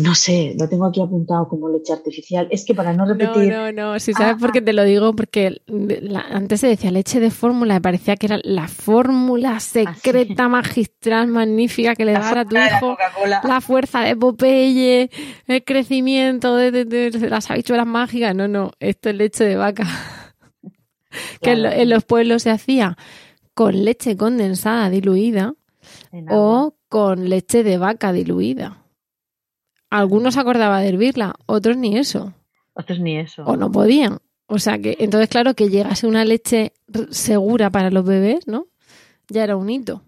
No 0.00 0.14
sé, 0.14 0.54
lo 0.58 0.68
tengo 0.68 0.86
aquí 0.86 1.00
apuntado 1.00 1.48
como 1.48 1.68
leche 1.68 1.92
artificial. 1.92 2.48
Es 2.50 2.64
que 2.64 2.74
para 2.74 2.92
no 2.92 3.06
repetir. 3.06 3.52
No, 3.52 3.72
no, 3.72 3.92
no. 3.92 4.00
Si 4.00 4.12
sabes 4.12 4.36
por 4.40 4.52
qué 4.52 4.60
te 4.60 4.72
lo 4.72 4.84
digo, 4.84 5.14
porque 5.14 5.60
antes 6.30 6.60
se 6.60 6.68
decía 6.68 6.90
leche 6.90 7.20
de 7.20 7.30
fórmula, 7.30 7.74
me 7.74 7.80
parecía 7.80 8.16
que 8.16 8.26
era 8.26 8.38
la 8.42 8.68
fórmula 8.68 9.60
secreta, 9.60 10.48
magistral, 10.48 11.28
magnífica 11.28 11.94
que 11.94 12.04
le 12.04 12.12
daba 12.12 12.40
a 12.40 12.44
tu 12.44 12.56
hijo 12.56 12.96
la, 13.42 13.60
fuerza 13.60 14.00
de 14.00 14.16
Popeye, 14.16 15.10
el 15.46 15.64
crecimiento 15.64 16.56
de, 16.56 17.10
las 17.28 17.50
habichuelas 17.50 17.86
mágicas. 17.86 18.34
No, 18.34 18.48
no, 18.48 18.72
esto 18.80 19.10
es 19.10 19.16
leche 19.16 19.44
de 19.44 19.56
vaca. 19.56 19.84
que 21.40 21.52
en, 21.52 21.90
los 21.90 22.04
pueblos 22.04 22.42
se 22.42 22.50
hacía 22.50 22.96
con 23.54 23.84
leche 23.84 24.16
condensada 24.16 24.90
diluida 24.90 25.54
o 26.30 26.74
con 26.88 27.28
leche 27.28 27.62
de 27.62 27.78
vaca 27.78 28.12
diluida. 28.12 28.83
Algunos 29.90 30.36
acordaba 30.36 30.80
de 30.80 30.88
hervirla, 30.88 31.34
otros 31.46 31.76
ni 31.76 31.96
eso. 31.96 32.32
Otros 32.74 33.00
ni 33.00 33.16
eso. 33.18 33.44
O 33.44 33.56
no 33.56 33.70
podían. 33.70 34.18
O 34.46 34.58
sea 34.58 34.78
que, 34.78 34.96
entonces, 34.98 35.28
claro, 35.28 35.54
que 35.54 35.68
llegase 35.68 36.06
una 36.06 36.24
leche 36.24 36.72
segura 37.10 37.70
para 37.70 37.90
los 37.90 38.04
bebés, 38.04 38.46
¿no? 38.46 38.66
Ya 39.28 39.44
era 39.44 39.56
un 39.56 39.70
hito. 39.70 40.02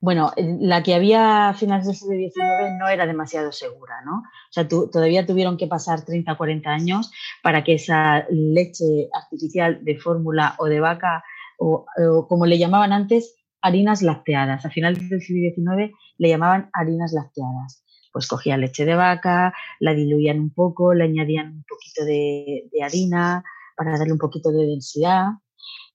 Bueno, 0.00 0.32
la 0.36 0.82
que 0.82 0.94
había 0.94 1.48
a 1.48 1.54
finales 1.54 1.86
del 1.86 1.96
siglo 1.96 2.14
XIX 2.14 2.78
no 2.78 2.88
era 2.88 3.06
demasiado 3.06 3.50
segura, 3.50 3.96
¿no? 4.04 4.18
O 4.18 4.52
sea, 4.52 4.68
todavía 4.68 5.26
tuvieron 5.26 5.56
que 5.56 5.66
pasar 5.66 6.04
30 6.04 6.32
o 6.32 6.36
40 6.36 6.70
años 6.70 7.10
para 7.42 7.64
que 7.64 7.74
esa 7.74 8.24
leche 8.30 9.08
artificial 9.12 9.84
de 9.84 9.96
fórmula 9.96 10.54
o 10.58 10.66
de 10.66 10.80
vaca, 10.80 11.24
o, 11.58 11.84
o, 11.96 12.28
como 12.28 12.46
le 12.46 12.58
llamaban 12.58 12.92
antes, 12.92 13.34
harinas 13.60 14.02
lacteadas. 14.02 14.64
A 14.64 14.70
finales 14.70 15.08
del 15.08 15.20
siglo 15.20 15.50
XIX 15.54 15.92
le 16.16 16.28
llamaban 16.28 16.70
harinas 16.72 17.12
lacteadas 17.12 17.82
pues 18.12 18.26
cogían 18.26 18.60
leche 18.60 18.84
de 18.84 18.94
vaca, 18.94 19.54
la 19.80 19.94
diluían 19.94 20.40
un 20.40 20.50
poco, 20.50 20.94
le 20.94 21.04
añadían 21.04 21.48
un 21.48 21.64
poquito 21.64 22.04
de, 22.04 22.68
harina 22.82 23.44
para 23.76 23.98
darle 23.98 24.12
un 24.12 24.18
poquito 24.18 24.50
de 24.50 24.66
densidad, 24.66 25.26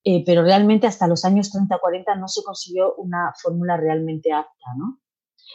eh, 0.04 0.24
pero 0.26 0.44
realmente 0.44 0.88
hasta 0.88 1.08
los 1.08 1.26
años 1.26 1.52
30-40 1.54 2.20
no 2.20 2.28
se 2.28 2.44
consiguió 2.44 2.96
una 2.96 3.34
fórmula 3.42 3.78
realmente 3.78 4.32
apta, 4.32 4.68
¿no? 4.78 5.00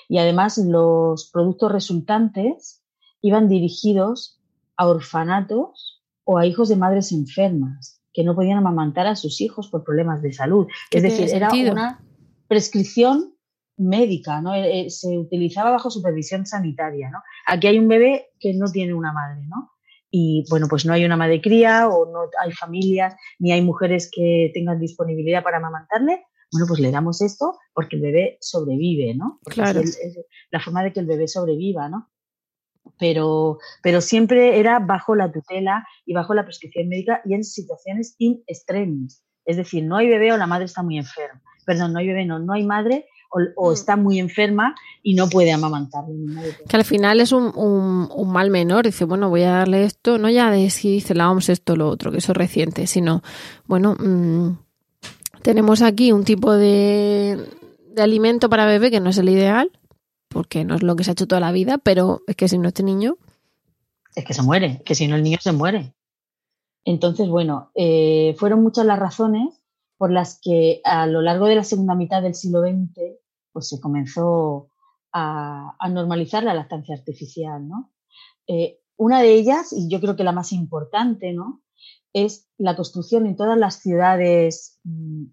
Y 0.08 0.18
además 0.18 0.58
los 0.58 1.30
productos 1.30 1.72
resultantes 1.72 2.82
iban 3.20 3.48
dirigidos 3.48 4.40
a 4.76 4.86
orfanatos 4.86 6.02
o 6.24 6.38
a 6.38 6.46
hijos 6.46 6.68
de 6.68 6.76
madres 6.76 7.12
enfermas 7.12 8.00
que 8.12 8.24
no 8.24 8.34
podían 8.34 8.58
amamantar 8.58 9.06
a 9.06 9.16
sus 9.16 9.40
hijos 9.40 9.68
por 9.68 9.84
problemas 9.84 10.22
de 10.22 10.32
salud. 10.32 10.66
Es 10.90 11.02
decir, 11.02 11.28
era 11.32 11.50
una 11.50 12.02
prescripción 12.48 13.34
médica, 13.78 14.40
¿no? 14.40 14.54
Eh, 14.54 14.80
eh, 14.80 14.90
se 14.90 15.16
utilizaba 15.16 15.70
bajo 15.70 15.90
supervisión 15.90 16.44
sanitaria, 16.44 17.10
¿no? 17.10 17.22
Aquí 17.46 17.68
hay 17.68 17.78
un 17.78 17.88
bebé 17.88 18.30
que 18.38 18.52
no 18.54 18.70
tiene 18.70 18.92
una 18.92 19.12
madre, 19.12 19.46
¿no? 19.46 19.72
Y 20.10 20.44
bueno, 20.50 20.66
pues 20.68 20.84
no 20.84 20.92
hay 20.92 21.04
una 21.04 21.16
madre 21.16 21.40
cría 21.40 21.88
o 21.88 22.10
no 22.10 22.30
hay 22.40 22.52
familias 22.52 23.14
ni 23.38 23.52
hay 23.52 23.62
mujeres 23.62 24.10
que 24.12 24.50
tengan 24.54 24.80
disponibilidad 24.80 25.42
para 25.42 25.58
amamantarle. 25.58 26.24
Bueno, 26.50 26.66
pues 26.66 26.80
le 26.80 26.90
damos 26.90 27.20
esto 27.20 27.58
porque 27.74 27.96
el 27.96 28.02
bebé 28.02 28.38
sobrevive, 28.40 29.14
¿no? 29.14 29.38
claro. 29.44 29.80
Es, 29.80 30.00
la 30.50 30.60
forma 30.60 30.82
de 30.82 30.94
que 30.94 31.00
el 31.00 31.06
bebé 31.06 31.28
sobreviva, 31.28 31.90
¿no? 31.90 32.10
Pero, 32.98 33.58
pero 33.82 34.00
siempre 34.00 34.58
era 34.58 34.78
bajo 34.78 35.14
la 35.14 35.30
tutela 35.30 35.86
y 36.06 36.14
bajo 36.14 36.32
la 36.32 36.44
prescripción 36.44 36.88
médica 36.88 37.20
y 37.26 37.34
en 37.34 37.44
situaciones 37.44 38.14
in 38.16 38.42
extremis. 38.46 39.22
Es 39.44 39.58
decir, 39.58 39.84
no 39.84 39.96
hay 39.98 40.08
bebé 40.08 40.32
o 40.32 40.38
la 40.38 40.46
madre 40.46 40.64
está 40.64 40.82
muy 40.82 40.96
enferma. 40.96 41.42
Perdón, 41.66 41.92
no 41.92 41.98
hay 41.98 42.06
bebé, 42.06 42.24
no, 42.24 42.38
no 42.38 42.54
hay 42.54 42.64
madre 42.64 43.04
o, 43.30 43.70
mm. 43.70 43.72
está 43.72 43.96
muy 43.96 44.18
enferma 44.18 44.74
y 45.02 45.14
no 45.14 45.28
puede 45.28 45.52
amamantar. 45.52 46.04
Que 46.68 46.76
al 46.76 46.84
final 46.84 47.20
es 47.20 47.32
un, 47.32 47.52
un, 47.54 48.32
mal 48.32 48.50
menor. 48.50 48.86
Dice, 48.86 49.04
bueno, 49.04 49.28
voy 49.28 49.42
a 49.42 49.52
darle 49.52 49.84
esto, 49.84 50.18
no 50.18 50.30
ya 50.30 50.50
de 50.50 50.70
si 50.70 50.90
dice, 50.90 51.14
la 51.14 51.26
vamos 51.26 51.48
esto, 51.48 51.76
lo 51.76 51.88
otro, 51.88 52.10
que 52.10 52.18
eso 52.18 52.32
es 52.32 52.38
reciente, 52.38 52.86
sino, 52.86 53.22
bueno, 53.66 53.94
mm, 53.98 54.58
tenemos 55.42 55.82
aquí 55.82 56.12
un 56.12 56.24
tipo 56.24 56.52
de, 56.52 57.38
de 57.92 58.02
alimento 58.02 58.48
para 58.48 58.66
bebé 58.66 58.90
que 58.90 59.00
no 59.00 59.10
es 59.10 59.18
el 59.18 59.28
ideal, 59.28 59.70
porque 60.28 60.64
no 60.64 60.74
es 60.74 60.82
lo 60.82 60.96
que 60.96 61.04
se 61.04 61.10
ha 61.10 61.12
hecho 61.12 61.26
toda 61.26 61.40
la 61.40 61.52
vida, 61.52 61.78
pero 61.78 62.22
es 62.26 62.36
que 62.36 62.48
si 62.48 62.58
no 62.58 62.68
este 62.68 62.82
niño... 62.82 63.16
Es 64.14 64.24
que 64.24 64.34
se 64.34 64.42
muere, 64.42 64.82
que 64.84 64.94
si 64.94 65.06
no 65.06 65.16
el 65.16 65.22
niño 65.22 65.38
se 65.40 65.52
muere. 65.52 65.94
Entonces, 66.84 67.28
bueno, 67.28 67.70
eh, 67.74 68.34
fueron 68.38 68.62
muchas 68.62 68.86
las 68.86 68.98
razones 68.98 69.57
por 69.98 70.10
las 70.10 70.40
que 70.40 70.80
a 70.84 71.06
lo 71.06 71.20
largo 71.20 71.46
de 71.46 71.56
la 71.56 71.64
segunda 71.64 71.94
mitad 71.94 72.22
del 72.22 72.34
siglo 72.34 72.62
XX 72.62 73.18
pues 73.52 73.68
se 73.68 73.80
comenzó 73.80 74.70
a, 75.12 75.76
normalizar 75.90 76.44
la 76.44 76.54
lactancia 76.54 76.94
artificial. 76.94 77.66
¿no? 77.66 77.92
Eh, 78.46 78.78
una 78.96 79.20
de 79.20 79.34
ellas, 79.34 79.72
y 79.72 79.88
yo 79.90 80.00
creo 80.00 80.16
que 80.16 80.24
la 80.24 80.32
más 80.32 80.52
importante, 80.52 81.32
¿no? 81.32 81.62
es 82.12 82.48
la 82.56 82.76
construcción 82.76 83.26
en 83.26 83.36
todas 83.36 83.58
las 83.58 83.80
ciudades, 83.80 84.78
mm, 84.84 85.24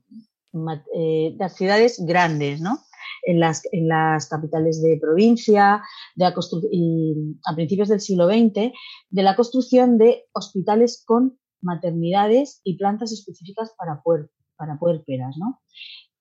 eh, 0.95 1.35
las 1.37 1.55
ciudades 1.55 2.03
grandes, 2.05 2.61
¿no? 2.61 2.79
En 3.23 3.39
las, 3.39 3.63
en 3.71 3.87
las 3.87 4.27
capitales 4.27 4.81
de 4.81 4.97
provincia, 5.01 5.81
de 6.15 6.25
a 6.25 7.55
principios 7.55 7.89
del 7.89 8.01
siglo 8.01 8.27
XX, 8.27 8.71
de 9.09 9.23
la 9.23 9.35
construcción 9.35 9.97
de 9.97 10.25
hospitales 10.33 11.03
con 11.05 11.37
maternidades 11.61 12.61
y 12.63 12.77
plantas 12.77 13.11
específicas 13.11 13.73
para, 13.77 14.01
puer, 14.03 14.29
para 14.55 14.77
puérperas, 14.77 15.35
¿no? 15.37 15.61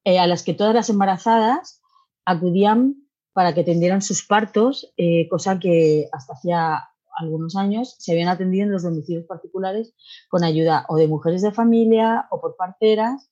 Eh, 0.04 0.18
a 0.18 0.26
las 0.26 0.42
que 0.42 0.54
todas 0.54 0.74
las 0.74 0.90
embarazadas 0.90 1.82
acudían 2.24 2.96
para 3.32 3.54
que 3.54 3.62
atendieran 3.62 4.02
sus 4.02 4.24
partos, 4.24 4.92
eh, 4.96 5.28
cosa 5.28 5.58
que 5.58 6.08
hasta 6.12 6.34
hacía 6.34 6.88
algunos 7.16 7.56
años 7.56 7.96
se 7.98 8.12
habían 8.12 8.28
atendido 8.28 8.64
en 8.64 8.72
los 8.72 8.82
domicilios 8.82 9.24
particulares 9.26 9.94
con 10.28 10.44
ayuda 10.44 10.84
o 10.88 10.96
de 10.96 11.08
mujeres 11.08 11.42
de 11.42 11.52
familia 11.52 12.26
o 12.30 12.40
por 12.40 12.56
parteras 12.56 13.30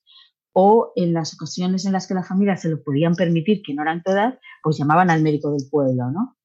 o 0.53 0.93
en 0.97 1.13
las 1.13 1.35
ocasiones 1.35 1.87
en 1.87 1.93
las 1.93 2.07
que 2.07 2.15
las 2.15 2.29
familias 2.29 2.61
se 2.63 2.69
lo 2.69 2.83
podían 2.83 3.15
permitir, 3.15 3.63
que 3.63 3.75
no 3.75 3.83
eran 3.83 4.03
todas, 4.03 4.39
pues 4.63 4.77
llamaban 4.77 5.11
al 5.11 5.23
médico 5.23 5.51
del 5.51 5.69
pueblo, 5.71 6.11
¿no? 6.11 6.37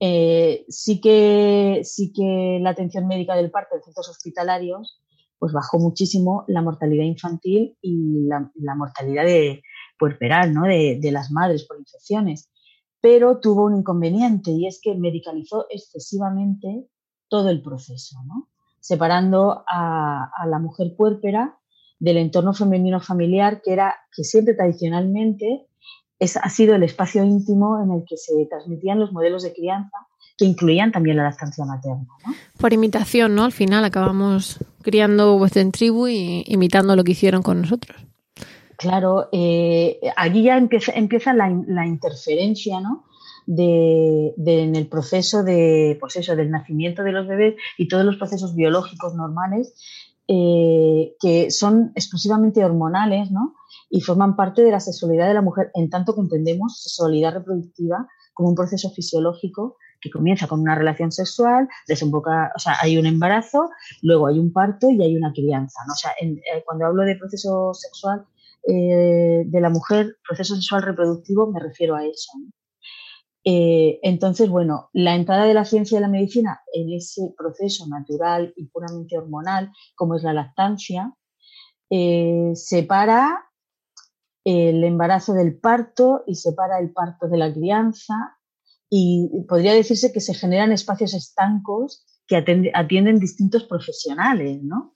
Eh, 0.00 0.64
sí, 0.68 1.00
que, 1.00 1.80
sí 1.84 2.12
que 2.12 2.58
la 2.60 2.70
atención 2.70 3.06
médica 3.06 3.34
del 3.34 3.50
parto 3.50 3.76
en 3.76 3.82
centros 3.82 4.08
hospitalarios 4.08 5.00
pues 5.38 5.52
bajó 5.52 5.78
muchísimo 5.78 6.44
la 6.48 6.62
mortalidad 6.62 7.04
infantil 7.04 7.76
y 7.80 8.26
la, 8.26 8.74
mortalidad 8.74 9.24
de 9.24 9.62
puerperal, 9.98 10.52
¿no? 10.54 10.64
De, 10.64 10.98
las 11.12 11.30
madres 11.30 11.64
por 11.64 11.78
infecciones 11.78 12.50
pero 13.00 13.38
tuvo 13.38 13.66
un 13.66 13.76
inconveniente 13.76 14.50
y 14.50 14.66
es 14.66 14.80
que 14.82 14.96
medicalizó 14.96 15.66
excesivamente 15.70 16.88
todo 17.28 17.50
el 17.50 17.62
proceso, 17.62 18.16
¿no? 18.26 18.48
separando 18.80 19.64
a, 19.68 20.28
la 20.48 20.58
mujer 20.58 20.94
puérpera 20.96 21.58
del 21.98 22.18
entorno 22.18 22.52
femenino 22.52 23.00
familiar, 23.00 23.60
que 23.62 23.72
era 23.72 23.96
que 24.14 24.22
siempre 24.22 24.54
tradicionalmente 24.54 25.66
es, 26.18 26.36
ha 26.36 26.48
sido 26.48 26.74
el 26.74 26.82
espacio 26.84 27.24
íntimo 27.24 27.82
en 27.82 27.90
el 27.90 28.04
que 28.08 28.16
se 28.16 28.32
transmitían 28.46 29.00
los 29.00 29.12
modelos 29.12 29.42
de 29.42 29.52
crianza 29.52 30.05
que 30.36 30.44
incluían 30.44 30.92
también 30.92 31.16
la 31.16 31.24
lactancia 31.24 31.64
materna. 31.64 32.06
Por 32.58 32.72
imitación, 32.72 33.34
¿no? 33.34 33.44
Al 33.44 33.52
final 33.52 33.84
acabamos 33.84 34.58
criando 34.82 35.38
vuestra 35.38 35.62
en 35.62 35.72
tribu 35.72 36.08
y 36.08 36.44
imitando 36.46 36.94
lo 36.94 37.04
que 37.04 37.12
hicieron 37.12 37.42
con 37.42 37.62
nosotros. 37.62 37.96
Claro, 38.76 39.28
eh, 39.32 39.98
allí 40.16 40.42
ya 40.42 40.58
empieza, 40.58 40.92
empieza 40.92 41.32
la, 41.32 41.86
interferencia, 41.86 42.80
¿no? 42.80 43.04
De, 43.46 44.34
en 44.36 44.76
el 44.76 44.88
proceso 44.88 45.42
de, 45.42 45.96
pues 46.00 46.16
eso, 46.16 46.36
del 46.36 46.50
nacimiento 46.50 47.02
de 47.02 47.12
los 47.12 47.26
bebés 47.26 47.54
y 47.78 47.88
todos 47.88 48.04
los 48.04 48.16
procesos 48.16 48.54
biológicos 48.54 49.14
normales 49.14 49.74
eh, 50.28 51.14
que 51.20 51.50
son 51.50 51.92
exclusivamente 51.94 52.64
hormonales, 52.64 53.30
¿no? 53.30 53.54
Y 53.88 54.00
forman 54.00 54.36
parte 54.36 54.62
de 54.62 54.72
la 54.72 54.80
sexualidad 54.80 55.28
de 55.28 55.34
la 55.34 55.42
mujer, 55.42 55.70
en 55.74 55.88
tanto 55.88 56.14
que 56.14 56.20
entendemos 56.20 56.82
sexualidad 56.82 57.34
reproductiva 57.34 58.08
como 58.34 58.50
un 58.50 58.56
proceso 58.56 58.90
fisiológico 58.90 59.76
que 60.00 60.10
comienza 60.10 60.46
con 60.46 60.60
una 60.60 60.74
relación 60.74 61.12
sexual, 61.12 61.68
desemboca, 61.86 62.52
o 62.54 62.58
sea, 62.58 62.76
hay 62.80 62.98
un 62.98 63.06
embarazo, 63.06 63.70
luego 64.02 64.26
hay 64.26 64.38
un 64.38 64.52
parto 64.52 64.90
y 64.90 65.02
hay 65.02 65.16
una 65.16 65.32
crianza, 65.32 65.80
¿no? 65.86 65.94
Sea, 65.94 66.12
eh, 66.20 66.62
cuando 66.64 66.86
hablo 66.86 67.02
de 67.02 67.16
proceso 67.16 67.72
sexual 67.74 68.26
eh, 68.68 69.44
de 69.46 69.60
la 69.60 69.70
mujer, 69.70 70.16
proceso 70.26 70.54
sexual 70.54 70.82
reproductivo, 70.82 71.50
me 71.50 71.60
refiero 71.60 71.94
a 71.96 72.04
eso. 72.04 72.32
Eh, 73.44 74.00
entonces, 74.02 74.48
bueno, 74.48 74.90
la 74.92 75.14
entrada 75.14 75.44
de 75.44 75.54
la 75.54 75.64
ciencia 75.64 75.98
y 75.98 76.00
la 76.00 76.08
medicina 76.08 76.60
en 76.72 76.92
ese 76.92 77.32
proceso 77.36 77.86
natural 77.86 78.52
y 78.56 78.66
puramente 78.66 79.16
hormonal, 79.16 79.70
como 79.94 80.16
es 80.16 80.24
la 80.24 80.32
lactancia, 80.32 81.12
separa 82.54 83.46
el 84.46 84.82
embarazo 84.84 85.32
del 85.32 85.58
parto 85.58 86.22
y 86.26 86.34
separa 86.34 86.78
el 86.78 86.92
parto 86.92 87.28
de 87.28 87.36
la 87.36 87.52
crianza 87.52 88.36
y 88.88 89.28
podría 89.48 89.74
decirse 89.74 90.12
que 90.12 90.20
se 90.20 90.34
generan 90.34 90.72
espacios 90.72 91.14
estancos 91.14 92.04
que 92.26 92.36
atienden, 92.36 93.18
distintos 93.18 93.64
profesionales, 93.64 94.62
¿no? 94.62 94.94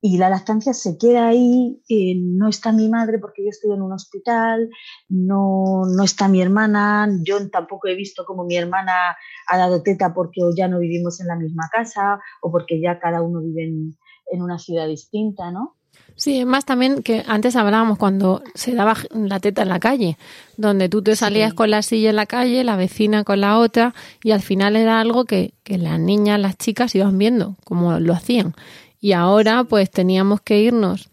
y 0.00 0.18
la 0.18 0.30
lactancia 0.30 0.72
se 0.72 0.98
queda 0.98 1.28
ahí, 1.28 1.82
eh, 1.88 2.14
no 2.16 2.48
está 2.48 2.70
mi 2.70 2.88
madre 2.88 3.18
porque 3.18 3.42
yo 3.42 3.48
estoy 3.48 3.72
en 3.72 3.82
un 3.82 3.92
hospital, 3.92 4.70
no, 5.08 5.82
no 5.84 6.04
está 6.04 6.28
mi 6.28 6.40
hermana, 6.40 7.08
yo 7.24 7.48
tampoco 7.50 7.88
he 7.88 7.94
visto 7.94 8.24
cómo 8.24 8.44
mi 8.44 8.56
hermana 8.56 9.16
ha 9.48 9.58
dado 9.58 9.82
teta 9.82 10.14
porque 10.14 10.42
ya 10.56 10.68
no 10.68 10.78
vivimos 10.78 11.20
en 11.20 11.28
la 11.28 11.36
misma 11.36 11.68
casa 11.72 12.20
o 12.42 12.52
porque 12.52 12.80
ya 12.80 13.00
cada 13.00 13.22
uno 13.22 13.40
vive 13.42 13.64
en, 13.64 14.42
una 14.42 14.58
ciudad 14.58 14.86
distinta, 14.86 15.50
¿no? 15.50 15.75
Sí, 16.16 16.40
es 16.40 16.46
más 16.46 16.64
también 16.64 17.02
que 17.02 17.24
antes 17.26 17.56
hablábamos 17.56 17.98
cuando 17.98 18.42
se 18.54 18.74
daba 18.74 18.96
la 19.14 19.38
teta 19.38 19.62
en 19.62 19.68
la 19.68 19.78
calle, 19.78 20.16
donde 20.56 20.88
tú 20.88 21.02
te 21.02 21.14
salías 21.14 21.52
con 21.52 21.70
la 21.70 21.82
silla 21.82 22.08
en 22.08 22.16
la 22.16 22.24
calle, 22.24 22.64
la 22.64 22.76
vecina 22.76 23.22
con 23.22 23.42
la 23.42 23.58
otra, 23.58 23.94
y 24.24 24.30
al 24.30 24.40
final 24.40 24.76
era 24.76 24.98
algo 24.98 25.26
que, 25.26 25.52
que 25.62 25.76
las 25.76 26.00
niñas, 26.00 26.40
las 26.40 26.56
chicas 26.56 26.94
iban 26.94 27.18
viendo 27.18 27.56
cómo 27.64 28.00
lo 28.00 28.14
hacían. 28.14 28.54
Y 28.98 29.12
ahora 29.12 29.64
pues 29.64 29.90
teníamos 29.90 30.40
que 30.40 30.60
irnos. 30.60 31.10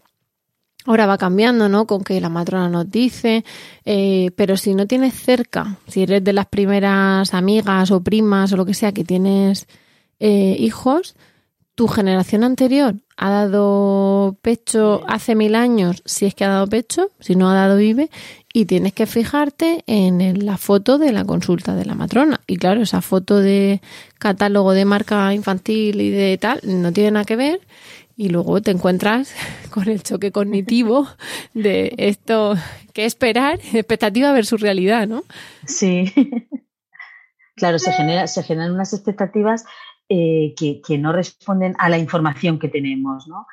Ahora 0.86 1.06
va 1.06 1.18
cambiando, 1.18 1.68
¿no? 1.68 1.86
Con 1.86 2.02
que 2.02 2.20
la 2.20 2.28
matrona 2.30 2.68
nos 2.68 2.90
dice, 2.90 3.44
eh, 3.84 4.30
pero 4.36 4.56
si 4.56 4.74
no 4.74 4.86
tienes 4.86 5.14
cerca, 5.14 5.78
si 5.86 6.02
eres 6.02 6.24
de 6.24 6.32
las 6.32 6.46
primeras 6.46 7.32
amigas 7.34 7.90
o 7.90 8.02
primas 8.02 8.52
o 8.52 8.56
lo 8.56 8.66
que 8.66 8.74
sea 8.74 8.92
que 8.92 9.04
tienes 9.04 9.66
eh, 10.18 10.56
hijos, 10.58 11.14
tu 11.74 11.88
generación 11.88 12.44
anterior 12.44 12.94
ha 13.16 13.30
dado 13.30 14.36
pecho 14.42 15.02
hace 15.08 15.34
mil 15.34 15.54
años, 15.54 16.02
si 16.04 16.26
es 16.26 16.34
que 16.34 16.44
ha 16.44 16.48
dado 16.48 16.66
pecho, 16.66 17.10
si 17.20 17.36
no 17.36 17.50
ha 17.50 17.54
dado 17.54 17.76
vive, 17.76 18.10
y 18.52 18.66
tienes 18.66 18.92
que 18.92 19.06
fijarte 19.06 19.82
en 19.86 20.46
la 20.46 20.56
foto 20.56 20.98
de 20.98 21.12
la 21.12 21.24
consulta 21.24 21.74
de 21.74 21.84
la 21.84 21.94
matrona. 21.94 22.40
Y 22.46 22.56
claro, 22.56 22.82
esa 22.82 23.00
foto 23.00 23.38
de 23.38 23.80
catálogo 24.18 24.72
de 24.72 24.84
marca 24.84 25.34
infantil 25.34 26.00
y 26.00 26.10
de 26.10 26.38
tal 26.38 26.60
no 26.62 26.92
tiene 26.92 27.12
nada 27.12 27.24
que 27.24 27.36
ver. 27.36 27.60
Y 28.16 28.28
luego 28.28 28.62
te 28.62 28.70
encuentras 28.70 29.34
con 29.70 29.88
el 29.88 30.02
choque 30.02 30.30
cognitivo 30.30 31.08
de 31.52 31.94
esto, 31.98 32.54
¿qué 32.92 33.04
esperar? 33.04 33.58
Expectativa 33.72 34.32
versus 34.32 34.60
realidad, 34.60 35.06
¿no? 35.06 35.24
Sí. 35.66 36.12
Claro, 37.56 37.78
se, 37.78 37.92
genera, 37.92 38.26
se 38.26 38.42
generan 38.42 38.72
unas 38.72 38.92
expectativas 38.92 39.64
eh, 40.08 40.54
que, 40.56 40.98
no 40.98 41.12
responden 41.12 41.74
a 41.78 41.88
la 41.88 41.98
información 41.98 42.58
que 42.58 42.68
tenemos, 42.68 43.26
¿no? 43.26 43.46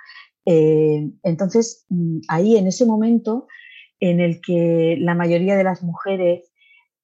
Eh, 0.46 1.10
entonces, 1.24 1.86
mm, 1.90 2.20
ahí 2.28 2.58
en 2.58 2.68
ese 2.68 2.86
momento 2.86 3.48
en 4.00 4.20
el 4.20 4.42
que 4.42 4.98
la 5.00 5.16
mayoría 5.16 5.56
de 5.56 5.64
las 5.64 5.84
mujeres 5.84 6.52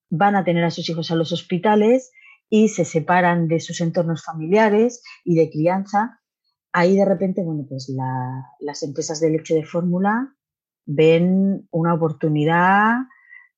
van 0.09 0.35
a 0.35 0.43
tener 0.43 0.63
a 0.63 0.71
sus 0.71 0.89
hijos 0.89 1.11
a 1.11 1.15
los 1.15 1.31
hospitales 1.31 2.11
y 2.49 2.69
se 2.69 2.85
separan 2.85 3.47
de 3.47 3.59
sus 3.59 3.81
entornos 3.81 4.23
familiares 4.23 5.03
y 5.23 5.35
de 5.35 5.49
crianza, 5.49 6.19
ahí 6.71 6.95
de 6.95 7.05
repente, 7.05 7.43
bueno, 7.43 7.65
pues 7.67 7.93
las 8.59 8.83
empresas 8.83 9.19
de 9.19 9.31
leche 9.31 9.55
de 9.55 9.65
fórmula 9.65 10.33
ven 10.85 11.67
una 11.71 11.93
oportunidad 11.93 12.95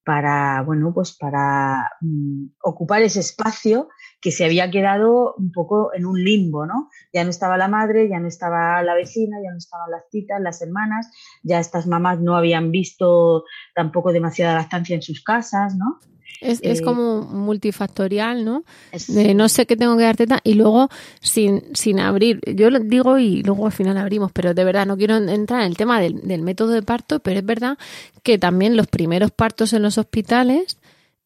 para, 0.04 0.64
bueno, 0.64 0.94
pues 0.94 1.16
para 1.16 1.92
mm, 2.02 2.48
ocupar 2.64 3.02
ese 3.04 3.20
espacio 3.20 3.90
que 4.22 4.32
se 4.32 4.46
había 4.46 4.70
quedado 4.70 5.34
un 5.38 5.52
poco 5.52 5.94
en 5.94 6.06
un 6.06 6.22
limbo, 6.24 6.66
¿no? 6.66 6.90
Ya 7.14 7.24
no 7.24 7.30
estaba 7.30 7.58
la 7.58 7.68
madre, 7.68 8.10
ya 8.10 8.20
no 8.20 8.28
estaba 8.28 8.82
la 8.84 8.94
vecina, 8.94 9.38
ya 9.44 9.52
no 9.52 9.58
estaban 9.58 9.90
las 9.92 10.10
titas, 10.10 10.42
las 10.42 10.62
hermanas, 10.62 11.10
ya 11.44 11.60
estas 11.60 11.88
mamás 11.88 12.20
no 12.20 12.36
habían 12.36 12.72
visto 12.72 13.46
tampoco 13.74 14.12
demasiada 14.12 14.56
lactancia 14.56 14.96
en 14.96 15.02
sus 15.02 15.24
casas, 15.24 15.76
¿no? 15.76 16.00
Es, 16.42 16.60
es, 16.64 16.80
eh, 16.80 16.84
como 16.84 17.22
multifactorial, 17.22 18.46
¿no? 18.46 18.64
De 19.08 19.34
no 19.34 19.50
sé 19.50 19.66
qué 19.66 19.76
tengo 19.76 19.98
que 19.98 20.04
dar 20.04 20.16
teta 20.16 20.40
y 20.44 20.54
luego 20.54 20.90
sin, 21.20 21.64
sin 21.74 22.00
abrir. 22.00 22.40
Yo 22.56 22.70
lo 22.70 22.80
digo 22.80 23.18
y 23.20 23.44
luego 23.44 23.66
al 23.66 23.74
final 23.74 23.98
abrimos, 23.98 24.32
pero 24.32 24.54
de 24.54 24.64
verdad 24.64 24.86
no 24.86 24.96
quiero 24.96 25.18
entrar 25.18 25.62
en 25.62 25.68
el 25.68 25.78
tema 25.78 26.00
del, 26.00 26.22
del 26.26 26.42
método 26.42 26.72
de 26.72 26.82
parto, 26.82 27.20
pero 27.20 27.40
es 27.40 27.46
verdad 27.46 27.78
que 28.24 28.38
también 28.38 28.78
los 28.78 28.88
primeros 28.88 29.32
partos 29.32 29.74
en 29.74 29.82
los 29.82 29.98
hospitales, 29.98 30.78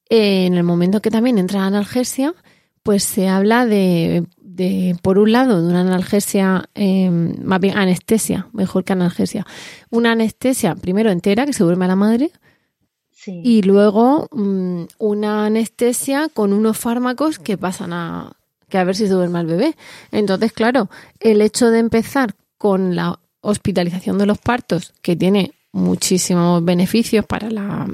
eh, 0.10 0.46
en 0.48 0.56
el 0.56 0.64
momento 0.64 1.02
que 1.02 1.12
también 1.12 1.38
entra 1.38 1.66
analgesia, 1.66 2.34
pues 2.84 3.04
se 3.04 3.30
habla 3.30 3.66
de, 3.66 4.26
de, 4.38 4.96
por 5.02 5.18
un 5.18 5.32
lado, 5.32 5.62
de 5.62 5.70
una 5.70 5.82
analgesia, 5.82 6.70
eh, 6.76 7.10
más 7.10 7.60
bien 7.60 7.78
anestesia, 7.78 8.48
mejor 8.54 8.84
que 8.84 8.94
analgesia. 8.94 9.46
Una 9.90 10.12
anestesia 10.12 10.76
primero 10.76 11.10
entera, 11.10 11.46
que 11.46 11.54
se 11.54 11.64
duerme 11.64 11.86
a 11.86 11.90
la 11.90 11.96
madre, 11.96 12.32
y 13.26 13.62
luego 13.62 14.28
mm, 14.32 14.84
una 14.98 15.46
anestesia 15.46 16.28
con 16.28 16.52
unos 16.52 16.78
fármacos 16.78 17.40
que 17.40 17.58
pasan 17.58 17.94
a 17.94 18.34
que 18.68 18.78
a 18.78 18.84
ver 18.84 18.96
si 18.96 19.08
se 19.08 19.14
duerme 19.14 19.40
el 19.40 19.46
bebé. 19.46 19.76
Entonces, 20.12 20.52
claro, 20.52 20.90
el 21.20 21.42
hecho 21.42 21.70
de 21.70 21.80
empezar 21.80 22.36
con 22.58 22.96
la 22.96 23.20
hospitalización 23.42 24.18
de 24.18 24.26
los 24.26 24.40
partos, 24.40 24.94
que 25.02 25.16
tiene 25.16 25.54
muchísimos 25.72 26.64
beneficios 26.66 27.26
para 27.26 27.50
la 27.50 27.88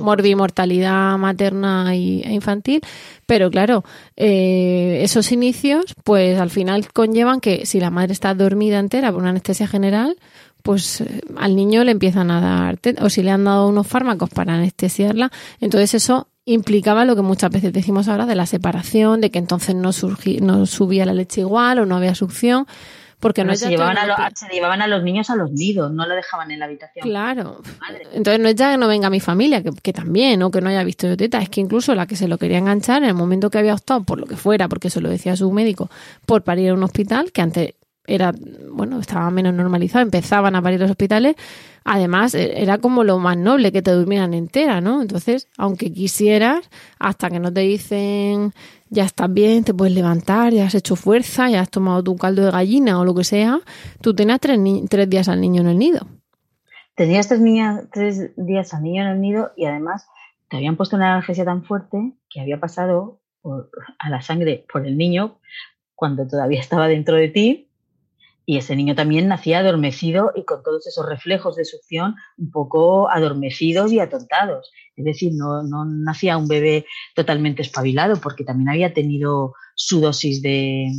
morbimortalidad 0.00 1.16
materna 1.18 1.94
y, 1.94 2.22
e 2.22 2.32
infantil, 2.32 2.80
pero 3.26 3.50
claro, 3.50 3.84
eh, 4.16 5.00
esos 5.02 5.32
inicios, 5.32 5.94
pues 6.04 6.38
al 6.40 6.50
final 6.50 6.90
conllevan 6.92 7.40
que 7.40 7.66
si 7.66 7.80
la 7.80 7.90
madre 7.90 8.12
está 8.12 8.34
dormida 8.34 8.78
entera 8.78 9.12
por 9.12 9.20
una 9.20 9.30
anestesia 9.30 9.66
general, 9.66 10.16
pues 10.62 11.00
eh, 11.00 11.20
al 11.36 11.56
niño 11.56 11.84
le 11.84 11.92
empiezan 11.92 12.30
a 12.30 12.40
dar, 12.40 12.78
o 13.00 13.10
si 13.10 13.22
le 13.22 13.30
han 13.30 13.44
dado 13.44 13.68
unos 13.68 13.86
fármacos 13.86 14.30
para 14.30 14.54
anestesiarla, 14.54 15.30
entonces 15.60 15.94
eso 15.94 16.28
implicaba 16.44 17.04
lo 17.04 17.14
que 17.14 17.22
muchas 17.22 17.50
veces 17.50 17.72
decimos 17.72 18.08
ahora 18.08 18.24
de 18.24 18.34
la 18.34 18.46
separación, 18.46 19.20
de 19.20 19.30
que 19.30 19.38
entonces 19.38 19.74
no, 19.74 19.90
no 20.40 20.66
subía 20.66 21.04
la 21.04 21.12
leche 21.12 21.42
igual 21.42 21.78
o 21.78 21.86
no 21.86 21.96
había 21.96 22.14
succión. 22.14 22.66
Porque 23.20 23.42
no, 23.42 23.54
se, 23.56 23.68
llevaban 23.68 23.98
a 23.98 24.30
se, 24.34 24.46
llevaban 24.46 24.80
a 24.80 24.86
los 24.86 25.02
niños 25.02 25.28
a 25.28 25.34
los 25.34 25.50
nidos, 25.50 25.90
no 25.90 26.06
lo 26.06 26.14
dejaban 26.14 26.52
en 26.52 26.60
la 26.60 26.66
habitación. 26.66 27.02
Claro. 27.02 27.60
Entonces 28.12 28.40
no 28.40 28.48
es 28.48 28.54
ya 28.54 28.70
que 28.70 28.78
no 28.78 28.86
venga 28.86 29.10
mi 29.10 29.18
familia, 29.18 29.60
que, 29.62 29.92
también, 29.92 30.40
o 30.42 30.52
que 30.52 30.60
no 30.60 30.68
haya 30.68 30.84
visto 30.84 31.08
yo 31.08 31.16
teta, 31.16 31.42
es 31.42 31.48
que 31.48 31.60
incluso 31.60 31.96
la 31.96 32.06
que 32.06 32.14
se 32.14 32.28
lo 32.28 32.38
quería 32.38 32.58
enganchar 32.58 33.02
en 33.02 33.08
el 33.08 33.14
momento 33.14 33.50
que 33.50 33.58
había 33.58 33.74
optado, 33.74 34.04
por 34.04 34.20
lo 34.20 34.26
que 34.26 34.36
fuera, 34.36 34.68
porque 34.68 34.86
eso 34.86 35.00
lo 35.00 35.10
decía 35.10 35.34
su 35.34 35.50
médico, 35.50 35.90
por 36.26 36.42
parir 36.42 36.70
a 36.70 36.74
un 36.74 36.82
hospital, 36.84 37.32
que 37.32 37.42
antes 37.42 37.74
era, 38.08 38.32
bueno, 38.72 38.98
estaba 38.98 39.30
menos 39.30 39.54
normalizado, 39.54 40.02
empezaban 40.02 40.56
a 40.56 40.62
parir 40.62 40.80
los 40.80 40.90
hospitales, 40.90 41.36
además 41.84 42.34
e, 42.34 42.62
era 42.62 42.78
como 42.78 43.04
lo 43.04 43.18
más 43.18 43.36
noble 43.36 43.70
que 43.70 43.82
te 43.82 43.92
durmieran 43.92 44.34
entera, 44.34 44.80
¿no? 44.80 45.02
Entonces, 45.02 45.46
aunque 45.58 45.92
quisieras, 45.92 46.68
hasta 46.98 47.30
que 47.30 47.38
no 47.38 47.52
te 47.52 47.60
dicen 47.60 48.52
ya 48.90 49.04
estás 49.04 49.32
bien, 49.32 49.64
te 49.64 49.74
puedes 49.74 49.94
levantar, 49.94 50.52
ya 50.52 50.64
has 50.64 50.74
hecho 50.74 50.96
fuerza, 50.96 51.50
ya 51.50 51.60
has 51.60 51.70
tomado 51.70 52.02
tu 52.02 52.16
caldo 52.16 52.44
de 52.44 52.50
gallina 52.50 52.98
o 52.98 53.04
lo 53.04 53.14
que 53.14 53.24
sea, 53.24 53.60
tú 54.00 54.14
tenías 54.14 54.40
tres, 54.40 54.58
tres 54.88 55.10
días 55.10 55.28
al 55.28 55.40
niño 55.40 55.60
en 55.60 55.68
el 55.68 55.78
nido. 55.78 56.06
Tenías 56.94 57.28
tres, 57.28 57.42
tres 57.92 58.32
días 58.36 58.74
al 58.74 58.82
niño 58.82 59.02
en 59.02 59.08
el 59.08 59.20
nido 59.20 59.52
y 59.56 59.66
además 59.66 60.06
te 60.48 60.56
habían 60.56 60.76
puesto 60.76 60.96
una 60.96 61.12
analgesia 61.12 61.44
tan 61.44 61.64
fuerte 61.64 62.14
que 62.30 62.40
había 62.40 62.58
pasado 62.58 63.20
a 63.98 64.10
la 64.10 64.22
sangre 64.22 64.64
por 64.72 64.86
el 64.86 64.96
niño 64.96 65.38
cuando 65.94 66.26
todavía 66.26 66.60
estaba 66.60 66.88
dentro 66.88 67.16
de 67.16 67.28
ti 67.28 67.67
y 68.50 68.56
ese 68.56 68.74
niño 68.74 68.94
también 68.94 69.28
nacía 69.28 69.58
adormecido 69.58 70.32
y 70.34 70.46
con 70.46 70.62
todos 70.62 70.86
esos 70.86 71.06
reflejos 71.06 71.54
de 71.54 71.66
succión 71.66 72.14
un 72.38 72.50
poco 72.50 73.10
adormecidos 73.10 73.92
y 73.92 74.00
atontados. 74.00 74.72
Es 74.96 75.04
decir, 75.04 75.32
no, 75.34 75.62
no 75.64 75.84
nacía 75.84 76.38
un 76.38 76.48
bebé 76.48 76.86
totalmente 77.14 77.60
espabilado 77.60 78.16
porque 78.16 78.44
también 78.44 78.70
había 78.70 78.94
tenido 78.94 79.52
su 79.74 80.00
dosis 80.00 80.40
de, 80.40 80.90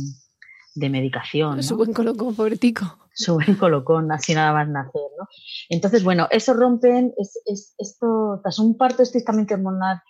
medicación. 0.76 1.60
Su 1.64 1.76
buen 1.76 1.92
colocón, 1.92 2.36
pobretico. 2.36 2.98
Su 3.12 3.34
buen 3.34 3.56
colocón, 3.56 4.12
así 4.12 4.32
nada 4.32 4.52
más 4.52 4.68
nacer. 4.68 5.10
¿no? 5.18 5.26
Entonces, 5.70 6.04
bueno, 6.04 6.28
eso 6.30 6.54
rompen, 6.54 7.12
es, 7.16 7.74
esto, 7.78 8.38
tras 8.44 8.60
un 8.60 8.78
parto 8.78 9.02
estrictamente 9.02 9.54
hormonal 9.54 10.00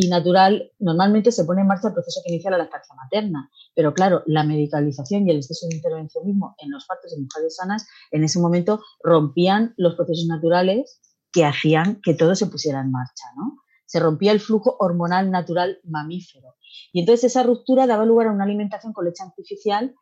y 0.00 0.08
natural, 0.08 0.70
normalmente 0.78 1.32
se 1.32 1.44
pone 1.44 1.62
en 1.62 1.66
marcha 1.66 1.88
el 1.88 1.94
proceso 1.94 2.20
que 2.24 2.32
inicia 2.32 2.52
la 2.52 2.58
lactancia 2.58 2.94
materna. 2.94 3.50
Pero 3.74 3.92
claro, 3.92 4.22
la 4.26 4.44
medicalización 4.44 5.26
y 5.26 5.32
el 5.32 5.38
exceso 5.38 5.66
de 5.66 5.74
intervencionismo 5.74 6.54
en 6.58 6.70
los 6.70 6.86
partos 6.86 7.10
de 7.10 7.20
mujeres 7.20 7.56
sanas 7.56 7.84
en 8.12 8.22
ese 8.22 8.38
momento 8.38 8.80
rompían 9.02 9.74
los 9.76 9.96
procesos 9.96 10.26
naturales 10.28 11.00
que 11.32 11.44
hacían 11.44 12.00
que 12.00 12.14
todo 12.14 12.36
se 12.36 12.46
pusiera 12.46 12.80
en 12.80 12.92
marcha, 12.92 13.24
¿no? 13.36 13.56
Se 13.86 13.98
rompía 13.98 14.30
el 14.30 14.38
flujo 14.38 14.76
hormonal 14.78 15.32
natural 15.32 15.80
mamífero. 15.82 16.54
Y 16.92 17.00
entonces 17.00 17.32
esa 17.32 17.42
ruptura 17.42 17.88
daba 17.88 18.04
lugar 18.04 18.28
a 18.28 18.32
una 18.32 18.44
alimentación 18.44 18.92
con 18.92 19.04
leche 19.04 19.24
artificial, 19.24 19.96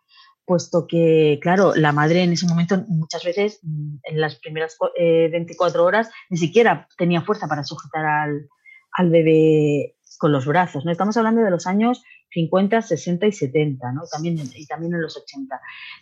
puesto 0.45 0.87
que, 0.87 1.39
claro, 1.41 1.75
la 1.75 1.93
madre 1.93 2.23
en 2.23 2.33
ese 2.33 2.47
momento 2.47 2.85
muchas 2.89 3.25
veces, 3.25 3.61
en 3.63 4.21
las 4.21 4.37
primeras 4.41 4.77
24 4.99 5.81
eh, 5.81 5.83
horas, 5.83 6.11
ni 6.29 6.37
siquiera 6.37 6.87
tenía 6.99 7.23
fuerza 7.23 7.49
para 7.49 7.65
sujetar 7.65 8.05
al, 8.05 8.51
al 8.97 9.11
bebé 9.11 9.97
con 10.19 10.33
los 10.33 10.47
brazos, 10.47 10.85
¿no? 10.85 10.91
Estamos 10.91 11.17
hablando 11.17 11.43
de 11.43 11.51
los 11.51 11.67
años 11.67 12.03
50, 12.31 12.83
60 12.83 13.27
y 13.27 13.33
70, 13.33 13.93
¿no? 13.93 14.03
También, 14.11 14.39
y 14.55 14.67
también 14.67 14.95
en 14.95 15.03
los 15.03 15.17
80. 15.17 15.61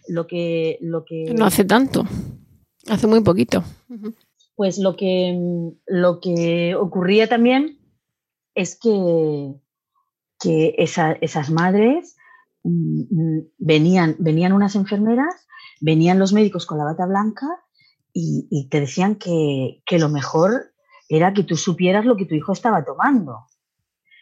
Lo 0.09 0.27
que, 0.27 0.79
lo 0.81 1.05
que... 1.05 1.35
No 1.37 1.45
hace 1.45 1.65
tanto, 1.65 2.05
hace 2.89 3.07
muy 3.07 3.21
poquito. 3.21 3.65
Pues 4.55 4.79
lo 4.79 4.97
que, 4.97 5.37
lo 5.87 6.21
que 6.21 6.77
ocurría 6.77 7.29
también 7.29 7.79
es 8.55 8.79
que, 8.79 9.55
que 10.39 10.77
esas 10.79 11.51
madres 11.51 12.17
mm, 12.63 13.41
venían, 13.59 14.17
venían 14.21 14.53
unas 14.53 14.77
enfermeras, 14.77 15.35
venían 15.81 16.21
los 16.21 16.33
médicos 16.33 16.67
con 16.67 16.79
la 16.79 16.85
bata 16.85 17.07
blanca 17.07 17.47
y, 18.13 18.69
te 18.71 18.79
decían 18.79 19.17
que, 19.17 19.83
que 19.85 19.99
lo 19.99 20.09
mejor 20.09 20.74
era 21.09 21.33
que 21.33 21.45
tú 21.45 21.57
supieras 21.57 22.05
lo 22.05 22.17
que 22.17 22.27
tu 22.27 22.35
hijo 22.35 22.53
estaba 22.53 22.85
tomando. 22.85 23.47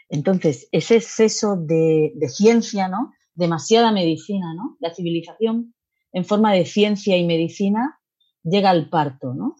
Entonces, 0.08 0.68
ese 0.72 0.96
exceso 0.96 1.56
de, 1.56 2.12
ciencia, 2.28 2.88
¿no? 2.88 3.12
Demasiada 3.34 3.92
medicina, 3.92 4.54
¿no? 4.54 4.76
La 4.78 4.94
civilización 4.94 5.74
en 6.12 6.24
forma 6.24 6.52
de 6.52 6.66
ciencia 6.66 7.16
y 7.16 7.26
medicina 7.26 7.98
llega 8.42 8.70
al 8.70 8.90
parto, 8.90 9.32
¿no? 9.32 9.56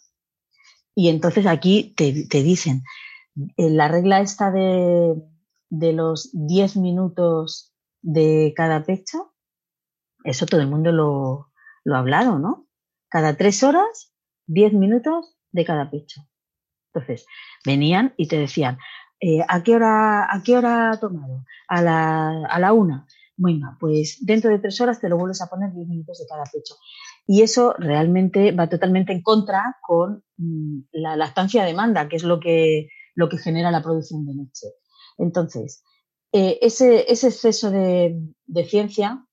Y 0.94 1.08
entonces 1.08 1.46
aquí 1.46 1.94
te, 1.96 2.42
dicen, 2.42 2.82
eh, 3.56 3.70
la 3.70 3.88
regla 3.88 4.20
esta 4.20 4.50
de, 4.50 5.14
de 5.70 5.92
los 5.94 6.30
10 6.34 6.76
minutos 6.76 7.72
de 8.02 8.52
cada 8.54 8.84
pecho, 8.84 9.32
eso 10.24 10.44
todo 10.44 10.60
el 10.60 10.68
mundo 10.68 10.92
lo, 10.92 11.50
lo 11.84 11.96
ha 11.96 12.00
hablado, 12.00 12.38
¿no? 12.38 12.66
Cada 13.08 13.36
tres 13.36 13.62
horas, 13.62 14.12
10 14.48 14.74
minutos 14.74 15.34
de 15.50 15.64
cada 15.64 15.90
pecho. 15.90 16.20
Entonces, 16.94 17.26
venían 17.64 18.14
y 18.16 18.28
te 18.28 18.38
decían, 18.38 18.78
eh, 19.20 19.40
¿a, 19.48 19.62
qué 19.62 19.76
hora, 19.76 20.24
¿a 20.24 20.42
qué 20.42 20.56
hora 20.56 20.90
ha 20.90 21.00
tomado? 21.00 21.44
A 21.68 21.80
la, 21.80 22.44
a 22.46 22.58
la 22.58 22.72
una. 22.72 23.06
Bueno, 23.36 23.76
pues 23.80 24.18
dentro 24.20 24.50
de 24.50 24.58
tres 24.58 24.80
horas 24.80 25.00
te 25.00 25.08
lo 25.08 25.16
vuelves 25.16 25.40
a 25.40 25.48
poner 25.48 25.72
10 25.72 25.88
minutos 25.88 26.18
de 26.18 26.26
cada 26.26 26.44
pecho. 26.44 26.74
Y 27.26 27.42
eso 27.42 27.74
realmente 27.78 28.52
va 28.52 28.68
totalmente 28.68 29.12
en 29.12 29.22
contra 29.22 29.76
con 29.80 30.22
mm, 30.36 30.80
la 30.92 31.16
lactancia 31.16 31.64
demanda, 31.64 32.08
que 32.08 32.16
es 32.16 32.24
lo 32.24 32.40
que, 32.40 32.88
lo 33.14 33.28
que 33.28 33.38
genera 33.38 33.70
la 33.70 33.82
producción 33.82 34.26
de 34.26 34.34
leche. 34.34 34.66
Entonces, 35.18 35.82
eh, 36.32 36.58
ese, 36.60 37.10
ese, 37.10 37.28
exceso 37.28 37.70
de 37.70 38.64
ciencia 38.66 39.24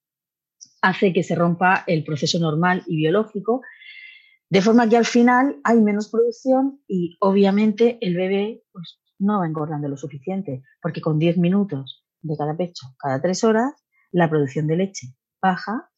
hace 0.81 1.13
que 1.13 1.23
se 1.23 1.35
rompa 1.35 1.83
el 1.87 2.03
proceso 2.03 2.39
normal 2.39 2.83
y 2.87 2.97
biológico 2.97 3.61
de 4.49 4.61
forma 4.61 4.89
que 4.89 4.97
al 4.97 5.05
final 5.05 5.59
hay 5.63 5.79
menos 5.79 6.09
producción 6.09 6.81
y 6.87 7.17
obviamente 7.19 7.97
el 8.01 8.15
bebé 8.15 8.63
pues, 8.71 8.99
no 9.19 9.39
va 9.39 9.47
engordando 9.47 9.87
lo 9.87 9.97
suficiente, 9.97 10.63
porque 10.81 11.01
con 11.01 11.19
10 11.19 11.37
minutos 11.37 12.05
de 12.21 12.35
cada 12.35 12.57
pecho, 12.57 12.87
cada 12.97 13.21
3 13.21 13.43
horas, 13.43 13.73
la 14.11 14.29
producción 14.29 14.67
de 14.67 14.77
leche 14.77 15.07
baja 15.41 15.91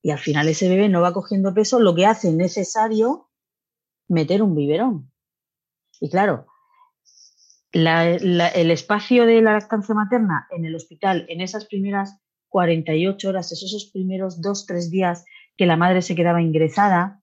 y 0.00 0.10
al 0.10 0.18
final 0.18 0.48
ese 0.48 0.68
bebé 0.68 0.88
no 0.88 1.00
va 1.00 1.12
cogiendo 1.12 1.54
peso, 1.54 1.78
lo 1.78 1.94
que 1.94 2.06
hace 2.06 2.32
necesario 2.32 3.30
meter 4.08 4.42
un 4.42 4.54
biberón. 4.54 5.12
Y 6.00 6.10
claro, 6.10 6.46
el 7.72 8.70
espacio 8.70 9.24
de 9.26 9.40
la 9.40 9.52
lactancia 9.52 9.94
materna 9.94 10.48
en 10.50 10.64
el 10.64 10.74
hospital, 10.74 11.24
en 11.28 11.40
esas 11.40 11.66
primeras 11.66 12.20
48 12.48 13.28
horas, 13.28 13.52
esos 13.52 13.90
primeros 13.92 14.40
2-3 14.40 14.90
días 14.90 15.24
que 15.56 15.66
la 15.66 15.76
madre 15.76 16.02
se 16.02 16.14
quedaba 16.14 16.42
ingresada, 16.42 17.21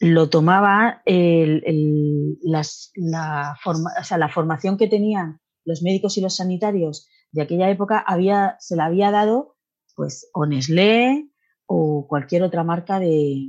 lo 0.00 0.30
tomaba 0.30 1.02
las, 1.06 2.92
la, 2.94 3.56
la 4.16 4.28
formación 4.28 4.76
que 4.76 4.88
tenían 4.88 5.40
los 5.64 5.82
médicos 5.82 6.16
y 6.16 6.20
los 6.20 6.36
sanitarios 6.36 7.08
de 7.32 7.42
aquella 7.42 7.70
época 7.70 7.98
había, 7.98 8.56
se 8.58 8.76
la 8.76 8.86
había 8.86 9.10
dado 9.10 9.56
pues 9.94 10.30
o 10.32 10.46
o 11.66 12.06
cualquier 12.08 12.42
otra 12.44 12.64
marca 12.64 12.98
de, 13.00 13.48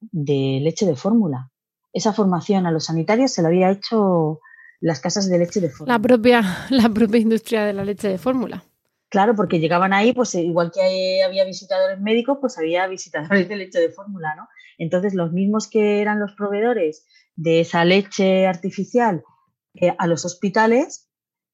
de 0.00 0.60
leche 0.62 0.84
de 0.84 0.96
fórmula. 0.96 1.50
Esa 1.92 2.12
formación 2.12 2.66
a 2.66 2.72
los 2.72 2.86
sanitarios 2.86 3.30
se 3.30 3.40
la 3.40 3.48
había 3.48 3.70
hecho 3.70 4.40
las 4.80 5.00
casas 5.00 5.30
de 5.30 5.38
leche 5.38 5.60
de 5.60 5.70
fórmula. 5.70 5.94
La 5.94 6.02
propia, 6.02 6.42
la 6.70 6.88
propia 6.88 7.20
industria 7.20 7.64
de 7.64 7.72
la 7.72 7.84
leche 7.84 8.08
de 8.08 8.18
fórmula. 8.18 8.64
Claro, 9.14 9.36
porque 9.36 9.60
llegaban 9.60 9.92
ahí, 9.92 10.12
pues 10.12 10.34
igual 10.34 10.72
que 10.72 11.22
había 11.22 11.44
visitadores 11.44 12.00
médicos, 12.00 12.38
pues 12.40 12.58
había 12.58 12.88
visitadores 12.88 13.48
de 13.48 13.54
leche 13.54 13.78
de 13.78 13.92
fórmula, 13.92 14.34
¿no? 14.34 14.48
Entonces, 14.76 15.14
los 15.14 15.30
mismos 15.30 15.70
que 15.70 16.00
eran 16.00 16.18
los 16.18 16.32
proveedores 16.32 17.06
de 17.36 17.60
esa 17.60 17.84
leche 17.84 18.48
artificial 18.48 19.22
eh, 19.74 19.94
a 19.96 20.08
los 20.08 20.24
hospitales 20.24 21.08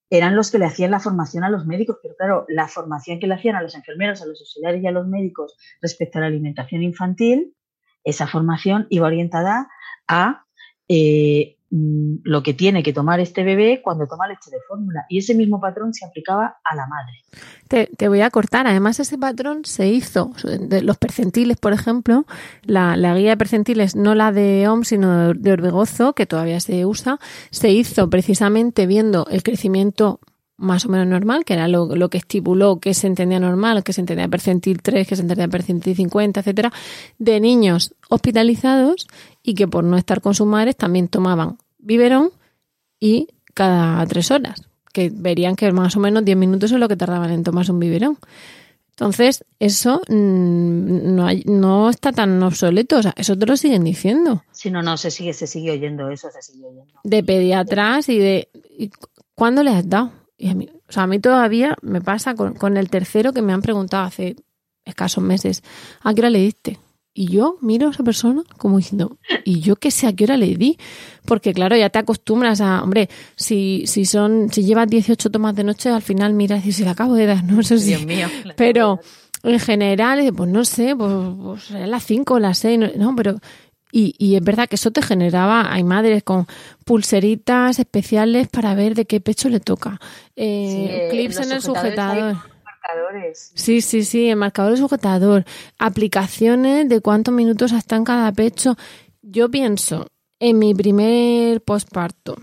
eran 0.09 0.37
los 0.37 0.51
que 0.51 0.59
le 0.59 0.65
hacían 0.65 0.91
la 0.91 1.01
formación 1.01 1.45
a 1.45 1.51
los 1.51 1.67
médicos, 1.67 1.99
pero 2.03 2.17
claro, 2.17 2.47
la 2.49 2.67
formación 2.67 3.21
que 3.21 3.27
le 3.27 3.35
hacían 3.35 3.57
a 3.57 3.63
los 3.63 3.75
enfermeros, 3.75 4.23
a 4.23 4.27
los 4.27 4.41
auxiliares 4.41 4.83
y 4.83 4.87
a 4.87 4.93
los 4.93 5.07
médicos 5.07 5.55
respecto 5.83 6.17
a 6.17 6.23
la 6.23 6.29
alimentación 6.29 6.83
infantil, 6.83 7.55
esa 8.05 8.27
formación 8.27 8.87
iba 8.89 9.07
orientada 9.07 9.69
a 10.09 10.47
eh, 10.89 11.59
lo 11.71 12.43
que 12.43 12.53
tiene 12.53 12.83
que 12.83 12.93
tomar 12.93 13.21
este 13.21 13.45
bebé 13.45 13.81
cuando 13.83 14.09
toma 14.09 14.27
leche 14.27 14.51
de 14.51 14.59
fórmula. 14.67 15.07
Y 15.09 15.19
ese 15.19 15.35
mismo 15.35 15.61
patrón 15.61 15.95
se 15.95 16.05
aplicaba 16.05 16.59
a 16.65 16.75
la 16.75 16.87
madre. 16.89 17.87
Te, 17.97 18.09
voy 18.09 18.23
a 18.23 18.31
cortar. 18.31 18.67
Además, 18.67 18.99
ese 18.99 19.17
patrón 19.17 19.65
se 19.65 19.87
hizo, 19.87 20.33
de 20.43 20.83
los 20.83 20.99
percentiles, 20.99 21.57
por 21.59 21.73
ejemplo, 21.73 22.27
la, 22.65 22.97
guía 23.15 23.31
de 23.31 23.37
percentiles, 23.37 23.95
no 23.95 24.17
la 24.17 24.33
de 24.33 24.67
OMS, 24.67 24.89
sino 24.89 25.33
de 25.33 25.53
Orbegozo, 25.53 26.13
que 26.15 26.27
todavía 26.27 26.59
se 26.59 26.85
usa, 26.85 27.21
se 27.51 27.71
hizo 27.71 28.11
precisamente 28.11 28.87
viendo 28.87 29.27
el 29.31 29.45
crecimiento 29.45 30.19
más 30.61 30.85
o 30.85 30.89
menos 30.91 31.07
normal, 31.07 31.45
que 31.45 31.55
era 31.55 31.67
lo, 31.67 31.97
lo, 31.97 32.09
que 32.11 32.19
estipuló 32.19 32.79
que 32.79 32.95
se 32.95 33.07
entendía 33.07 33.41
normal, 33.41 33.83
que 33.83 33.93
se 33.93 34.03
entendía 34.03 34.29
percentil 34.29 34.83
3, 34.83 35.09
que 35.09 35.17
se 35.17 35.23
entendía 35.23 35.49
percentil 35.49 35.97
50, 35.97 36.41
etcétera, 36.41 36.73
de 37.19 37.41
niños 37.41 37.95
hospitalizados 38.09 39.09
y 39.43 39.55
que 39.55 39.67
por 39.67 39.85
no 39.85 39.97
estar 39.97 40.21
con 40.21 40.35
sus 40.35 40.47
madres 40.47 40.77
también 40.77 41.09
tomaban 41.09 41.59
biberón 41.79 42.31
y 43.01 43.29
cada 43.55 44.07
tres 44.07 44.31
horas, 44.31 44.63
que 44.93 45.11
verían 45.13 45.57
que 45.57 45.73
más 45.73 45.97
o 45.97 46.01
menos 46.01 46.25
10 46.25 46.37
minutos 46.37 46.71
es 46.73 46.79
lo 46.79 46.89
que 46.89 46.97
tardaban 46.97 47.31
en 47.31 47.43
tomarse 47.43 47.73
un 47.73 47.81
biberón. 47.81 48.19
Entonces, 48.91 49.45
eso 49.59 50.03
mm, 50.09 51.15
no, 51.15 51.29
no 51.47 51.89
está 51.89 52.13
tan 52.13 52.43
obsoleto, 52.43 52.99
o 52.99 53.03
sea, 53.03 53.15
eso 53.17 53.35
te 53.35 53.47
lo 53.47 53.57
siguen 53.57 53.83
diciendo. 53.83 54.45
Sí, 54.53 54.71
no, 54.71 54.83
no, 54.83 54.99
se 54.99 55.11
sigue, 55.11 55.33
se 55.33 55.47
sigue 55.47 55.71
oyendo 55.71 56.11
eso, 56.11 56.29
se 56.31 56.43
sigue 56.43 56.67
oyendo. 56.67 56.93
De 57.03 57.25
pediatras 57.25 58.11
y 58.11 58.19
de... 58.19 58.49
¿Cuándo 59.35 59.63
le 59.63 59.71
has 59.71 59.89
dado? 59.89 60.13
Y 60.43 60.49
a 60.49 60.55
mí, 60.55 60.71
o 60.89 60.93
sea, 60.93 61.03
a 61.03 61.07
mí 61.07 61.19
todavía 61.19 61.77
me 61.83 62.01
pasa 62.01 62.35
con, 62.35 62.77
el 62.79 62.89
tercero 62.89 63.35
que 63.35 63.43
me 63.43 63.53
han 63.53 63.61
preguntado 63.61 64.05
hace 64.05 64.37
escasos 64.87 65.23
meses, 65.23 65.63
¿a 66.01 66.15
qué 66.15 66.23
hora 66.23 66.31
le 66.31 66.39
diste? 66.39 66.79
Y 67.13 67.27
yo 67.27 67.59
miro 67.61 67.89
a 67.89 67.91
esa 67.91 68.03
persona 68.03 68.43
como 68.57 68.79
diciendo, 68.79 69.19
¿y 69.45 69.61
yo 69.61 69.77
qué 69.77 69.91
sé 69.91 70.07
a 70.07 70.15
qué 70.15 70.25
hora 70.25 70.39
le 70.39 70.57
di? 70.57 70.79
Porque 71.27 71.53
claro, 71.53 71.77
ya 71.77 71.91
te 71.91 71.99
acostumbras 71.99 72.63
a, 72.63 72.83
hombre, 72.83 73.11
si, 73.37 73.83
si 73.87 74.07
son, 74.07 74.51
si 74.51 74.65
llevas 74.65 74.89
18 74.89 75.31
tomas 75.31 75.55
de 75.55 75.65
noche, 75.65 75.91
al 75.91 76.01
final 76.01 76.33
miras 76.33 76.65
y 76.65 76.73
si 76.73 76.85
la 76.85 76.93
acabo 76.93 77.17
de 77.17 77.27
dar, 77.27 77.45
no 77.45 77.63
sé 77.63 77.79
si. 77.79 77.89
Dios 77.89 78.07
mío. 78.07 78.27
Pero 78.57 78.99
en 79.43 79.61
general, 79.61 80.33
pues 80.35 80.49
no 80.49 80.65
sé, 80.65 80.97
pues, 80.97 81.13
pues 81.43 81.71
las 81.71 82.03
5 82.03 82.33
o 82.33 82.39
las 82.39 82.57
6, 82.57 82.97
no, 82.97 83.15
pero 83.15 83.37
y, 83.93 84.15
y, 84.19 84.37
es 84.37 84.43
verdad 84.43 84.69
que 84.69 84.77
eso 84.77 84.91
te 84.91 85.03
generaba, 85.03 85.73
hay 85.73 85.85
madres 85.85 86.23
con 86.23 86.47
pulseritas 86.85 87.79
especiales 87.79 88.49
para 88.49 88.75
ver 88.75 88.95
de 88.95 89.05
qué 89.05 89.21
pecho 89.21 89.49
le 89.49 89.61
toca, 89.61 90.01
eh, 90.37 91.09
clips 91.11 91.39
en 91.39 91.53
el 91.53 91.63
sujetador. 91.63 92.37
Sí, 93.35 93.81
sí, 93.81 94.05
sí, 94.05 94.29
el 94.29 94.37
marcador 94.37 94.77
sujetador, 94.77 95.45
aplicaciones 95.79 96.89
de 96.89 97.01
cuántos 97.01 97.33
minutos 97.33 97.73
está 97.73 97.97
en 97.97 98.05
cada 98.05 98.33
pecho. 98.33 98.77
Yo 99.23 99.49
pienso 99.51 100.07
en 100.41 100.59
mi 100.59 100.75
primer 100.75 101.61
posparto, 101.63 102.37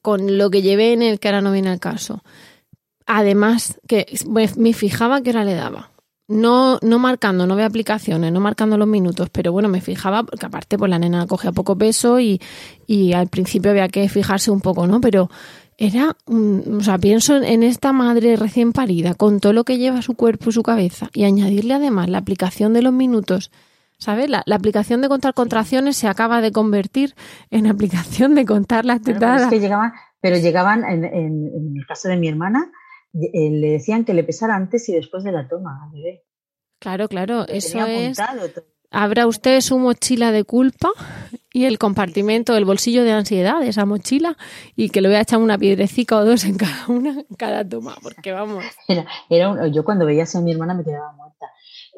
con 0.00 0.38
lo 0.38 0.50
que 0.50 0.62
llevé 0.62 0.92
en 0.92 1.02
el 1.02 1.18
que 1.18 1.28
ahora 1.28 1.42
no 1.42 1.52
viene 1.52 1.70
al 1.70 1.80
caso. 1.80 2.22
Además, 3.06 3.80
que 3.86 4.06
me 4.56 4.72
fijaba 4.72 5.20
que 5.20 5.30
hora 5.30 5.44
le 5.44 5.54
daba 5.54 5.93
no, 6.28 6.78
no 6.82 6.98
marcando, 6.98 7.46
no 7.46 7.56
veo 7.56 7.66
aplicaciones, 7.66 8.32
no 8.32 8.40
marcando 8.40 8.78
los 8.78 8.88
minutos, 8.88 9.28
pero 9.30 9.52
bueno, 9.52 9.68
me 9.68 9.80
fijaba, 9.80 10.22
porque 10.22 10.46
aparte 10.46 10.78
pues 10.78 10.90
la 10.90 10.98
nena 10.98 11.26
cogía 11.26 11.52
poco 11.52 11.76
peso 11.76 12.18
y, 12.18 12.40
y 12.86 13.12
al 13.12 13.28
principio 13.28 13.70
había 13.70 13.88
que 13.88 14.08
fijarse 14.08 14.50
un 14.50 14.60
poco, 14.60 14.86
¿no? 14.86 15.00
Pero 15.00 15.28
era, 15.76 16.16
o 16.26 16.80
sea, 16.80 16.98
pienso 16.98 17.36
en 17.36 17.62
esta 17.62 17.92
madre 17.92 18.36
recién 18.36 18.72
parida, 18.72 19.14
con 19.14 19.40
todo 19.40 19.52
lo 19.52 19.64
que 19.64 19.76
lleva 19.76 20.02
su 20.02 20.14
cuerpo 20.14 20.50
y 20.50 20.52
su 20.52 20.62
cabeza, 20.62 21.10
y 21.12 21.24
añadirle 21.24 21.74
además 21.74 22.08
la 22.08 22.18
aplicación 22.18 22.72
de 22.72 22.82
los 22.82 22.92
minutos, 22.92 23.50
¿sabes? 23.98 24.30
La, 24.30 24.44
aplicación 24.50 25.02
de 25.02 25.08
contar 25.08 25.34
contracciones 25.34 25.96
se 25.96 26.08
acaba 26.08 26.40
de 26.40 26.52
convertir 26.52 27.14
en 27.50 27.66
aplicación 27.66 28.34
de 28.34 28.46
contar 28.46 28.84
las 28.84 29.02
tetadas. 29.02 29.50
que 29.50 29.60
llegaban, 29.60 29.92
pero 30.20 30.38
llegaban, 30.38 30.84
en, 30.84 31.04
en 31.04 31.76
el 31.76 31.86
caso 31.86 32.08
de 32.08 32.16
mi 32.16 32.28
hermana, 32.28 32.70
le 33.14 33.70
decían 33.70 34.04
que 34.04 34.14
le 34.14 34.24
pesara 34.24 34.56
antes 34.56 34.88
y 34.88 34.92
después 34.92 35.24
de 35.24 35.32
la 35.32 35.48
toma 35.48 35.84
al 35.84 35.92
bebé. 35.92 36.24
Claro, 36.80 37.08
claro, 37.08 37.46
eso 37.48 37.86
es. 37.86 38.18
Abra 38.90 39.26
usted 39.26 39.60
su 39.60 39.78
mochila 39.78 40.30
de 40.30 40.44
culpa 40.44 40.90
y 41.52 41.64
el 41.64 41.78
compartimento, 41.78 42.56
el 42.56 42.64
bolsillo 42.64 43.02
de 43.04 43.12
ansiedad 43.12 43.60
de 43.60 43.68
esa 43.68 43.86
mochila 43.86 44.36
y 44.76 44.90
que 44.90 45.00
le 45.00 45.08
voy 45.08 45.16
a 45.16 45.22
echar 45.22 45.40
una 45.40 45.58
piedrecita 45.58 46.16
o 46.16 46.24
dos 46.24 46.44
en 46.44 46.56
cada 46.56 46.86
una, 46.88 47.10
en 47.10 47.36
cada 47.36 47.68
toma, 47.68 47.96
porque 48.02 48.32
vamos. 48.32 48.64
Era, 48.88 49.06
era 49.30 49.66
yo 49.68 49.84
cuando 49.84 50.06
veía 50.06 50.24
a 50.32 50.40
mi 50.40 50.52
hermana 50.52 50.74
me 50.74 50.84
quedaba 50.84 51.12
muerta. 51.12 51.46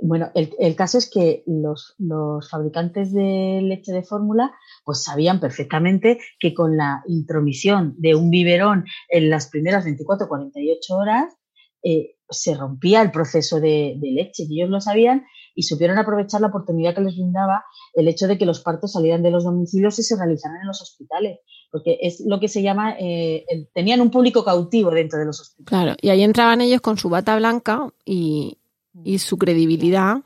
Bueno, 0.01 0.31
el, 0.35 0.55
el 0.59 0.77
caso 0.77 0.99
es 0.99 1.11
que 1.11 1.43
los, 1.47 1.95
los, 1.99 2.49
fabricantes 2.51 3.13
de 3.13 3.61
leche 3.63 3.93
de 3.93 4.03
fórmula 4.03 4.53
pues 4.87 5.03
sabían 5.03 5.41
perfectamente 5.41 6.21
que 6.39 6.55
con 6.55 6.77
la 6.77 7.03
intromisión 7.09 7.97
de 7.99 8.15
un 8.15 8.31
biberón 8.31 8.85
en 9.09 9.29
las 9.29 9.49
primeras 9.49 9.85
24 9.85 10.29
48 10.29 10.95
horas 10.95 11.35
eh, 11.83 12.15
se 12.31 12.55
rompía 12.55 13.03
el 13.03 13.11
proceso 13.11 13.61
de, 13.61 13.99
leche 14.01 14.45
y 14.49 14.61
ellos 14.61 14.71
lo 14.71 14.81
sabían 14.81 15.27
y 15.57 15.65
supieron 15.65 15.99
aprovechar 15.99 16.41
la 16.41 16.49
oportunidad 16.49 16.95
que 16.95 17.01
les 17.01 17.17
brindaba 17.17 17.65
el 17.95 18.07
hecho 18.07 18.29
de 18.29 18.39
que 18.39 18.47
los 18.47 18.61
partos 18.61 18.93
salieran 18.93 19.25
de 19.25 19.33
los 19.33 19.43
domicilios 19.43 19.99
y 19.99 20.05
se 20.05 20.17
realizaran 20.17 20.61
en 20.61 20.69
los 20.69 20.81
hospitales, 20.81 21.41
porque 21.73 21.99
es 22.01 22.23
lo 22.25 22.39
que 22.39 22.49
se 22.49 22.63
llama, 22.63 22.95
eh, 23.01 23.45
tenían 23.75 24.01
un 24.01 24.11
público 24.11 24.45
cautivo 24.45 24.91
dentro 24.91 25.19
de 25.19 25.25
los 25.25 25.41
hospitales. 25.41 25.69
Claro, 25.69 25.97
y 26.01 26.11
ahí 26.11 26.23
entraban 26.23 26.61
ellos 26.61 26.81
con 26.81 26.99
su 26.99 27.09
bata 27.09 27.37
blanca 27.37 27.89
y, 28.05 28.59
y 29.03 29.19
su 29.19 29.37
credibilidad. 29.37 30.19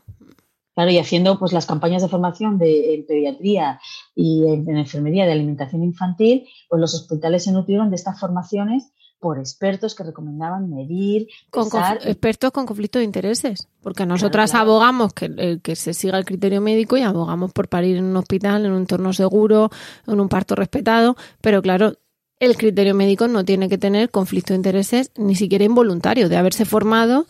Claro, 0.80 0.92
y 0.92 0.98
haciendo 0.98 1.38
pues 1.38 1.52
las 1.52 1.66
campañas 1.66 2.00
de 2.00 2.08
formación 2.08 2.56
de 2.56 2.94
en 2.94 3.04
pediatría 3.04 3.78
y 4.14 4.46
en, 4.48 4.66
enfermería 4.78 5.26
de 5.26 5.32
alimentación 5.32 5.84
infantil, 5.84 6.48
pues 6.70 6.80
los 6.80 6.94
hospitales 6.94 7.44
se 7.44 7.52
nutrieron 7.52 7.90
de 7.90 7.96
estas 7.96 8.18
formaciones 8.18 8.90
por 9.18 9.38
expertos 9.38 9.94
que 9.94 10.04
recomendaban 10.04 10.70
medir, 10.70 11.28
con 11.50 11.68
expertos 12.06 12.50
con 12.52 12.64
conflicto 12.64 12.98
de 12.98 13.04
intereses, 13.04 13.68
porque 13.82 14.06
nosotras 14.06 14.54
abogamos 14.54 15.12
que, 15.12 15.30
eh, 15.36 15.58
que, 15.62 15.76
se 15.76 15.92
siga 15.92 16.16
el 16.16 16.24
criterio 16.24 16.62
médico 16.62 16.96
y 16.96 17.02
abogamos 17.02 17.52
por 17.52 17.68
parir 17.68 17.98
en 17.98 18.04
un 18.04 18.16
hospital, 18.16 18.64
en 18.64 18.72
un 18.72 18.78
entorno 18.78 19.12
seguro, 19.12 19.68
en 20.06 20.18
un 20.18 20.30
parto 20.30 20.54
respetado, 20.54 21.14
pero 21.42 21.60
claro, 21.60 21.92
el 22.38 22.56
criterio 22.56 22.94
médico 22.94 23.28
no 23.28 23.44
tiene 23.44 23.68
que 23.68 23.76
tener 23.76 24.10
conflicto 24.10 24.54
de 24.54 24.56
intereses 24.56 25.12
ni 25.18 25.34
siquiera 25.34 25.66
involuntario 25.66 26.30
de 26.30 26.38
haberse 26.38 26.64
formado 26.64 27.26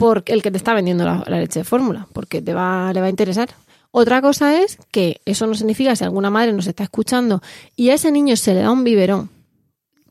por 0.00 0.22
el 0.24 0.42
que 0.42 0.50
te 0.50 0.56
está 0.56 0.72
vendiendo 0.72 1.04
la, 1.04 1.22
leche 1.28 1.60
de 1.60 1.64
fórmula, 1.64 2.08
porque 2.14 2.40
te 2.40 2.54
va, 2.54 2.90
le 2.94 3.00
va 3.00 3.06
a 3.06 3.10
interesar. 3.10 3.50
Otra 3.90 4.22
cosa 4.22 4.62
es 4.62 4.78
que 4.90 5.20
eso 5.26 5.46
no 5.46 5.54
significa 5.54 5.94
si 5.94 6.04
alguna 6.04 6.30
madre 6.30 6.54
nos 6.54 6.66
está 6.66 6.84
escuchando 6.84 7.42
y 7.76 7.90
a 7.90 7.94
ese 7.94 8.10
niño 8.10 8.34
se 8.36 8.54
le 8.54 8.60
da 8.60 8.70
un 8.70 8.82
biberón, 8.82 9.28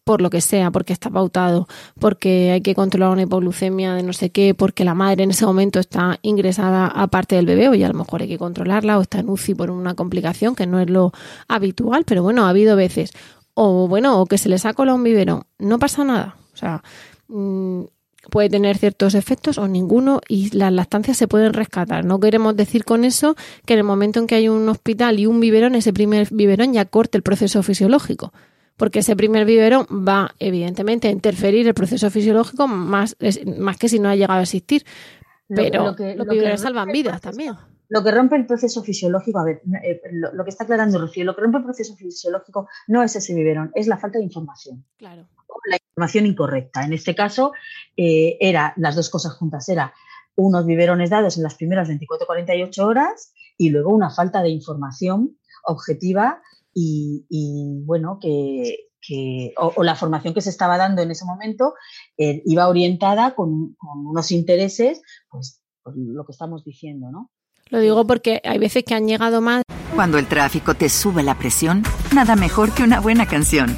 por 0.04 0.22
lo 0.22 0.30
que 0.30 0.42
sea, 0.42 0.70
porque 0.70 0.94
está 0.94 1.10
pautado, 1.10 1.68
porque 2.00 2.52
hay 2.52 2.62
que 2.62 2.76
controlar 2.76 3.10
una 3.10 3.24
hipoglucemia 3.24 3.96
de 3.96 4.04
no 4.04 4.14
sé 4.14 4.30
qué, 4.30 4.54
porque 4.54 4.86
la 4.86 4.94
madre 4.94 5.24
en 5.24 5.32
ese 5.32 5.48
momento 5.48 5.80
está 5.80 6.20
ingresada 6.22 6.86
aparte 6.86 7.36
del 7.36 7.48
bebé, 7.48 7.68
o 7.70 7.74
ya 7.74 7.88
a 7.88 7.92
lo 7.92 7.98
mejor 7.98 8.22
hay 8.22 8.28
que 8.28 8.38
controlarla, 8.38 9.00
o 9.00 9.02
está 9.02 9.20
en 9.22 9.30
UCI 9.30 9.56
por 9.56 9.72
una 9.72 9.96
complicación 9.96 10.54
que 10.54 10.68
no 10.68 10.80
es 10.80 10.90
lo 10.92 11.14
habitual, 11.48 12.04
pero 12.06 12.22
bueno, 12.22 12.46
ha 12.46 12.50
habido 12.50 12.76
veces. 12.76 13.12
O 13.56 13.88
bueno, 13.88 14.22
o 14.22 14.28
que 14.28 14.38
se 14.38 14.50
le 14.50 14.60
sacó 14.60 14.84
un 14.84 15.04
biberón, 15.04 15.46
no 15.58 15.80
pasa 15.80 16.04
nada. 16.04 16.36
O 16.54 16.58
sea, 16.58 16.84
mm, 17.28 17.86
puede 18.30 18.50
tener 18.50 18.78
ciertos 18.78 19.16
efectos 19.16 19.58
o 19.58 19.68
ninguno 19.68 20.22
y 20.28 20.56
las 20.56 20.72
lactancias 20.72 21.18
se 21.18 21.28
pueden 21.28 21.54
rescatar. 21.54 22.06
No 22.06 22.20
queremos 22.20 22.56
decir 22.56 22.86
con 22.86 23.04
eso 23.04 23.36
que 23.66 23.74
en 23.74 23.80
el 23.80 23.86
momento 23.86 24.20
en 24.20 24.28
que 24.28 24.36
hay 24.36 24.50
un 24.50 24.68
hospital 24.70 25.20
y 25.20 25.26
un 25.26 25.40
biberón, 25.40 25.76
ese 25.76 25.94
primer 25.94 26.28
biberón 26.32 26.74
ya 26.74 26.86
corte 26.86 27.18
el 27.18 27.24
proceso 27.24 27.64
fisiológico. 27.64 28.32
Porque 28.78 29.00
ese 29.00 29.16
primer 29.16 29.46
biberón 29.46 29.86
va, 30.08 30.34
evidentemente, 30.40 31.10
a 31.10 31.12
interferir 31.12 31.68
el 31.68 31.74
proceso 31.74 32.10
fisiológico 32.10 32.68
más, 32.68 33.18
más 33.58 33.78
que 33.78 33.90
si 33.90 34.00
no 34.00 34.08
ha 34.08 34.16
llegado 34.16 34.40
a 34.40 34.44
existir. 34.44 34.86
Pero 35.50 35.88
lo, 35.88 35.96
que, 35.96 36.16
los 36.16 36.28
biberones 36.28 36.62
salvan 36.62 36.90
vidas 36.90 37.20
también. 37.20 37.56
Lo 37.90 38.04
que 38.04 38.12
rompe 38.12 38.38
el 38.38 38.46
proceso 38.46 38.84
fisiológico, 38.84 39.40
a 39.40 39.44
ver, 39.44 39.62
eh, 39.84 40.00
lo, 40.12 40.44
que 40.44 40.52
está 40.52 40.64
aclarando 40.64 41.00
Rocío, 41.00 41.26
lo 41.26 41.36
que 41.36 41.42
rompe 41.42 41.58
el 41.58 41.64
proceso 41.64 41.96
fisiológico 41.96 42.70
no 42.88 43.04
es 43.04 43.16
ese 43.16 43.34
biberón, 43.34 43.72
es 43.74 43.88
la 43.88 43.98
falta 43.98 44.20
de 44.20 44.26
información. 44.26 44.86
Claro 44.98 45.28
la 45.70 45.78
información 45.78 46.26
incorrecta. 46.26 46.84
En 46.84 46.94
este 46.94 47.16
caso, 47.16 47.54
eh, 47.98 48.38
era 48.40 48.74
las 48.78 48.96
dos 48.96 49.10
cosas 49.10 49.34
juntas, 49.34 49.68
era 49.70 49.94
unos 50.36 50.66
biberones 50.66 51.10
dados 51.10 51.38
en 51.38 51.44
las 51.44 51.56
primeras 51.56 51.90
24-48 51.90 52.80
horas 52.80 53.34
y 53.58 53.70
luego 53.70 53.94
una 53.94 54.10
falta 54.10 54.42
de 54.42 54.50
información 54.50 55.38
objetiva 55.64 56.42
y, 56.74 57.26
bueno, 57.84 58.20
que, 58.22 59.54
o, 59.58 59.84
la 59.84 59.96
formación 59.96 60.34
que 60.34 60.42
se 60.42 60.50
estaba 60.50 60.78
dando 60.78 61.02
en 61.02 61.12
ese 61.12 61.26
momento 61.26 61.74
eh, 62.18 62.42
iba 62.46 62.70
orientada 62.70 63.36
con, 63.36 63.76
unos 63.82 64.32
intereses, 64.32 65.02
pues 65.30 65.62
por 65.84 65.94
lo 65.98 66.26
que 66.26 66.32
estamos 66.32 66.64
diciendo, 66.64 67.12
¿no? 67.12 67.32
Lo 67.70 67.80
digo 67.80 68.08
porque 68.08 68.42
hay 68.44 68.58
veces 68.58 68.84
que 68.84 68.96
han 68.96 69.08
llegado 69.08 69.42
mal. 69.42 69.64
Cuando 69.94 70.18
el 70.18 70.28
tráfico 70.28 70.74
te 70.74 70.90
sube 70.90 71.22
la 71.22 71.38
presión, 71.38 71.84
nada 72.16 72.36
mejor 72.36 72.74
que 72.74 72.84
una 72.84 73.00
buena 73.00 73.28
canción. 73.28 73.78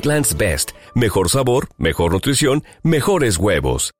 Eggland's 0.00 0.34
Best. 0.36 0.70
Mejor 0.94 1.28
sabor, 1.28 1.68
mejor 1.76 2.12
nutrición, 2.12 2.64
mejores 2.82 3.36
huevos. 3.36 3.92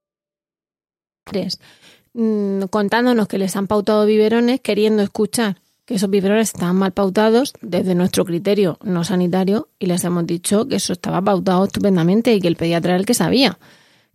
Mm, 2.14 2.62
contándonos 2.70 3.28
que 3.28 3.36
les 3.36 3.54
han 3.54 3.66
pautado 3.66 4.06
biberones, 4.06 4.60
queriendo 4.60 5.02
escuchar 5.02 5.60
que 5.84 5.96
esos 5.96 6.08
biberones 6.08 6.54
estaban 6.54 6.76
mal 6.76 6.92
pautados 6.92 7.52
desde 7.60 7.94
nuestro 7.94 8.24
criterio 8.24 8.78
no 8.82 9.04
sanitario 9.04 9.68
y 9.78 9.86
les 9.86 10.02
hemos 10.04 10.26
dicho 10.26 10.66
que 10.66 10.76
eso 10.76 10.92
estaba 10.92 11.20
pautado 11.20 11.64
estupendamente 11.64 12.32
y 12.32 12.40
que 12.40 12.48
el 12.48 12.56
pediatra 12.56 12.92
era 12.92 13.00
el 13.00 13.06
que 13.06 13.14
sabía. 13.14 13.58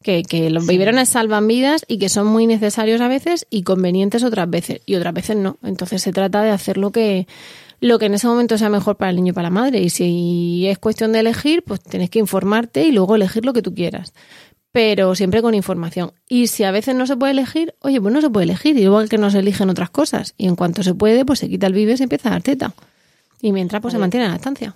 Que, 0.02 0.24
que 0.24 0.50
los 0.50 0.68
biberones 0.68 1.10
salvan 1.10 1.48
vidas 1.48 1.84
y 1.88 1.98
que 1.98 2.10
son 2.10 2.28
muy 2.28 2.48
necesarios 2.48 3.02
a 3.02 3.08
veces 3.08 3.48
y 3.50 3.64
convenientes 3.64 4.24
otras 4.24 4.50
veces 4.50 4.82
y 4.86 4.96
otras 4.96 5.14
veces 5.14 5.38
no. 5.38 5.58
Entonces 5.64 6.02
se 6.02 6.12
trata 6.12 6.42
de 6.42 6.52
hacer 6.52 6.78
lo 6.78 6.92
que, 6.92 7.28
lo 7.80 8.00
que 8.00 8.06
en 8.06 8.14
ese 8.14 8.28
momento 8.28 8.58
sea 8.58 8.70
mejor 8.70 8.98
para 8.98 9.10
el 9.10 9.18
niño 9.18 9.32
y 9.32 9.34
para 9.34 9.50
la 9.50 9.54
madre. 9.54 9.82
Y 9.82 9.90
si 9.90 10.68
es 10.68 10.78
cuestión 10.78 11.12
de 11.12 11.20
elegir, 11.20 11.64
pues 11.64 11.82
tienes 11.82 12.10
que 12.10 12.20
informarte 12.20 12.84
y 12.84 12.92
luego 12.92 13.16
elegir 13.16 13.46
lo 13.46 13.54
que 13.54 13.62
tú 13.62 13.74
quieras. 13.74 14.14
Pero 14.72 15.16
siempre 15.16 15.42
con 15.42 15.54
información. 15.54 16.12
Y 16.28 16.48
si 16.48 16.64
a 16.64 16.72
veces 16.72 16.96
no 16.96 17.08
se 17.08 17.16
puede 17.16 17.32
elegir, 17.32 17.76
oye, 17.82 18.02
pues 18.02 18.14
no 18.14 18.22
se 18.22 18.30
puede 18.30 18.46
elegir, 18.46 18.78
igual 18.78 19.10
que 19.10 19.18
no 19.18 19.30
se 19.30 19.40
eligen 19.40 19.70
otras 19.70 19.90
cosas. 19.90 20.34
Y 20.38 20.48
en 20.48 20.56
cuanto 20.56 20.84
se 20.84 20.94
puede, 20.94 21.26
pues 21.26 21.40
se 21.40 21.50
quita 21.50 21.68
el 21.68 21.74
vive 21.74 21.94
y 21.94 21.98
se 21.98 22.04
empieza 22.04 22.30
a 22.30 22.34
dar 22.34 22.44
teta. 22.44 22.74
Y 23.42 23.52
mientras, 23.52 23.82
pues 23.82 23.94
se 23.94 24.00
mantiene 24.00 24.28
la 24.28 24.36
estancia. 24.36 24.74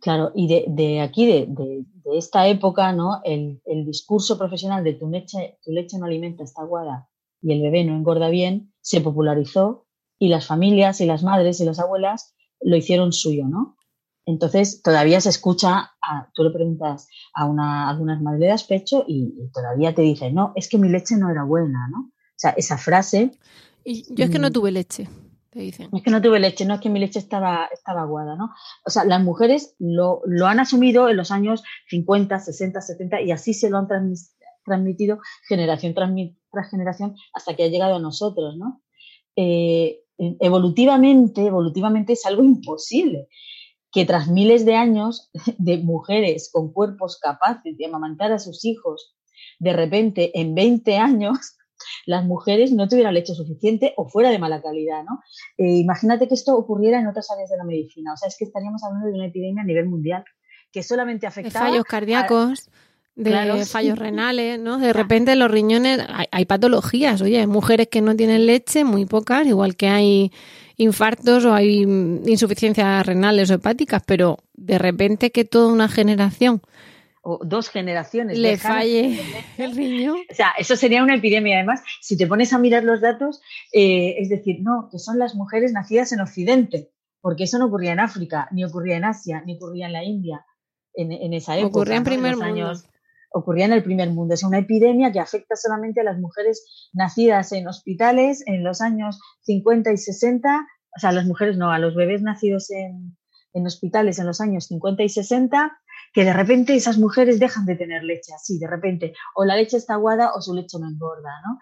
Claro, 0.00 0.30
y 0.34 0.46
de, 0.46 1.00
aquí, 1.00 1.26
de, 1.26 1.84
esta 2.14 2.46
época, 2.46 2.92
¿no? 2.92 3.20
El, 3.24 3.60
el, 3.64 3.84
discurso 3.84 4.38
profesional 4.38 4.84
de 4.84 4.92
tu 4.94 5.08
leche, 5.08 5.58
tu 5.64 5.72
leche 5.72 5.98
no 5.98 6.06
alimenta, 6.06 6.44
está 6.44 6.62
aguada 6.62 7.08
y 7.42 7.52
el 7.52 7.62
bebé 7.62 7.84
no 7.84 7.94
engorda 7.94 8.28
bien, 8.28 8.72
se 8.80 9.00
popularizó 9.00 9.85
y 10.18 10.28
las 10.28 10.46
familias 10.46 11.00
y 11.00 11.06
las 11.06 11.22
madres 11.22 11.60
y 11.60 11.64
las 11.64 11.78
abuelas 11.78 12.34
lo 12.60 12.76
hicieron 12.76 13.12
suyo, 13.12 13.46
¿no? 13.46 13.76
Entonces 14.26 14.82
todavía 14.82 15.20
se 15.20 15.28
escucha, 15.28 15.92
a, 16.02 16.30
tú 16.34 16.42
le 16.42 16.50
preguntas 16.50 17.08
a, 17.32 17.46
una, 17.46 17.88
algunas 17.88 18.20
madres 18.20 18.66
de 18.66 18.76
pecho 18.76 19.04
y, 19.06 19.32
todavía 19.54 19.94
te 19.94 20.02
dicen, 20.02 20.34
no, 20.34 20.52
es 20.56 20.68
que 20.68 20.78
mi 20.78 20.88
leche 20.88 21.16
no 21.16 21.30
era 21.30 21.44
buena, 21.44 21.88
¿no? 21.88 22.10
O 22.10 22.38
sea, 22.38 22.50
esa 22.50 22.76
frase... 22.76 23.38
Y 23.84 24.12
yo 24.14 24.24
es 24.24 24.30
que 24.30 24.40
no 24.40 24.50
tuve 24.50 24.72
leche, 24.72 25.08
te 25.50 25.60
dicen. 25.60 25.90
Es 25.92 26.02
que 26.02 26.10
no 26.10 26.20
tuve 26.20 26.40
leche, 26.40 26.66
no 26.66 26.74
es 26.74 26.80
que 26.80 26.90
mi 26.90 26.98
leche 26.98 27.20
estaba, 27.20 27.66
estaba 27.72 28.02
aguada, 28.02 28.34
¿no? 28.34 28.50
O 28.84 28.90
sea, 28.90 29.04
las 29.04 29.22
mujeres 29.22 29.76
lo, 29.78 30.22
lo 30.26 30.46
han 30.48 30.58
asumido 30.58 31.08
en 31.08 31.16
los 31.16 31.30
años 31.30 31.62
50, 31.88 32.40
60, 32.40 32.80
70 32.80 33.20
y 33.20 33.30
así 33.30 33.54
se 33.54 33.70
lo 33.70 33.78
han 33.78 33.86
transmitido 34.64 35.20
generación 35.48 35.94
tras, 35.94 36.10
generación 36.68 37.14
hasta 37.32 37.54
que 37.54 37.62
ha 37.62 37.68
llegado 37.68 37.94
a 37.94 38.00
nosotros, 38.00 38.56
¿no? 38.56 38.82
Eh, 39.36 40.00
evolutivamente, 40.18 41.46
evolutivamente 41.46 42.14
es 42.14 42.24
algo 42.26 42.42
imposible 42.42 43.28
que 43.92 44.04
tras 44.04 44.28
miles 44.28 44.64
de 44.64 44.74
años 44.74 45.30
de 45.58 45.78
mujeres 45.78 46.50
con 46.52 46.72
cuerpos 46.72 47.18
capaces 47.18 47.76
de 47.76 47.86
amamantar 47.86 48.32
a 48.32 48.38
sus 48.38 48.64
hijos, 48.64 49.16
de 49.58 49.72
repente 49.72 50.38
en 50.38 50.54
20 50.54 50.96
años 50.96 51.56
las 52.06 52.24
mujeres 52.24 52.72
no 52.72 52.88
tuvieran 52.88 53.14
leche 53.14 53.34
suficiente 53.34 53.94
o 53.96 54.08
fuera 54.08 54.30
de 54.30 54.38
mala 54.38 54.62
calidad, 54.62 55.04
¿no? 55.04 55.20
Eh, 55.58 55.78
imagínate 55.78 56.28
que 56.28 56.34
esto 56.34 56.56
ocurriera 56.56 56.98
en 56.98 57.06
otras 57.06 57.30
áreas 57.30 57.50
de 57.50 57.56
la 57.56 57.64
medicina, 57.64 58.12
o 58.12 58.16
sea, 58.16 58.28
es 58.28 58.36
que 58.38 58.44
estaríamos 58.44 58.82
hablando 58.84 59.08
de 59.08 59.14
una 59.14 59.26
epidemia 59.26 59.62
a 59.62 59.66
nivel 59.66 59.88
mundial 59.88 60.24
que 60.72 60.82
solamente 60.82 61.26
afectaba... 61.26 61.68
fallos 61.68 61.84
cardíacos 61.84 62.70
de 63.16 63.64
fallos 63.64 63.98
renales, 63.98 64.60
¿no? 64.60 64.78
De 64.78 64.92
repente 64.92 65.34
los 65.36 65.50
riñones, 65.50 66.00
hay, 66.30 66.44
patologías, 66.44 67.22
oye, 67.22 67.40
hay 67.40 67.46
mujeres 67.46 67.88
que 67.88 68.02
no 68.02 68.14
tienen 68.14 68.46
leche, 68.46 68.84
muy 68.84 69.06
pocas, 69.06 69.46
igual 69.46 69.74
que 69.74 69.88
hay 69.88 70.32
infartos 70.76 71.46
o 71.46 71.54
hay 71.54 71.80
insuficiencias 71.80 73.06
renales 73.06 73.50
o 73.50 73.54
hepáticas, 73.54 74.02
pero 74.06 74.38
de 74.52 74.78
repente 74.78 75.32
que 75.32 75.46
toda 75.46 75.72
una 75.72 75.88
generación 75.88 76.60
o 77.28 77.40
dos 77.42 77.70
generaciones 77.70 78.38
le 78.38 78.56
falle 78.56 79.18
el 79.58 79.74
riñón. 79.74 80.18
O 80.30 80.34
sea, 80.34 80.52
eso 80.58 80.76
sería 80.76 81.02
una 81.02 81.16
epidemia. 81.16 81.56
Además, 81.56 81.82
si 82.00 82.16
te 82.16 82.26
pones 82.28 82.52
a 82.52 82.58
mirar 82.58 82.84
los 82.84 83.00
datos, 83.00 83.40
eh, 83.72 84.14
es 84.18 84.28
decir, 84.28 84.58
no, 84.60 84.88
que 84.92 85.00
son 85.00 85.18
las 85.18 85.34
mujeres 85.34 85.72
nacidas 85.72 86.12
en 86.12 86.20
Occidente, 86.20 86.92
porque 87.20 87.44
eso 87.44 87.58
no 87.58 87.66
ocurría 87.66 87.94
en 87.94 88.00
África, 88.00 88.46
ni 88.52 88.64
ocurría 88.64 88.96
en 88.96 89.06
Asia, 89.06 89.42
ni 89.44 89.56
ocurría 89.56 89.86
en 89.86 89.92
la 89.94 90.04
India 90.04 90.44
en, 90.94 91.32
esa 91.32 91.56
época. 91.56 91.68
Ocurría 91.68 91.96
en 91.96 92.04
primer 92.04 92.36
mundo 92.36 92.74
ocurría 93.36 93.66
en 93.66 93.72
el 93.72 93.82
primer 93.82 94.10
mundo. 94.10 94.34
Es 94.34 94.42
una 94.42 94.58
epidemia 94.58 95.12
que 95.12 95.20
afecta 95.20 95.56
solamente 95.56 96.00
a 96.00 96.04
las 96.04 96.18
mujeres 96.18 96.90
nacidas 96.92 97.52
en 97.52 97.68
hospitales 97.68 98.42
en 98.46 98.64
los 98.64 98.80
años 98.80 99.20
50 99.42 99.92
y 99.92 99.96
60, 99.98 100.66
o 100.96 100.98
sea, 100.98 101.10
a 101.10 101.12
las 101.12 101.26
mujeres 101.26 101.58
no, 101.58 101.70
a 101.70 101.78
los 101.78 101.94
bebés 101.94 102.22
nacidos 102.22 102.70
en, 102.70 103.16
hospitales 103.66 104.18
en 104.18 104.26
los 104.26 104.40
años 104.40 104.66
50 104.66 105.02
y 105.02 105.08
60, 105.08 105.78
que 106.12 106.24
de 106.24 106.32
repente 106.32 106.74
esas 106.74 106.98
mujeres 106.98 107.38
dejan 107.38 107.64
de 107.66 107.76
tener 107.76 108.02
leche, 108.04 108.32
así, 108.34 108.58
de 108.58 108.66
repente, 108.66 109.14
o 109.34 109.44
la 109.44 109.56
leche 109.56 109.76
está 109.76 109.94
aguada 109.94 110.32
o 110.34 110.40
su 110.40 110.54
leche 110.54 110.78
no 110.78 110.88
engorda, 110.88 111.30
¿no? 111.46 111.58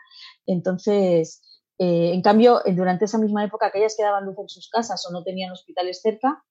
Entonces, 0.46 1.40
eh, 1.78 2.12
en 2.12 2.22
cambio, 2.22 2.62
durante 2.66 3.04
esa 3.04 3.18
misma 3.18 3.44
época, 3.44 3.66
aquellas 3.66 3.94
que 3.96 4.02
daban 4.02 4.24
luz 4.24 4.36
en 4.38 4.48
sus 4.48 4.68
casas 4.70 5.04
o 5.08 5.12
no 5.12 5.22
tenían 5.22 5.52
hospitales 5.52 6.00
cerca, 6.02 6.44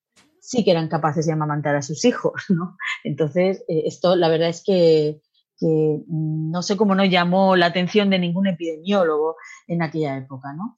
sí 0.44 0.66
que 0.66 0.72
eran 0.72 0.90
capaces 0.90 1.26
de 1.26 1.32
amamantar 1.32 1.78
a 1.78 1.82
sus 1.82 2.04
hijos, 2.04 2.34
¿no? 2.50 2.76
Entonces, 3.06 3.64
eh, 3.70 3.84
esto 3.86 4.16
la 4.16 4.28
verdad 4.28 4.50
es 4.50 4.64
que, 4.64 5.22
no 5.66 6.62
sé 6.62 6.76
cómo 6.76 6.94
no 6.94 7.06
llamó 7.06 7.56
la 7.56 7.68
atención 7.68 8.10
de 8.10 8.20
ningún 8.20 8.48
epidemiólogo 8.48 9.38
en 9.68 9.82
aquella 9.82 10.18
época, 10.18 10.52
¿no? 10.52 10.78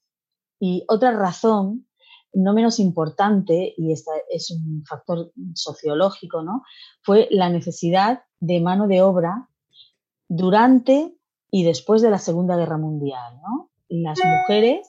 Y 0.59 0.85
otra 0.87 1.09
razón, 1.09 1.87
no 2.33 2.53
menos 2.53 2.79
importante, 2.79 3.73
y 3.75 3.91
esta 3.91 4.11
es 4.29 4.51
un 4.51 4.83
factor 4.85 5.31
sociológico, 5.55 6.43
¿no? 6.43 6.61
Fue 7.01 7.27
la 7.31 7.49
necesidad 7.49 8.25
de 8.39 8.61
mano 8.61 8.87
de 8.87 9.01
obra 9.01 9.49
durante 10.27 11.17
y 11.49 11.63
después 11.63 12.03
de 12.03 12.11
la 12.11 12.19
Segunda 12.19 12.55
Guerra 12.55 12.77
Mundial, 12.77 13.39
¿no? 13.41 13.71
Las 13.89 14.19
mujeres 14.23 14.87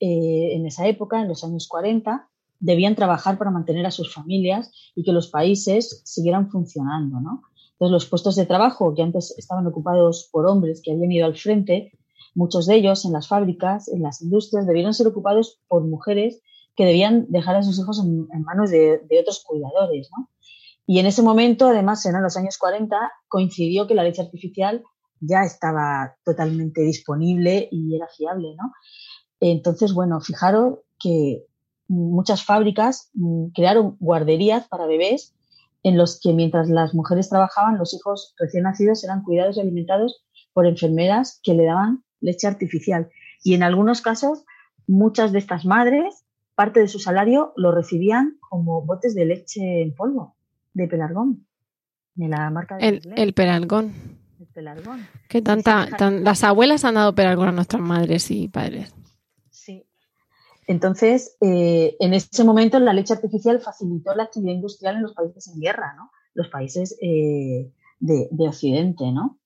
eh, 0.00 0.54
en 0.54 0.64
esa 0.64 0.86
época, 0.86 1.20
en 1.20 1.28
los 1.28 1.44
años 1.44 1.68
40, 1.68 2.30
debían 2.64 2.94
trabajar 2.94 3.36
para 3.36 3.50
mantener 3.50 3.84
a 3.84 3.90
sus 3.90 4.12
familias 4.12 4.72
y 4.94 5.04
que 5.04 5.12
los 5.12 5.28
países 5.28 6.00
siguieran 6.04 6.50
funcionando, 6.50 7.20
¿no? 7.20 7.42
Entonces, 7.72 7.92
los 7.92 8.06
puestos 8.06 8.36
de 8.36 8.46
trabajo 8.46 8.94
que 8.94 9.02
antes 9.02 9.34
estaban 9.36 9.66
ocupados 9.66 10.30
por 10.32 10.46
hombres 10.46 10.80
que 10.82 10.92
habían 10.92 11.12
ido 11.12 11.26
al 11.26 11.36
frente, 11.36 11.92
muchos 12.34 12.64
de 12.66 12.76
ellos 12.76 13.04
en 13.04 13.12
las 13.12 13.28
fábricas, 13.28 13.88
en 13.88 14.00
las 14.00 14.22
industrias, 14.22 14.66
debieron 14.66 14.94
ser 14.94 15.06
ocupados 15.06 15.60
por 15.68 15.84
mujeres 15.84 16.40
que 16.74 16.86
debían 16.86 17.26
dejar 17.28 17.56
a 17.56 17.62
sus 17.62 17.78
hijos 17.78 18.02
en, 18.02 18.26
manos 18.44 18.70
de, 18.70 18.98
otros 19.20 19.44
cuidadores. 19.44 20.08
Y 20.86 21.00
en 21.00 21.06
ese 21.06 21.20
momento, 21.20 21.66
además, 21.66 22.06
en 22.06 22.22
los 22.22 22.36
años 22.38 22.56
40, 22.56 22.96
coincidió 23.28 23.86
que 23.86 23.94
la 23.94 24.04
leche 24.04 24.22
artificial 24.22 24.82
ya 25.20 25.42
estaba 25.42 26.16
totalmente 26.24 26.80
disponible 26.80 27.68
y 27.70 27.94
era 27.94 28.06
fiable. 28.16 28.56
Entonces, 29.40 29.92
bueno, 29.92 30.20
fijaros 30.22 30.78
que 30.98 31.44
muchas 31.88 32.44
fábricas 32.44 33.10
mm, 33.14 33.48
crearon 33.54 33.96
guarderías 34.00 34.66
para 34.68 34.86
bebés 34.86 35.34
en 35.84 35.98
los 35.98 36.18
que 36.18 36.32
mientras 36.32 36.68
las 36.68 36.94
mujeres 36.94 37.28
trabajaban, 37.28 37.78
los 37.78 37.94
hijos 37.94 38.34
recién 38.38 38.64
nacidos 38.64 39.04
eran 39.04 39.22
cuidados 39.22 39.56
y 39.56 39.60
alimentados 39.60 40.24
por 40.54 40.66
enfermeras 40.66 41.40
que 41.42 41.52
le 41.52 41.64
daban 41.64 42.02
leche 42.20 42.46
artificial. 42.46 43.10
Y 43.44 43.54
en 43.54 43.62
algunos 43.62 44.00
casos, 44.00 44.44
muchas 44.86 45.30
de 45.32 45.38
estas 45.38 45.66
madres, 45.66 46.24
parte 46.54 46.80
de 46.80 46.88
su 46.88 46.98
salario 46.98 47.52
lo 47.56 47.70
recibían 47.70 48.38
como 48.40 48.82
botes 48.82 49.14
de 49.14 49.26
leche 49.26 49.82
en 49.82 49.94
polvo, 49.94 50.36
de 50.72 50.88
pelargón, 50.88 51.46
de 52.14 52.28
la 52.28 52.48
marca 52.48 52.76
de 52.76 52.88
el, 52.88 53.12
el 53.14 53.34
pelargón. 53.34 53.92
El 54.40 54.46
pelargón. 54.46 55.06
Que 55.28 55.42
tanta, 55.42 55.86
las 56.10 56.44
abuelas 56.44 56.86
han 56.86 56.94
dado 56.94 57.14
pelargón 57.14 57.48
a 57.48 57.52
nuestras 57.52 57.82
madres 57.82 58.30
y 58.30 58.48
padres. 58.48 58.94
Entonces, 60.66 61.36
eh, 61.40 61.96
en 62.00 62.14
ese 62.14 62.44
momento 62.44 62.78
la 62.78 62.92
leche 62.92 63.12
artificial 63.12 63.60
facilitó 63.60 64.14
la 64.14 64.24
actividad 64.24 64.54
industrial 64.54 64.96
en 64.96 65.02
los 65.02 65.14
países 65.14 65.48
en 65.48 65.60
guerra, 65.60 65.94
¿no? 65.96 66.10
Los 66.34 66.48
países 66.48 66.96
eh, 67.00 67.70
de, 68.00 68.28
Occidente, 68.48 69.10
¿no? 69.12 69.38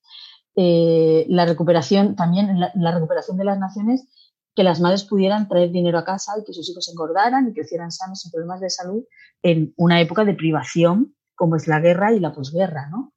eh, 0.61 1.25
la 1.29 1.47
recuperación, 1.47 2.16
también 2.16 2.59
la, 2.59 2.93
recuperación 2.93 3.37
de 3.37 3.45
las 3.45 3.61
naciones, 3.61 4.09
que 4.57 4.64
las 4.64 4.81
madres 4.81 5.05
pudieran 5.05 5.47
traer 5.49 5.71
dinero 5.71 5.99
a 5.99 6.05
casa 6.05 6.33
y 6.37 6.45
que 6.45 6.53
sus 6.53 6.69
hijos 6.69 6.89
engordaran 6.89 7.49
y 7.49 7.53
crecieran 7.53 7.93
sanos 7.93 8.23
sin 8.23 8.33
problemas 8.33 8.61
de 8.61 8.69
salud 8.69 9.05
en 9.43 9.73
una 9.77 10.01
época 10.01 10.25
de 10.25 10.35
privación 10.35 11.14
como 11.37 11.55
es 11.55 11.69
la 11.69 11.79
guerra 11.79 12.12
y 12.12 12.19
la 12.19 12.33
posguerra, 12.33 12.89
¿no? 12.91 13.12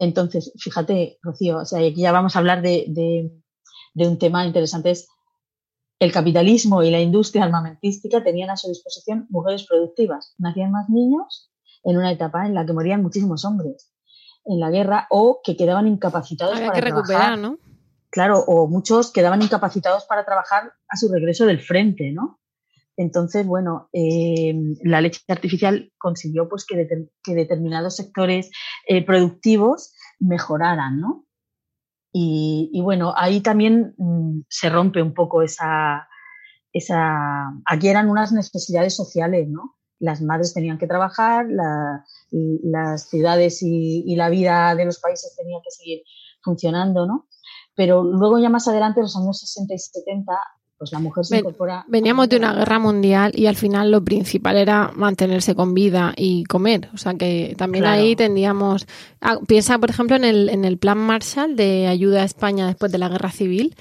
Entonces, 0.00 0.52
fíjate, 0.58 1.18
Rocío, 1.22 1.58
o 1.58 1.64
sea, 1.64 1.78
aquí 1.78 2.00
ya 2.00 2.10
vamos 2.10 2.34
a 2.34 2.40
hablar 2.40 2.60
de, 2.62 2.86
de 2.88 4.08
un 4.08 4.18
tema 4.18 4.44
interesante, 4.44 4.90
es 4.90 5.06
el 5.98 6.12
capitalismo 6.12 6.82
y 6.82 6.90
la 6.90 7.00
industria 7.00 7.44
armamentística 7.44 8.22
tenían 8.22 8.50
a 8.50 8.56
su 8.56 8.68
disposición 8.68 9.26
mujeres 9.30 9.66
productivas. 9.66 10.34
Nacían 10.38 10.72
más 10.72 10.88
niños 10.88 11.50
en 11.84 11.96
una 11.96 12.12
etapa 12.12 12.46
en 12.46 12.54
la 12.54 12.66
que 12.66 12.72
morían 12.72 13.02
muchísimos 13.02 13.44
hombres 13.44 13.92
en 14.46 14.60
la 14.60 14.70
guerra 14.70 15.06
o 15.10 15.40
que 15.42 15.56
quedaban 15.56 15.86
incapacitados 15.86 16.56
Había 16.56 16.68
para 16.68 16.80
que 16.80 16.84
recuperar, 16.84 17.20
trabajar. 17.20 17.38
¿no? 17.38 17.58
Claro, 18.10 18.44
o 18.46 18.68
muchos 18.68 19.10
quedaban 19.12 19.42
incapacitados 19.42 20.04
para 20.04 20.24
trabajar 20.24 20.72
a 20.88 20.96
su 20.96 21.12
regreso 21.12 21.46
del 21.46 21.60
frente, 21.60 22.12
¿no? 22.12 22.40
Entonces, 22.96 23.44
bueno, 23.44 23.88
eh, 23.92 24.54
la 24.84 25.00
leche 25.00 25.20
artificial 25.26 25.92
consiguió 25.98 26.48
pues, 26.48 26.64
que, 26.64 26.86
que 27.24 27.34
determinados 27.34 27.96
sectores 27.96 28.52
eh, 28.86 29.04
productivos 29.04 29.94
mejoraran, 30.20 31.00
¿no? 31.00 31.23
Y, 32.16 32.80
bueno, 32.80 33.12
ahí 33.16 33.40
también 33.40 33.92
mm, 33.98 34.42
se 34.48 34.70
rompe 34.70 35.02
un 35.02 35.14
poco 35.14 35.42
esa, 35.42 36.06
esa... 36.72 37.50
Aquí 37.66 37.88
eran 37.88 38.08
unas 38.08 38.30
necesidades 38.30 38.94
sociales, 38.94 39.48
¿no? 39.48 39.74
Las 39.98 40.22
madres 40.22 40.54
tenían 40.54 40.78
que 40.78 40.86
trabajar, 40.86 41.46
las 41.50 43.08
ciudades 43.08 43.62
y, 43.64 44.04
y 44.06 44.14
la 44.14 44.28
vida 44.28 44.76
de 44.76 44.84
los 44.84 45.00
países 45.00 45.34
tenía 45.36 45.58
que 45.64 45.72
seguir 45.72 46.02
funcionando, 46.40 47.04
¿no? 47.04 47.26
Pero 47.74 48.04
luego 48.04 48.38
ya 48.38 48.48
más 48.48 48.68
adelante, 48.68 49.00
los 49.00 49.16
años 49.16 49.40
60 49.40 49.74
y 49.74 49.78
70, 49.78 50.32
pues 50.78 50.92
la 50.92 50.98
mujer 50.98 51.24
se 51.24 51.34
Ven- 51.36 51.40
incorpora... 51.44 51.84
Veníamos 51.88 52.28
de 52.28 52.36
una 52.36 52.52
guerra 52.54 52.78
mundial 52.78 53.32
y 53.34 53.46
al 53.46 53.56
final 53.56 53.90
lo 53.90 54.04
principal 54.04 54.56
era 54.56 54.90
mantenerse 54.94 55.54
con 55.54 55.72
vida 55.74 56.12
y 56.16 56.44
comer. 56.44 56.88
O 56.94 56.98
sea 56.98 57.14
que 57.14 57.54
también 57.56 57.84
Claro. 57.84 58.02
ahí 58.02 58.16
tendríamos. 58.16 58.86
Ah, 59.20 59.38
piensa, 59.46 59.78
por 59.78 59.90
ejemplo, 59.90 60.16
en 60.16 60.24
el, 60.24 60.48
en 60.48 60.64
el 60.64 60.78
plan 60.78 60.98
Marshall 60.98 61.56
de 61.56 61.86
ayuda 61.86 62.22
a 62.22 62.24
España 62.24 62.66
después 62.66 62.90
de 62.92 62.98
la 62.98 63.08
guerra 63.08 63.30
civil. 63.30 63.74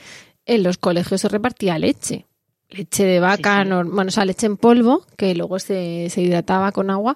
En 0.46 0.64
los 0.64 0.78
colegios 0.78 1.22
se 1.22 1.30
repartía 1.30 1.78
leche. 1.80 2.26
Leche 2.70 3.06
de 3.06 3.20
vaca, 3.20 3.64
sí. 3.64 3.70
bueno, 3.70 4.08
o 4.08 4.12
sea, 4.12 4.26
leche 4.26 4.46
en 4.48 4.58
polvo, 4.58 5.06
que 5.16 5.36
luego 5.36 5.60
se, 5.60 6.10
se 6.10 6.22
hidrataba 6.22 6.72
con 6.72 6.90
agua, 6.90 7.16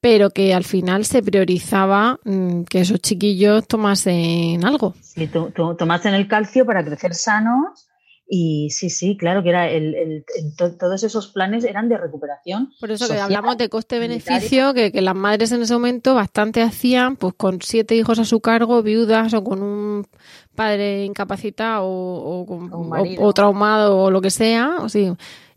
pero 0.00 0.30
que 0.30 0.54
al 0.54 0.64
final 0.64 1.04
se 1.04 1.22
priorizaba 1.22 2.18
mm, 2.24 2.62
que 2.62 2.80
esos 2.80 3.00
chiquillos 3.00 3.66
tomasen 3.66 4.64
algo. 4.64 4.94
Sí, 5.00 5.26
to- 5.26 5.50
to- 5.54 5.74
tomasen 5.76 6.14
el 6.14 6.26
calcio 6.28 6.64
para 6.64 6.84
crecer 6.84 7.14
sanos 7.14 7.87
y 8.30 8.68
sí, 8.70 8.90
sí, 8.90 9.16
claro 9.16 9.42
que 9.42 9.48
era 9.48 9.70
el, 9.70 9.94
el- 9.94 10.24
el- 10.36 10.56
to- 10.56 10.76
todos 10.76 11.02
esos 11.02 11.28
planes 11.28 11.64
eran 11.64 11.88
de 11.88 11.96
recuperación. 11.96 12.72
Por 12.78 12.90
eso 12.90 13.08
que 13.08 13.18
hablamos 13.18 13.56
de 13.56 13.68
coste-beneficio, 13.68 14.74
que, 14.74 14.92
que 14.92 15.00
las 15.00 15.14
madres 15.14 15.50
en 15.52 15.62
ese 15.62 15.72
momento 15.74 16.14
bastante 16.14 16.60
hacían, 16.62 17.16
pues 17.16 17.34
con 17.34 17.62
siete 17.62 17.94
hijos 17.96 18.18
a 18.18 18.24
su 18.24 18.40
cargo, 18.40 18.82
viudas 18.82 19.32
o 19.34 19.42
con 19.42 19.62
un 19.62 20.06
padre 20.54 21.04
incapacitado 21.04 21.84
o, 21.86 22.42
o 22.42 23.26
o 23.26 23.32
traumado 23.32 23.98
o 23.98 24.10
lo 24.10 24.20
que 24.20 24.30
sea, 24.30 24.76
o 24.80 24.88
sí, 24.88 25.10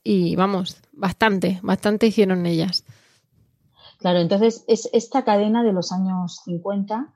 y 0.04 0.36
vamos, 0.36 0.78
bastante, 0.94 1.60
bastante 1.64 2.08
hicieron 2.08 2.46
ellas. 2.46 2.86
Claro, 4.00 4.20
entonces 4.20 4.64
es 4.68 4.90
esta 4.94 5.24
cadena 5.24 5.64
de 5.64 5.74
los 5.74 5.92
años 5.92 6.42
50 6.46 7.14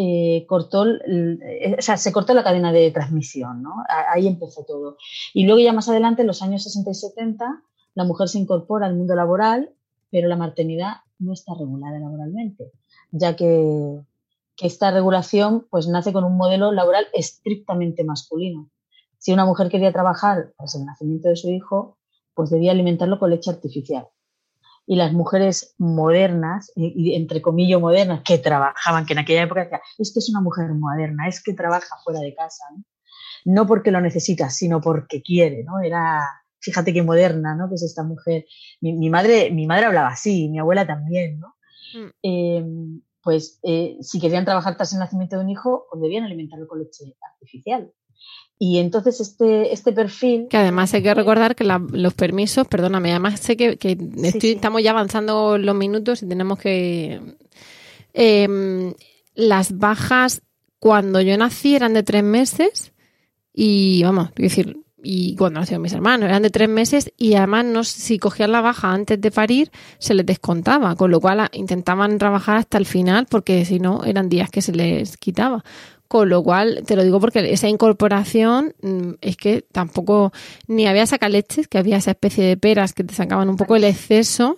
eh, 0.00 0.46
cortó, 0.46 0.86
eh, 0.86 1.74
o 1.76 1.82
sea, 1.82 1.96
se 1.96 2.12
cortó 2.12 2.32
la 2.32 2.44
cadena 2.44 2.70
de 2.70 2.92
transmisión, 2.92 3.64
¿no? 3.64 3.82
Ahí 3.88 4.28
empezó 4.28 4.62
todo. 4.64 4.96
Y 5.34 5.44
luego 5.44 5.58
ya 5.58 5.72
más 5.72 5.88
adelante, 5.88 6.20
en 6.20 6.28
los 6.28 6.40
años 6.40 6.62
60 6.62 6.92
y 6.92 6.94
70, 6.94 7.64
la 7.94 8.04
mujer 8.04 8.28
se 8.28 8.38
incorpora 8.38 8.86
al 8.86 8.94
mundo 8.94 9.16
laboral, 9.16 9.74
pero 10.08 10.28
la 10.28 10.36
maternidad 10.36 10.98
no 11.18 11.32
está 11.32 11.54
regulada 11.54 11.98
laboralmente, 11.98 12.70
ya 13.10 13.34
que, 13.34 14.00
que 14.54 14.68
esta 14.68 14.92
regulación 14.92 15.66
pues 15.68 15.88
nace 15.88 16.12
con 16.12 16.22
un 16.22 16.36
modelo 16.36 16.70
laboral 16.70 17.08
estrictamente 17.12 18.04
masculino. 18.04 18.70
Si 19.18 19.32
una 19.32 19.46
mujer 19.46 19.68
quería 19.68 19.92
trabajar 19.92 20.52
tras 20.56 20.76
el 20.76 20.84
nacimiento 20.84 21.28
de 21.28 21.34
su 21.34 21.50
hijo, 21.50 21.98
pues 22.34 22.50
debía 22.50 22.70
alimentarlo 22.70 23.18
con 23.18 23.30
leche 23.30 23.50
artificial 23.50 24.06
y 24.90 24.96
las 24.96 25.12
mujeres 25.12 25.74
modernas, 25.76 26.72
y, 26.74 27.14
entre 27.14 27.42
comillas 27.42 27.78
modernas, 27.78 28.22
que 28.24 28.38
trabajaban, 28.38 29.04
que 29.04 29.12
en 29.12 29.18
aquella 29.18 29.42
época 29.42 29.64
decían, 29.64 29.82
es 29.98 30.14
que 30.14 30.18
es 30.18 30.30
una 30.30 30.40
mujer 30.40 30.72
moderna, 30.72 31.28
es 31.28 31.42
que 31.42 31.52
trabaja 31.52 31.96
fuera 32.02 32.20
de 32.20 32.34
casa, 32.34 32.64
¿no? 32.74 32.84
No 33.44 33.66
porque 33.66 33.90
lo 33.90 34.00
necesita, 34.00 34.48
sino 34.48 34.80
porque 34.80 35.20
quiere, 35.20 35.62
¿no? 35.62 35.80
Era, 35.80 36.26
fíjate 36.58 36.94
qué 36.94 37.02
moderna, 37.02 37.54
¿no? 37.54 37.68
Que 37.68 37.74
es 37.74 37.82
esta 37.82 38.02
mujer. 38.02 38.46
Mi, 38.80 38.94
mi 38.94 39.10
madre, 39.10 39.50
mi 39.50 39.66
madre 39.66 39.86
hablaba 39.86 40.08
así, 40.08 40.48
mi 40.48 40.58
abuela 40.58 40.86
también, 40.86 41.38
¿no? 41.38 41.54
Mm. 41.94 42.08
Eh, 42.22 42.64
pues 43.22 43.60
eh, 43.64 43.98
si 44.00 44.18
querían 44.18 44.46
trabajar 44.46 44.78
tras 44.78 44.94
el 44.94 45.00
nacimiento 45.00 45.36
de 45.36 45.44
un 45.44 45.50
hijo, 45.50 45.84
pues 45.90 46.00
debían 46.00 46.24
alimentarlo 46.24 46.66
con 46.66 46.78
leche 46.78 47.14
artificial. 47.34 47.92
Y 48.60 48.78
entonces 48.78 49.20
este, 49.20 49.72
este 49.72 49.92
perfil... 49.92 50.48
Que 50.50 50.56
además 50.56 50.92
hay 50.92 51.02
que 51.02 51.14
recordar 51.14 51.54
que 51.54 51.62
la- 51.64 51.80
los 51.92 52.14
permisos, 52.14 52.66
perdóname, 52.66 53.10
además 53.10 53.38
sé 53.38 53.56
que, 53.56 53.76
que 53.76 53.92
estoy- 53.92 54.40
sí. 54.40 54.52
estamos 54.52 54.82
ya 54.82 54.90
avanzando 54.90 55.58
los 55.58 55.76
minutos 55.76 56.22
y 56.22 56.26
tenemos 56.28 56.58
que... 56.58 57.20
em, 58.12 58.94
las 59.34 59.78
bajas 59.78 60.42
cuando 60.78 61.20
yo 61.20 61.36
nací 61.36 61.74
eran 61.74 61.94
de 61.94 62.02
tres 62.02 62.22
meses 62.24 62.92
y 63.54 64.02
vamos, 64.02 64.30
decir, 64.34 64.76
y 65.02 65.36
cuando 65.36 65.60
nacieron 65.60 65.82
mis 65.82 65.92
hermanos 65.92 66.28
eran 66.28 66.42
de 66.42 66.50
tres 66.50 66.68
meses 66.68 67.12
y 67.16 67.34
además 67.34 67.64
no, 67.64 67.84
si 67.84 68.18
cogían 68.18 68.50
la 68.52 68.60
baja 68.60 68.92
antes 68.92 69.20
de 69.20 69.30
parir 69.30 69.70
se 69.98 70.14
les 70.14 70.26
descontaba, 70.26 70.96
con 70.96 71.10
lo 71.12 71.20
cual 71.20 71.48
intentaban 71.52 72.18
trabajar 72.18 72.56
hasta 72.56 72.78
el 72.78 72.86
final 72.86 73.26
porque 73.30 73.64
si 73.64 73.78
no 73.78 74.04
eran 74.04 74.28
días 74.28 74.50
que 74.50 74.62
se 74.62 74.72
les 74.72 75.16
quitaba. 75.16 75.64
Con 76.08 76.30
lo 76.30 76.42
cual, 76.42 76.84
te 76.86 76.96
lo 76.96 77.04
digo 77.04 77.20
porque 77.20 77.52
esa 77.52 77.68
incorporación 77.68 78.74
mm, 78.80 79.12
es 79.20 79.36
que 79.36 79.62
tampoco 79.70 80.32
ni 80.66 80.86
había 80.86 81.06
sacaleches, 81.06 81.68
que 81.68 81.76
había 81.76 81.98
esa 81.98 82.12
especie 82.12 82.44
de 82.44 82.56
peras 82.56 82.94
que 82.94 83.04
te 83.04 83.14
sacaban 83.14 83.50
un 83.50 83.56
poco 83.56 83.76
el 83.76 83.84
exceso, 83.84 84.56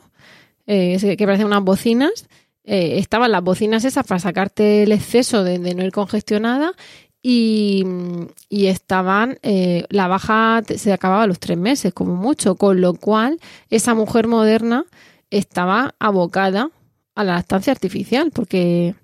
eh, 0.67 1.17
que 1.19 1.27
parecían 1.27 1.49
unas 1.49 1.65
bocinas. 1.65 2.27
eh, 2.65 2.99
estaban 2.99 3.33
las 3.33 3.43
bocinas 3.43 3.85
esas 3.85 4.07
para 4.07 4.21
sacarte 4.21 4.85
el 4.85 4.93
exceso 4.93 5.43
de, 5.43 5.59
no 5.59 5.85
ir 5.85 5.93
congestionada 5.93 6.75
y, 7.23 7.85
y 8.49 8.67
estaban, 8.67 9.39
eh, 9.43 9.85
la 9.91 10.09
baja 10.09 10.63
se 10.77 10.93
acababa 10.93 11.25
a 11.25 11.27
los 11.27 11.41
tres 11.41 11.59
meses, 11.59 11.93
como 11.93 12.15
mucho, 12.15 12.55
con 12.55 12.81
lo 12.81 12.95
cual 12.95 13.41
esa 13.71 13.95
mujer 13.95 14.29
moderna 14.29 14.85
estaba 15.31 15.95
abocada 15.99 16.71
a 17.15 17.25
la 17.25 17.35
lactancia 17.35 17.73
artificial, 17.73 18.31
porque 18.31 18.95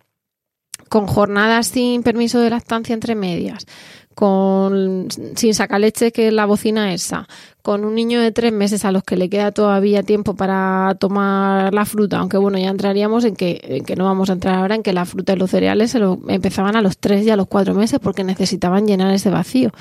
con 0.88 1.06
jornadas 1.06 1.68
sin 1.68 2.02
permiso 2.02 2.40
de 2.40 2.50
lactancia 2.50 2.94
entre 2.94 3.14
medias, 3.14 3.66
con 4.14 5.08
sin 5.34 5.54
sacaleche 5.54 6.10
que 6.10 6.28
es 6.28 6.32
la 6.32 6.46
bocina 6.46 6.94
esa, 6.94 7.28
con 7.62 7.84
un 7.84 7.94
niño 7.94 8.20
de 8.20 8.32
tres 8.32 8.52
meses 8.52 8.84
a 8.84 8.92
los 8.92 9.02
que 9.02 9.16
le 9.16 9.28
queda 9.28 9.52
todavía 9.52 10.02
tiempo 10.02 10.34
para 10.34 10.96
tomar 10.98 11.74
la 11.74 11.84
fruta, 11.84 12.18
aunque 12.18 12.38
bueno, 12.38 12.58
ya 12.58 12.70
entraríamos 12.70 13.24
en 13.24 13.36
que, 13.36 13.60
en 13.62 13.84
que 13.84 13.96
no 13.96 14.04
vamos 14.04 14.30
a 14.30 14.34
entrar 14.34 14.54
ahora 14.54 14.74
en 14.74 14.82
que 14.82 14.92
la 14.92 15.04
fruta 15.04 15.34
y 15.34 15.36
los 15.36 15.50
cereales 15.50 15.90
se 15.90 15.98
lo 15.98 16.18
empezaban 16.28 16.76
a 16.76 16.80
los 16.80 16.96
tres 16.98 17.26
y 17.26 17.30
a 17.30 17.36
los 17.36 17.46
cuatro 17.46 17.74
meses 17.74 18.00
porque 18.00 18.24
necesitaban 18.24 18.86
llenar 18.86 19.12
ese 19.12 19.30
vacío. 19.30 19.72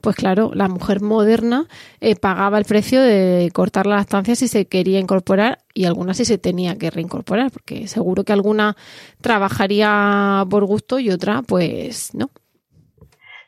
Pues 0.00 0.16
claro, 0.16 0.50
la 0.54 0.68
mujer 0.68 1.00
moderna 1.02 1.66
eh, 2.00 2.16
pagaba 2.16 2.56
el 2.58 2.64
precio 2.64 3.02
de 3.02 3.50
cortar 3.52 3.86
la 3.86 3.96
lactancia 3.96 4.34
si 4.34 4.48
se 4.48 4.66
quería 4.66 4.98
incorporar 4.98 5.58
y 5.74 5.84
algunas 5.84 6.16
si 6.16 6.24
se 6.24 6.38
tenía 6.38 6.78
que 6.78 6.90
reincorporar, 6.90 7.50
porque 7.50 7.86
seguro 7.86 8.24
que 8.24 8.32
alguna 8.32 8.76
trabajaría 9.20 10.44
por 10.48 10.64
gusto 10.64 10.98
y 10.98 11.10
otra 11.10 11.42
pues 11.42 12.14
no. 12.14 12.30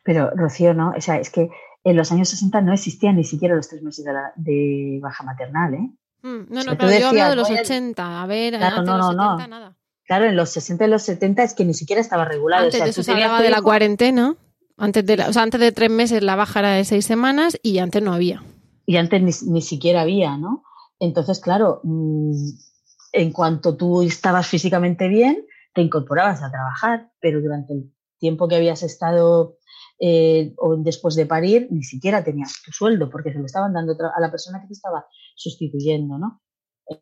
Pero, 0.04 0.30
Rocío, 0.34 0.74
no, 0.74 0.92
o 0.96 1.00
sea, 1.00 1.16
es 1.18 1.30
que 1.30 1.48
en 1.84 1.96
los 1.96 2.10
años 2.12 2.28
60 2.28 2.60
no 2.60 2.72
existían 2.72 3.16
ni 3.16 3.24
siquiera 3.24 3.54
los 3.54 3.68
tres 3.68 3.82
meses 3.82 4.04
de, 4.04 4.12
la- 4.12 4.32
de 4.36 4.98
baja 5.02 5.24
maternal, 5.24 5.74
¿eh? 5.74 5.90
Mm, 6.22 6.52
No, 6.52 6.60
O 6.60 6.62
sea, 6.62 6.72
no, 6.72 6.78
pero 6.78 6.98
yo 6.98 7.08
hablo 7.08 7.28
de 7.30 7.36
los 7.36 7.48
voy 7.48 7.58
a- 7.58 7.60
80. 7.62 8.22
A 8.22 8.26
ver, 8.26 8.56
Claro, 8.56 8.76
antes 8.78 8.90
no, 8.90 8.96
los 8.98 9.06
no, 9.06 9.12
no. 9.14 9.30
70 9.38 9.46
nada. 9.48 9.76
Claro, 10.04 10.24
en 10.26 10.36
los 10.36 10.50
60 10.50 10.84
y 10.86 10.88
los 10.88 11.02
70 11.02 11.42
es 11.44 11.54
que 11.54 11.64
ni 11.64 11.74
siquiera 11.74 12.00
estaba 12.00 12.24
regulado. 12.24 12.64
Antes 12.64 12.74
o 12.74 12.78
sea, 12.78 12.86
de 12.86 12.92
tú 12.92 13.00
eso 13.00 13.02
se 13.04 13.12
hablaba 13.12 13.40
de 13.40 13.50
la 13.50 13.56
hijo 13.56 13.64
cuarentena. 13.64 14.34
Antes 14.76 15.04
de, 15.06 15.16
la- 15.16 15.28
o 15.28 15.38
antes 15.38 15.60
de 15.60 15.72
tres 15.72 15.90
meses 15.90 16.22
la 16.22 16.36
baja 16.36 16.60
era 16.60 16.72
de 16.72 16.84
seis 16.84 17.04
semanas 17.04 17.58
y 17.62 17.78
antes 17.78 18.02
no 18.02 18.12
había. 18.12 18.42
Y 18.86 18.96
antes 18.96 19.22
ni, 19.22 19.52
ni 19.52 19.62
siquiera 19.62 20.02
había, 20.02 20.36
¿no? 20.36 20.64
Entonces, 20.98 21.40
claro, 21.40 21.80
mm, 21.84 22.32
en 23.12 23.32
cuanto 23.32 23.76
tú 23.76 24.02
estabas 24.02 24.46
físicamente 24.46 25.08
bien, 25.08 25.44
te 25.74 25.82
incorporabas 25.82 26.42
a 26.42 26.50
trabajar, 26.50 27.10
pero 27.20 27.40
durante 27.40 27.72
el 27.74 27.92
tiempo 28.18 28.48
que 28.48 28.56
habías 28.56 28.82
estado 28.82 29.56
eh, 30.00 30.52
o 30.58 30.76
después 30.76 31.14
de 31.14 31.26
parir, 31.26 31.68
ni 31.70 31.82
siquiera 31.84 32.24
tenías 32.24 32.54
tu 32.64 32.72
sueldo, 32.72 33.08
porque 33.10 33.32
se 33.32 33.38
lo 33.38 33.46
estaban 33.46 33.72
dando 33.72 33.92
a 34.14 34.20
la 34.20 34.30
persona 34.30 34.60
que 34.60 34.66
te 34.66 34.72
estaba 34.72 35.06
sustituyendo, 35.36 36.18
¿no? 36.18 36.40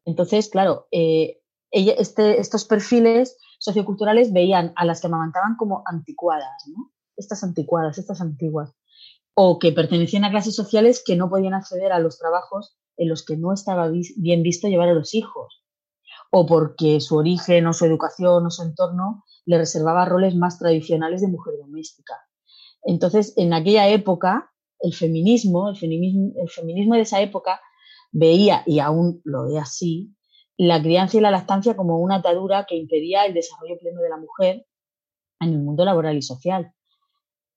Entonces, 0.04 0.50
claro, 0.50 0.86
eh, 0.90 1.38
este, 1.70 2.40
estos 2.40 2.64
perfiles 2.64 3.36
socioculturales 3.58 4.32
veían 4.32 4.72
a 4.76 4.84
las 4.84 5.00
que 5.00 5.06
amamantaban 5.06 5.56
como 5.56 5.82
anticuadas, 5.86 6.64
¿no? 6.68 6.90
Estas 7.20 7.44
anticuadas, 7.44 7.98
estas 7.98 8.20
antiguas, 8.20 8.74
o 9.34 9.58
que 9.58 9.72
pertenecían 9.72 10.24
a 10.24 10.30
clases 10.30 10.54
sociales 10.54 11.02
que 11.04 11.16
no 11.16 11.30
podían 11.30 11.54
acceder 11.54 11.92
a 11.92 12.00
los 12.00 12.18
trabajos 12.18 12.76
en 12.96 13.08
los 13.08 13.24
que 13.24 13.36
no 13.36 13.52
estaba 13.52 13.88
bien 14.16 14.42
visto 14.42 14.68
llevar 14.68 14.88
a 14.88 14.94
los 14.94 15.14
hijos, 15.14 15.62
o 16.30 16.46
porque 16.46 17.00
su 17.00 17.16
origen 17.16 17.66
o 17.66 17.72
su 17.72 17.86
educación 17.86 18.44
o 18.46 18.50
su 18.50 18.62
entorno 18.62 19.24
le 19.46 19.58
reservaba 19.58 20.04
roles 20.04 20.34
más 20.34 20.58
tradicionales 20.58 21.20
de 21.20 21.28
mujer 21.28 21.54
doméstica. 21.58 22.14
Entonces, 22.82 23.32
en 23.36 23.52
aquella 23.52 23.88
época, 23.88 24.52
el 24.80 24.94
feminismo, 24.94 25.68
el 25.70 25.76
feminismo, 25.76 26.32
el 26.40 26.48
feminismo 26.48 26.94
de 26.94 27.02
esa 27.02 27.20
época 27.20 27.60
veía, 28.12 28.62
y 28.66 28.80
aún 28.80 29.20
lo 29.24 29.46
ve 29.46 29.58
así, 29.58 30.14
la 30.56 30.82
crianza 30.82 31.16
y 31.16 31.20
la 31.20 31.30
lactancia 31.30 31.76
como 31.76 31.98
una 31.98 32.16
atadura 32.16 32.66
que 32.68 32.76
impedía 32.76 33.24
el 33.24 33.34
desarrollo 33.34 33.78
pleno 33.78 34.02
de 34.02 34.10
la 34.10 34.18
mujer 34.18 34.66
en 35.40 35.50
el 35.50 35.58
mundo 35.58 35.84
laboral 35.84 36.16
y 36.16 36.22
social. 36.22 36.74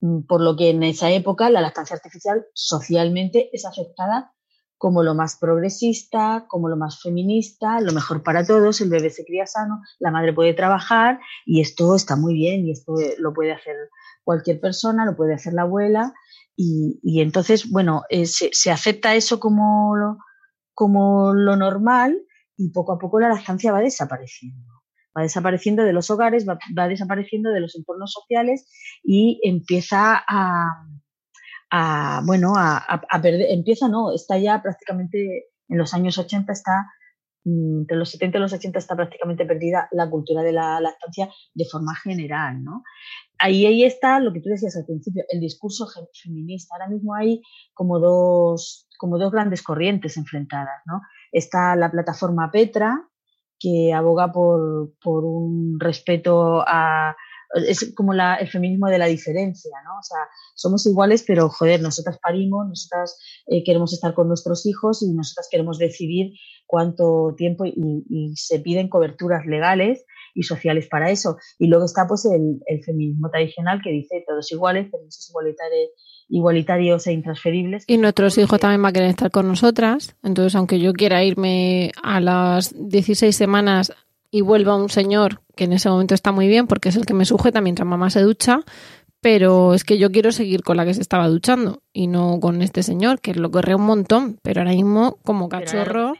Mm, 0.04 0.26
por 0.26 0.42
lo 0.42 0.54
que 0.54 0.68
en 0.68 0.82
esa 0.82 1.10
época 1.10 1.48
la 1.48 1.62
lactancia 1.62 1.96
artificial 1.96 2.44
socialmente 2.52 3.48
es 3.54 3.64
aceptada 3.64 4.34
como 4.76 5.02
lo 5.02 5.14
más 5.14 5.38
progresista, 5.38 6.44
como 6.46 6.68
lo 6.68 6.76
más 6.76 7.00
feminista, 7.00 7.80
lo 7.80 7.90
mejor 7.92 8.22
para 8.22 8.44
todos, 8.44 8.82
el 8.82 8.90
bebé 8.90 9.08
se 9.08 9.24
cría 9.24 9.46
sano, 9.46 9.80
la 9.98 10.10
madre 10.10 10.34
puede 10.34 10.52
trabajar 10.52 11.20
y 11.46 11.62
esto 11.62 11.94
está 11.94 12.16
muy 12.16 12.34
bien 12.34 12.66
y 12.66 12.72
esto 12.72 12.92
lo 13.18 13.32
puede 13.32 13.52
hacer 13.52 13.76
cualquier 14.24 14.60
persona, 14.60 15.06
lo 15.06 15.16
puede 15.16 15.32
hacer 15.32 15.54
la 15.54 15.62
abuela 15.62 16.12
y, 16.54 17.20
entonces, 17.22 17.70
bueno, 17.70 18.02
eh, 18.10 18.26
se, 18.26 18.70
acepta 18.70 19.14
eso 19.14 19.40
como 19.40 19.96
lo, 19.96 20.18
como 20.74 21.32
lo 21.32 21.56
normal 21.56 22.20
y 22.58 22.70
poco 22.72 22.92
a 22.92 22.98
poco 22.98 23.20
la 23.20 23.30
lactancia 23.30 23.72
va 23.72 23.80
desapareciendo. 23.80 24.73
Va 25.16 25.22
desapareciendo 25.22 25.82
de 25.82 25.92
los 25.92 26.10
hogares, 26.10 26.46
va, 26.46 26.88
desapareciendo 26.88 27.50
de 27.50 27.60
los 27.60 27.76
entornos 27.76 28.12
sociales 28.12 28.68
y 29.02 29.40
empieza 29.44 30.24
a, 30.26 30.86
a 31.70 32.22
bueno, 32.24 32.54
a, 32.56 33.00
perder, 33.22 33.46
empieza 33.50 33.88
no, 33.88 34.12
está 34.12 34.38
ya 34.38 34.60
prácticamente 34.62 35.46
en 35.68 35.78
los 35.78 35.94
años 35.94 36.18
80 36.18 36.52
está 36.52 36.86
mm, 37.44 37.80
entre 37.82 37.96
los 37.96 38.10
70 38.10 38.38
y 38.38 38.40
los 38.40 38.52
80 38.52 38.78
está 38.78 38.96
prácticamente 38.96 39.46
perdida 39.46 39.88
la 39.92 40.10
cultura 40.10 40.42
de 40.42 40.52
la 40.52 40.80
lactancia 40.80 41.28
de 41.54 41.64
forma 41.64 41.94
general, 41.94 42.62
¿no? 42.62 42.82
ahí, 43.38 43.66
ahí 43.66 43.84
está 43.84 44.20
lo 44.20 44.32
que 44.32 44.40
tú 44.40 44.48
decías 44.48 44.76
al 44.76 44.86
principio, 44.86 45.24
el 45.28 45.40
discurso 45.40 45.86
feminista. 46.22 46.74
Ahora 46.74 46.88
mismo 46.88 47.14
hay 47.14 47.42
como 47.72 47.98
dos, 47.98 48.88
como 48.98 49.18
dos 49.18 49.32
grandes 49.32 49.62
corrientes 49.62 50.16
enfrentadas. 50.16 50.82
¿no? 50.86 51.00
Está 51.32 51.76
la 51.76 51.90
plataforma 51.90 52.50
Petra, 52.50 53.08
que 53.64 53.94
aboga 53.94 54.30
por, 54.30 54.92
por 55.02 55.24
un 55.24 55.80
respeto 55.80 56.62
a, 56.66 57.16
es 57.66 57.94
como 57.96 58.12
la, 58.12 58.34
el 58.34 58.48
feminismo 58.48 58.88
de 58.88 58.98
la 58.98 59.06
diferencia, 59.06 59.72
¿no? 59.86 59.98
O 59.98 60.02
sea, 60.02 60.18
somos 60.54 60.84
iguales, 60.86 61.24
pero 61.26 61.48
joder, 61.48 61.80
nosotras 61.80 62.18
parimos, 62.22 62.68
nosotras 62.68 63.18
eh, 63.46 63.64
queremos 63.64 63.94
estar 63.94 64.12
con 64.12 64.28
nuestros 64.28 64.66
hijos 64.66 65.02
y 65.02 65.14
nosotras 65.14 65.48
queremos 65.50 65.78
decidir 65.78 66.34
cuánto 66.66 67.34
tiempo 67.38 67.64
y, 67.64 68.04
y, 68.10 68.36
se 68.36 68.58
piden 68.60 68.88
coberturas 68.88 69.46
legales 69.46 70.04
y 70.34 70.42
sociales 70.42 70.88
para 70.88 71.10
eso. 71.10 71.38
Y 71.58 71.68
luego 71.68 71.86
está 71.86 72.06
pues 72.06 72.26
el, 72.26 72.60
feminismo 72.84 73.30
tradicional 73.30 73.80
que 73.82 73.90
dice 73.90 74.24
todos 74.26 74.50
iguales, 74.52 74.90
permisos 74.90 75.30
igualitarios, 75.30 75.90
igualitarios 76.28 77.06
e 77.06 77.12
intransferibles. 77.12 77.84
Y 77.86 77.96
nuestros 77.98 78.36
hijos 78.38 78.60
también 78.60 78.82
van 78.82 78.90
a 78.90 78.92
querer 78.92 79.10
estar 79.10 79.30
con 79.30 79.48
nosotras. 79.48 80.16
Entonces, 80.22 80.54
aunque 80.56 80.80
yo 80.80 80.92
quiera 80.92 81.24
irme 81.24 81.92
a 82.02 82.20
las 82.20 82.74
16 82.76 83.34
semanas 83.34 83.92
y 84.30 84.40
vuelva 84.40 84.76
un 84.76 84.88
señor 84.88 85.40
que 85.54 85.64
en 85.64 85.72
ese 85.72 85.88
momento 85.88 86.14
está 86.14 86.32
muy 86.32 86.48
bien 86.48 86.66
porque 86.66 86.88
es 86.88 86.96
el 86.96 87.06
que 87.06 87.14
me 87.14 87.24
sujeta 87.24 87.60
mientras 87.60 87.86
mamá 87.86 88.10
se 88.10 88.20
ducha, 88.20 88.60
pero 89.20 89.74
es 89.74 89.84
que 89.84 89.96
yo 89.96 90.10
quiero 90.10 90.32
seguir 90.32 90.62
con 90.64 90.76
la 90.76 90.84
que 90.84 90.92
se 90.92 91.00
estaba 91.00 91.28
duchando 91.28 91.82
y 91.92 92.08
no 92.08 92.40
con 92.40 92.60
este 92.60 92.82
señor, 92.82 93.20
que 93.20 93.34
lo 93.34 93.50
corre 93.50 93.76
un 93.76 93.82
montón, 93.82 94.38
pero 94.42 94.60
ahora 94.60 94.72
mismo 94.72 95.18
como 95.22 95.48
cachorro... 95.48 96.14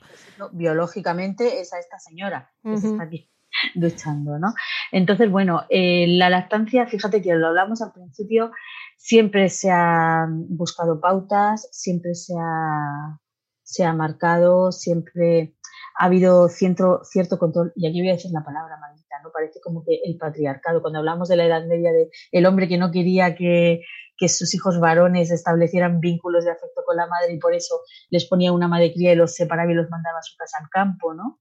biológicamente 0.52 1.60
es 1.60 1.72
a 1.72 1.80
esta 1.80 1.98
señora 1.98 2.52
que 2.62 2.74
está 2.74 3.02
aquí 3.02 3.28
duchando, 3.74 4.38
¿no? 4.38 4.54
Entonces, 4.92 5.30
bueno, 5.30 5.62
eh, 5.68 6.06
la 6.08 6.30
lactancia, 6.30 6.86
fíjate 6.86 7.22
que 7.22 7.34
lo 7.34 7.48
hablamos 7.48 7.82
al 7.82 7.92
principio, 7.92 8.50
siempre 8.96 9.48
se 9.48 9.70
han 9.70 10.46
buscado 10.48 11.00
pautas, 11.00 11.68
siempre 11.72 12.14
se 12.14 12.34
ha, 12.38 13.20
se 13.62 13.84
ha 13.84 13.92
marcado, 13.92 14.72
siempre 14.72 15.54
ha 15.98 16.06
habido 16.06 16.48
cierto, 16.48 17.00
cierto 17.04 17.38
control, 17.38 17.72
y 17.76 17.86
aquí 17.86 18.00
voy 18.00 18.10
a 18.10 18.14
decir 18.14 18.30
la 18.32 18.44
palabra 18.44 18.76
maldita, 18.80 19.16
¿no? 19.22 19.30
Parece 19.32 19.60
como 19.60 19.84
que 19.84 20.00
el 20.04 20.16
patriarcado, 20.16 20.82
cuando 20.82 20.98
hablamos 20.98 21.28
de 21.28 21.36
la 21.36 21.46
Edad 21.46 21.66
Media, 21.66 21.92
de 21.92 22.10
el 22.32 22.46
hombre 22.46 22.68
que 22.68 22.78
no 22.78 22.90
quería 22.90 23.36
que, 23.36 23.82
que 24.16 24.28
sus 24.28 24.54
hijos 24.54 24.80
varones 24.80 25.30
establecieran 25.30 26.00
vínculos 26.00 26.44
de 26.44 26.50
afecto 26.50 26.82
con 26.84 26.96
la 26.96 27.06
madre 27.06 27.34
y 27.34 27.38
por 27.38 27.54
eso 27.54 27.80
les 28.10 28.26
ponía 28.26 28.52
una 28.52 28.68
madre 28.68 28.92
cría 28.92 29.12
y 29.12 29.16
los 29.16 29.34
separaba 29.34 29.70
y 29.70 29.74
los 29.74 29.90
mandaba 29.90 30.18
a 30.18 30.22
su 30.22 30.36
casa 30.36 30.58
al 30.60 30.68
campo, 30.68 31.14
¿no? 31.14 31.40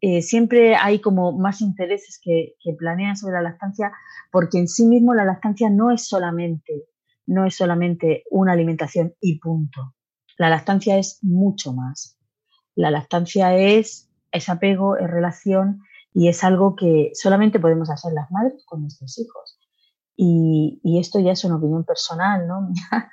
Eh, 0.00 0.22
siempre 0.22 0.76
hay 0.76 1.00
como 1.00 1.32
más 1.32 1.60
intereses 1.60 2.20
que, 2.22 2.54
planean 2.78 3.16
sobre 3.16 3.34
la 3.34 3.42
lactancia, 3.42 3.92
porque 4.30 4.58
en 4.58 4.68
sí 4.68 4.86
mismo 4.86 5.14
la 5.14 5.24
lactancia 5.24 5.70
no 5.70 5.90
es 5.90 6.06
solamente, 6.06 6.86
no 7.26 7.46
es 7.46 7.56
solamente 7.56 8.24
una 8.30 8.52
alimentación 8.52 9.14
y 9.20 9.38
punto. 9.38 9.94
La 10.36 10.50
lactancia 10.50 10.98
es 10.98 11.18
mucho 11.22 11.72
más. 11.72 12.18
La 12.74 12.90
lactancia 12.90 13.56
es, 13.56 14.10
es 14.32 14.48
apego, 14.48 14.96
es 14.96 15.08
relación 15.08 15.80
y 16.12 16.28
es 16.28 16.44
algo 16.44 16.76
que 16.76 17.10
solamente 17.14 17.60
podemos 17.60 17.90
hacer 17.90 18.12
las 18.12 18.30
madres 18.30 18.64
con 18.66 18.82
nuestros 18.82 19.18
hijos. 19.18 19.58
Y, 20.16 20.80
esto 21.00 21.18
ya 21.18 21.32
es 21.32 21.44
una 21.44 21.56
opinión 21.56 21.84
personal, 21.84 22.46
¿no? 22.46 22.68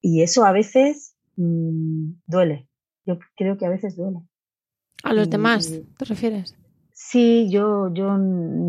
y 0.00 0.22
eso 0.22 0.44
a 0.44 0.52
veces 0.52 1.16
mm, 1.36 2.12
duele. 2.26 2.68
Yo 3.04 3.18
creo 3.36 3.56
que 3.56 3.66
a 3.66 3.70
veces 3.70 3.96
duele. 3.96 4.20
¿A 5.02 5.12
los 5.12 5.30
demás 5.30 5.72
te 5.96 6.04
refieres? 6.04 6.56
Sí, 6.92 7.48
yo, 7.50 7.92
yo, 7.92 8.16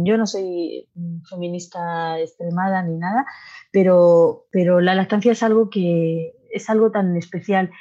yo 0.04 0.18
no 0.18 0.28
soy 0.28 0.90
feminista 1.30 2.20
extremada 2.20 2.84
ni 2.84 2.98
nada, 2.98 3.26
pero, 3.72 4.48
pero 4.52 4.82
la 4.82 4.96
lactancia 4.96 5.32
es 5.32 5.44
algo 5.44 5.70
que 5.70 6.34
es 6.52 6.70
algo 6.70 6.92
tan 6.92 7.16
especial 7.16 7.72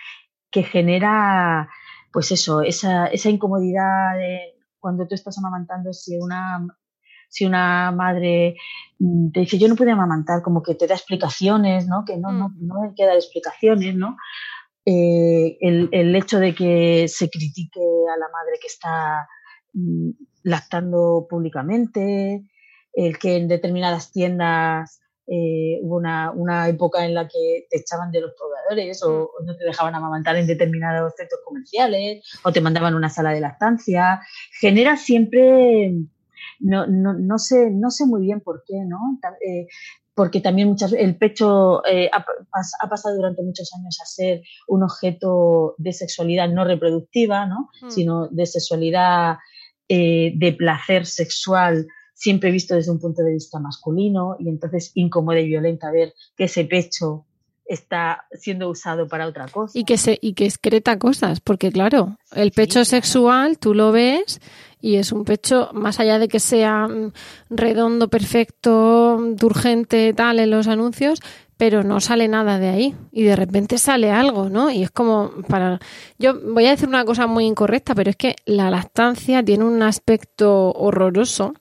que 0.51 0.63
genera, 0.63 1.69
pues 2.13 2.31
eso, 2.31 2.63
esa, 2.63 3.07
esa 3.09 3.29
incomodidad 3.29 4.17
de 4.17 4.55
cuando 4.79 5.07
tú 5.07 5.15
estás 5.15 5.37
amamantando, 5.37 5.93
si 5.93 6.17
una, 6.17 6.65
si 7.29 7.45
una 7.45 7.91
madre 7.91 8.57
mm, 8.99 9.33
te 9.33 9.41
dice 9.41 9.59
yo 9.59 9.69
no 9.69 9.77
puedo 9.77 9.93
amamantar, 9.93 10.43
como 10.43 10.63
que 10.63 10.75
te 10.75 10.87
da 10.87 10.95
explicaciones, 10.95 11.87
¿no? 11.89 12.05
Que 12.05 12.17
no, 12.17 12.33
no, 12.33 12.51
mm. 12.51 12.67
no 12.67 12.83
hay 12.85 12.95
que 12.95 13.05
dar 13.05 13.17
explicaciones, 13.17 13.95
¿no? 13.95 14.17
Eh, 14.89 15.59
el, 15.61 16.15
hecho 16.15 16.39
de 16.39 16.55
que 16.55 17.09
se 17.09 17.29
critique 17.29 17.81
a 17.81 18.17
la 18.17 18.29
madre 18.29 18.57
que 18.61 18.69
está 18.69 19.27
mm, 19.73 20.11
lactando 20.45 21.27
públicamente, 21.29 22.45
el 22.93 23.19
que 23.19 23.37
en 23.37 23.49
determinadas 23.49 24.13
tiendas 24.13 25.01
eh, 25.27 25.81
hubo 25.83 25.97
una, 25.97 26.69
época 26.69 27.05
en 27.05 27.15
la 27.15 27.27
que 27.27 27.67
te 27.69 27.79
echaban 27.79 28.13
de 28.13 28.21
los 28.21 28.33
proveedores 28.39 29.03
o, 29.03 29.33
mm. 29.41 29.47
no 29.47 29.57
te 29.57 29.65
dejaban 29.65 29.97
amamantar 29.97 30.37
en 30.37 30.47
determinados 30.47 31.15
centros 31.17 31.41
comerciales 31.45 32.23
o 32.45 32.53
te 32.53 32.61
mandaban 32.61 32.95
a 32.95 32.97
una 32.97 33.11
sala 33.11 33.33
de 33.33 33.41
lactancia, 33.41 34.21
genera 34.61 34.97
siempre, 34.97 35.95
no, 36.61 36.87
no, 36.87 37.13
no, 37.13 37.39
sé, 37.39 37.73
no 37.73 37.91
sé 37.91 38.07
muy 38.07 38.23
bien 38.23 38.41
por 38.41 38.63
qué, 38.65 38.77
¿no? 38.87 39.01
Eh, 39.45 39.67
porque 40.17 40.41
también 40.41 40.69
muchas 40.69 40.95
el 40.95 41.19
pecho 41.19 41.87
eh, 41.87 42.09
ha, 42.11 42.89
pasado 42.89 43.17
durante 43.17 43.43
muchos 43.43 43.71
años 43.79 43.99
a 44.03 44.07
ser 44.07 44.41
un 44.67 44.83
objeto 44.83 45.75
de 45.77 45.93
sexualidad 45.93 46.49
no 46.49 46.65
reproductiva, 46.65 47.45
¿no? 47.45 47.69
Hmm. 47.83 47.91
sino 47.91 48.27
de 48.29 48.47
sexualidad 48.47 49.37
eh, 49.89 50.33
de 50.35 50.53
placer 50.55 51.05
sexual 51.05 51.87
siempre 52.15 52.51
visto 52.51 52.75
desde 52.75 52.91
un 52.91 52.99
punto 52.99 53.23
de 53.23 53.35
vista 53.35 53.61
masculino 53.61 54.37
y 54.39 54.49
entonces 54.49 54.91
incómoda 54.95 55.39
y 55.39 55.49
violenta 55.49 55.91
ver 55.91 56.15
que 56.35 56.45
ese 56.45 56.65
pecho 56.65 57.26
está 57.69 58.27
siendo 58.33 58.69
usado 58.69 59.09
para 59.09 59.27
otra 59.27 59.47
cosa. 59.49 59.79
Y 59.79 59.85
que 59.85 59.99
se, 59.99 60.19
y 60.21 60.35
que 60.35 60.45
excreta 60.45 60.99
cosas, 60.99 61.41
porque 61.41 61.71
claro, 61.73 62.17
el 62.33 62.53
pecho 62.53 62.85
sexual 62.85 63.59
tú 63.59 63.75
lo 63.75 63.93
ves 63.93 64.41
y 64.81 64.97
es 64.97 65.11
un 65.11 65.25
pecho, 65.25 65.71
más 65.73 65.99
allá 65.99 66.19
de 66.19 66.29
que 66.29 66.39
sea 66.39 66.87
mm, 66.87 67.13
redondo, 67.51 68.09
perfecto, 68.09 69.17
urgente, 69.43 70.13
tal 70.15 70.39
en 70.39 70.51
los 70.51 70.69
anuncios, 70.69 71.21
pero 71.57 71.83
no 71.83 72.01
sale 72.01 72.29
nada 72.29 72.59
de 72.59 72.69
ahí 72.69 72.95
y 73.13 73.23
de 73.23 73.35
repente 73.35 73.79
sale 73.79 74.11
algo, 74.11 74.51
¿no? 74.51 74.71
Y 74.71 74.83
es 74.83 74.91
como 74.91 75.31
para 75.49 75.81
yo 76.19 76.39
voy 76.39 76.67
a 76.67 76.71
decir 76.71 76.89
una 76.89 77.05
cosa 77.05 77.27
muy 77.27 77.47
incorrecta, 77.47 77.95
pero 77.95 78.11
es 78.11 78.17
que 78.17 78.37
la 78.45 78.71
lactancia 78.71 79.43
tiene 79.43 79.65
un 79.65 79.83
aspecto 79.83 80.73
horroroso, 80.73 81.55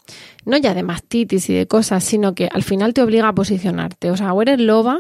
no 0.44 0.58
ya 0.58 0.74
de 0.74 0.84
mastitis 0.84 1.50
y 1.50 1.54
de 1.54 1.68
cosas, 1.68 2.04
sino 2.04 2.36
que 2.36 2.50
al 2.52 2.64
final 2.64 2.94
te 2.94 3.02
obliga 3.02 3.30
a 3.30 3.34
posicionarte, 3.34 4.12
o 4.12 4.18
sea, 4.18 4.34
o 4.34 4.42
eres 4.42 4.60
loba 4.60 5.00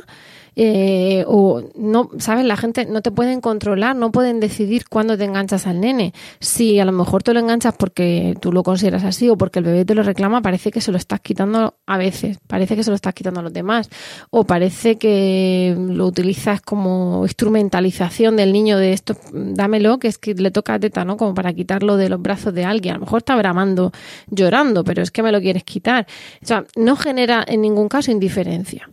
eh, 0.55 1.25
o 1.27 1.63
no, 1.75 2.09
¿sabes? 2.17 2.45
La 2.45 2.57
gente 2.57 2.85
no 2.85 3.01
te 3.01 3.11
pueden 3.11 3.41
controlar, 3.41 3.95
no 3.95 4.11
pueden 4.11 4.39
decidir 4.39 4.87
cuándo 4.89 5.17
te 5.17 5.25
enganchas 5.25 5.67
al 5.67 5.81
nene. 5.81 6.13
Si 6.39 6.79
a 6.79 6.85
lo 6.85 6.91
mejor 6.91 7.23
te 7.23 7.33
lo 7.33 7.39
enganchas 7.39 7.75
porque 7.77 8.35
tú 8.39 8.51
lo 8.51 8.63
consideras 8.63 9.03
así 9.03 9.29
o 9.29 9.37
porque 9.37 9.59
el 9.59 9.65
bebé 9.65 9.85
te 9.85 9.95
lo 9.95 10.03
reclama, 10.03 10.41
parece 10.41 10.71
que 10.71 10.81
se 10.81 10.91
lo 10.91 10.97
estás 10.97 11.19
quitando 11.19 11.75
a 11.85 11.97
veces, 11.97 12.39
parece 12.47 12.75
que 12.75 12.83
se 12.83 12.89
lo 12.89 12.95
estás 12.95 13.13
quitando 13.13 13.39
a 13.41 13.43
los 13.43 13.53
demás 13.53 13.89
o 14.29 14.45
parece 14.45 14.97
que 14.97 15.75
lo 15.77 16.05
utilizas 16.05 16.61
como 16.61 17.23
instrumentalización 17.23 18.35
del 18.35 18.53
niño 18.53 18.77
de 18.77 18.93
esto, 18.93 19.15
dámelo, 19.33 19.99
que 19.99 20.07
es 20.07 20.17
que 20.17 20.33
le 20.33 20.51
toca 20.51 20.75
a 20.75 20.79
teta, 20.79 21.03
¿no? 21.05 21.17
Como 21.17 21.33
para 21.33 21.53
quitarlo 21.53 21.97
de 21.97 22.09
los 22.09 22.21
brazos 22.21 22.53
de 22.53 22.65
alguien. 22.65 22.95
A 22.95 22.97
lo 22.97 23.05
mejor 23.05 23.19
está 23.19 23.35
bramando, 23.35 23.91
llorando, 24.29 24.83
pero 24.83 25.01
es 25.01 25.11
que 25.11 25.23
me 25.23 25.31
lo 25.31 25.41
quieres 25.41 25.63
quitar. 25.63 26.07
O 26.41 26.45
sea, 26.45 26.65
no 26.75 26.95
genera 26.95 27.43
en 27.47 27.61
ningún 27.61 27.89
caso 27.89 28.11
indiferencia. 28.11 28.87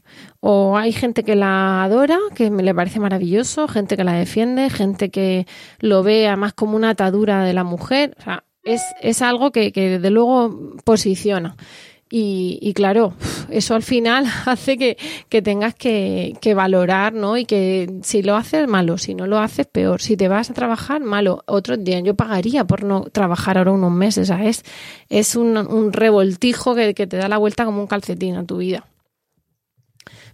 O 0.44 0.76
hay 0.76 0.90
gente 0.92 1.22
que 1.22 1.36
la 1.36 1.84
adora, 1.84 2.18
que 2.34 2.50
me 2.50 2.64
le 2.64 2.74
parece 2.74 2.98
maravilloso, 2.98 3.68
gente 3.68 3.96
que 3.96 4.02
la 4.02 4.14
defiende, 4.14 4.70
gente 4.70 5.08
que 5.08 5.46
lo 5.78 6.02
ve 6.02 6.34
más 6.36 6.52
como 6.52 6.74
una 6.74 6.90
atadura 6.90 7.44
de 7.44 7.52
la 7.52 7.62
mujer. 7.62 8.16
O 8.18 8.22
sea, 8.22 8.44
es, 8.64 8.82
es 9.00 9.22
algo 9.22 9.52
que, 9.52 9.70
que 9.70 9.88
desde 9.88 10.10
luego 10.10 10.74
posiciona. 10.82 11.54
Y, 12.10 12.58
y, 12.60 12.74
claro, 12.74 13.14
eso 13.50 13.76
al 13.76 13.84
final 13.84 14.26
hace 14.46 14.76
que, 14.76 14.98
que 15.28 15.42
tengas 15.42 15.76
que, 15.76 16.36
que, 16.40 16.54
valorar, 16.54 17.12
¿no? 17.12 17.36
Y 17.36 17.44
que 17.44 18.00
si 18.02 18.24
lo 18.24 18.34
haces, 18.34 18.66
malo, 18.66 18.98
si 18.98 19.14
no 19.14 19.28
lo 19.28 19.38
haces, 19.38 19.66
peor. 19.66 20.02
Si 20.02 20.16
te 20.16 20.26
vas 20.26 20.50
a 20.50 20.54
trabajar, 20.54 21.02
malo. 21.02 21.44
Otro 21.46 21.76
día 21.76 22.00
yo 22.00 22.16
pagaría 22.16 22.64
por 22.64 22.82
no 22.82 23.02
trabajar 23.02 23.58
ahora 23.58 23.70
unos 23.70 23.92
meses, 23.92 24.26
¿sabes? 24.26 24.64
Es 25.08 25.36
un, 25.36 25.56
un 25.56 25.92
revoltijo 25.92 26.74
que, 26.74 26.94
que 26.94 27.06
te 27.06 27.16
da 27.16 27.28
la 27.28 27.38
vuelta 27.38 27.64
como 27.64 27.80
un 27.80 27.86
calcetín 27.86 28.34
a 28.34 28.44
tu 28.44 28.56
vida. 28.56 28.88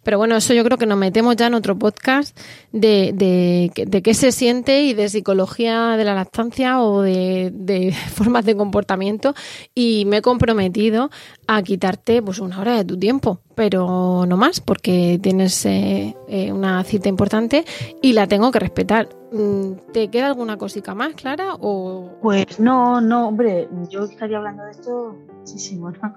Pero 0.09 0.16
bueno, 0.16 0.36
eso 0.36 0.55
yo 0.55 0.64
creo 0.64 0.78
que 0.78 0.86
nos 0.86 0.97
metemos 0.97 1.36
ya 1.36 1.48
en 1.48 1.55
otro 1.55 1.78
podcast 1.78 2.35
de, 2.72 3.12
de, 3.14 3.70
de 3.86 4.01
qué 4.01 4.14
se 4.14 4.32
siente 4.32 4.85
y 4.85 4.94
de 4.94 5.10
psicología 5.10 5.98
de 5.98 6.05
la 6.05 6.14
lactancia 6.14 6.80
o 6.80 7.02
de, 7.02 7.51
de, 7.52 7.93
formas 8.14 8.47
de 8.47 8.56
comportamiento. 8.56 9.35
Y 9.74 10.06
me 10.06 10.16
he 10.16 10.22
comprometido 10.22 11.10
a 11.47 11.62
quitarte 11.62 12.22
pues 12.22 12.39
una 12.39 12.59
hora 12.59 12.74
de 12.78 12.86
tu 12.86 12.98
tiempo, 12.98 13.43
pero 13.55 14.24
no 14.26 14.39
más, 14.39 14.60
porque 14.60 15.20
tienes 15.22 15.66
eh, 15.66 16.16
eh, 16.28 16.52
una 16.52 16.84
cita 16.84 17.09
importante 17.09 17.64
y 18.02 18.12
la 18.12 18.26
tengo 18.26 18.50
que 18.50 18.59
respetar. 18.59 19.09
Mm, 19.32 19.72
¿Te 19.92 20.09
queda 20.09 20.26
alguna 20.26 20.56
cosita 20.56 20.94
más, 20.94 21.14
Clara? 21.14 21.55
O... 21.60 22.10
Pues 22.22 22.60
no, 22.60 23.00
no, 23.00 23.28
hombre, 23.28 23.68
yo 23.88 24.05
estaría 24.05 24.38
hablando 24.38 24.64
de 24.64 24.72
esto 24.72 25.16
muchísimo, 25.38 25.90
¿no? 25.90 26.14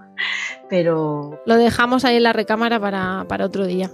Pero... 0.69 1.39
Lo 1.45 1.55
dejamos 1.55 2.05
ahí 2.05 2.17
en 2.17 2.23
la 2.23 2.33
recámara 2.33 2.79
para, 2.79 3.25
para 3.27 3.45
otro 3.45 3.65
día. 3.65 3.89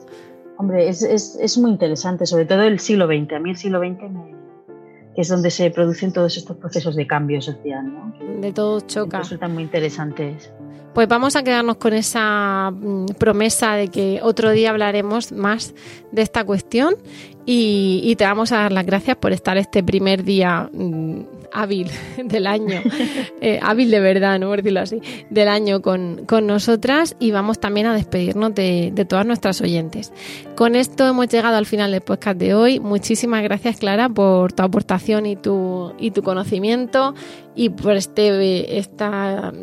Hombre, 0.57 0.89
es, 0.89 1.03
es, 1.03 1.37
es, 1.39 1.57
muy 1.57 1.69
interesante, 1.71 2.25
sobre 2.25 2.45
todo 2.45 2.63
el 2.63 2.79
siglo 2.79 3.05
XX. 3.05 3.33
A 3.33 3.39
mí 3.39 3.51
el 3.51 3.57
siglo 3.57 3.79
XX 3.79 4.09
me, 4.09 4.35
es 5.15 5.27
donde 5.27 5.51
se 5.51 5.69
producen 5.71 6.13
todos 6.13 6.35
estos 6.37 6.57
procesos 6.57 6.95
de 6.95 7.05
cambio 7.05 7.41
social, 7.41 7.93
¿no? 7.93 8.13
De 8.41 8.51
todo 8.53 8.79
choca. 8.81 9.19
Resultan 9.19 9.53
muy 9.53 9.63
interesantes. 9.63 10.51
Pues 10.93 11.07
vamos 11.07 11.35
a 11.35 11.43
quedarnos 11.43 11.77
con 11.77 11.93
esa 11.93 12.73
promesa 13.19 13.73
de 13.73 13.89
que 13.89 14.19
otro 14.23 14.51
día 14.51 14.71
hablaremos 14.71 15.31
más 15.31 15.73
de 16.11 16.21
esta 16.23 16.43
cuestión 16.43 16.95
y, 17.45 18.01
y 18.03 18.15
te 18.15 18.25
vamos 18.25 18.51
a 18.51 18.57
dar 18.57 18.71
las 18.71 18.85
gracias 18.85 19.15
por 19.17 19.31
estar 19.31 19.57
este 19.57 19.83
primer 19.83 20.23
día 20.23 20.69
mmm, 20.73 21.21
hábil 21.53 21.89
del 22.23 22.47
año, 22.47 22.81
eh, 23.41 23.59
hábil 23.61 23.91
de 23.91 23.99
verdad, 23.99 24.39
no 24.39 24.47
por 24.47 24.57
decirlo 24.57 24.81
así, 24.81 25.01
del 25.29 25.47
año 25.47 25.81
con, 25.81 26.25
con 26.25 26.47
nosotras 26.47 27.15
y 27.19 27.31
vamos 27.31 27.59
también 27.59 27.87
a 27.87 27.93
despedirnos 27.93 28.53
de, 28.55 28.91
de, 28.93 29.05
todas 29.05 29.25
nuestras 29.25 29.61
oyentes. 29.61 30.11
Con 30.55 30.75
esto 30.75 31.07
hemos 31.07 31.27
llegado 31.29 31.57
al 31.57 31.65
final 31.65 31.91
del 31.91 32.01
podcast 32.01 32.37
de 32.37 32.53
hoy. 32.53 32.79
Muchísimas 32.79 33.43
gracias 33.43 33.77
Clara 33.77 34.09
por 34.09 34.53
tu 34.53 34.63
aportación 34.63 35.25
y 35.25 35.35
tu, 35.35 35.93
y 35.99 36.11
tu 36.11 36.23
conocimiento 36.23 37.13
y 37.55 37.69
por 37.69 37.95
este, 37.95 38.77
esta 38.77 39.53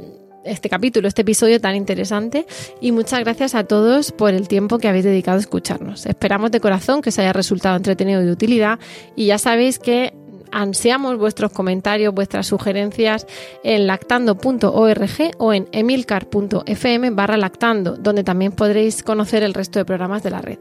este 0.44 0.68
capítulo, 0.68 1.08
este 1.08 1.22
episodio 1.22 1.60
tan 1.60 1.76
interesante 1.76 2.46
y 2.80 2.92
muchas 2.92 3.20
gracias 3.20 3.54
a 3.54 3.64
todos 3.64 4.12
por 4.12 4.34
el 4.34 4.48
tiempo 4.48 4.78
que 4.78 4.88
habéis 4.88 5.04
dedicado 5.04 5.38
a 5.38 5.40
escucharnos. 5.40 6.06
Esperamos 6.06 6.50
de 6.50 6.60
corazón 6.60 7.02
que 7.02 7.08
os 7.08 7.18
haya 7.18 7.32
resultado 7.32 7.76
entretenido 7.76 8.22
y 8.22 8.26
de 8.26 8.32
utilidad 8.32 8.78
y 9.16 9.26
ya 9.26 9.38
sabéis 9.38 9.78
que 9.78 10.12
ansiamos 10.54 11.18
vuestros 11.18 11.52
comentarios, 11.52 12.14
vuestras 12.14 12.46
sugerencias 12.46 13.26
en 13.64 13.86
lactando.org 13.86 15.10
o 15.38 15.52
en 15.52 15.68
emilcar.fm 15.72 17.10
barra 17.10 17.36
lactando, 17.36 17.96
donde 17.96 18.22
también 18.22 18.52
podréis 18.52 19.02
conocer 19.02 19.42
el 19.42 19.52
resto 19.52 19.78
de 19.78 19.84
programas 19.84 20.22
de 20.22 20.30
la 20.30 20.40
red. 20.40 20.58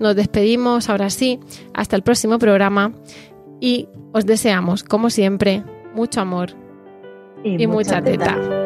Nos 0.00 0.16
despedimos 0.16 0.90
ahora 0.90 1.10
sí, 1.10 1.38
hasta 1.72 1.96
el 1.96 2.02
próximo 2.02 2.38
programa 2.38 2.92
y 3.60 3.88
os 4.12 4.26
deseamos, 4.26 4.82
como 4.82 5.10
siempre, 5.10 5.62
mucho 5.94 6.20
amor 6.20 6.50
y, 7.44 7.62
y 7.62 7.66
mucha, 7.66 8.00
mucha 8.00 8.02
teta. 8.02 8.34
teta. 8.34 8.65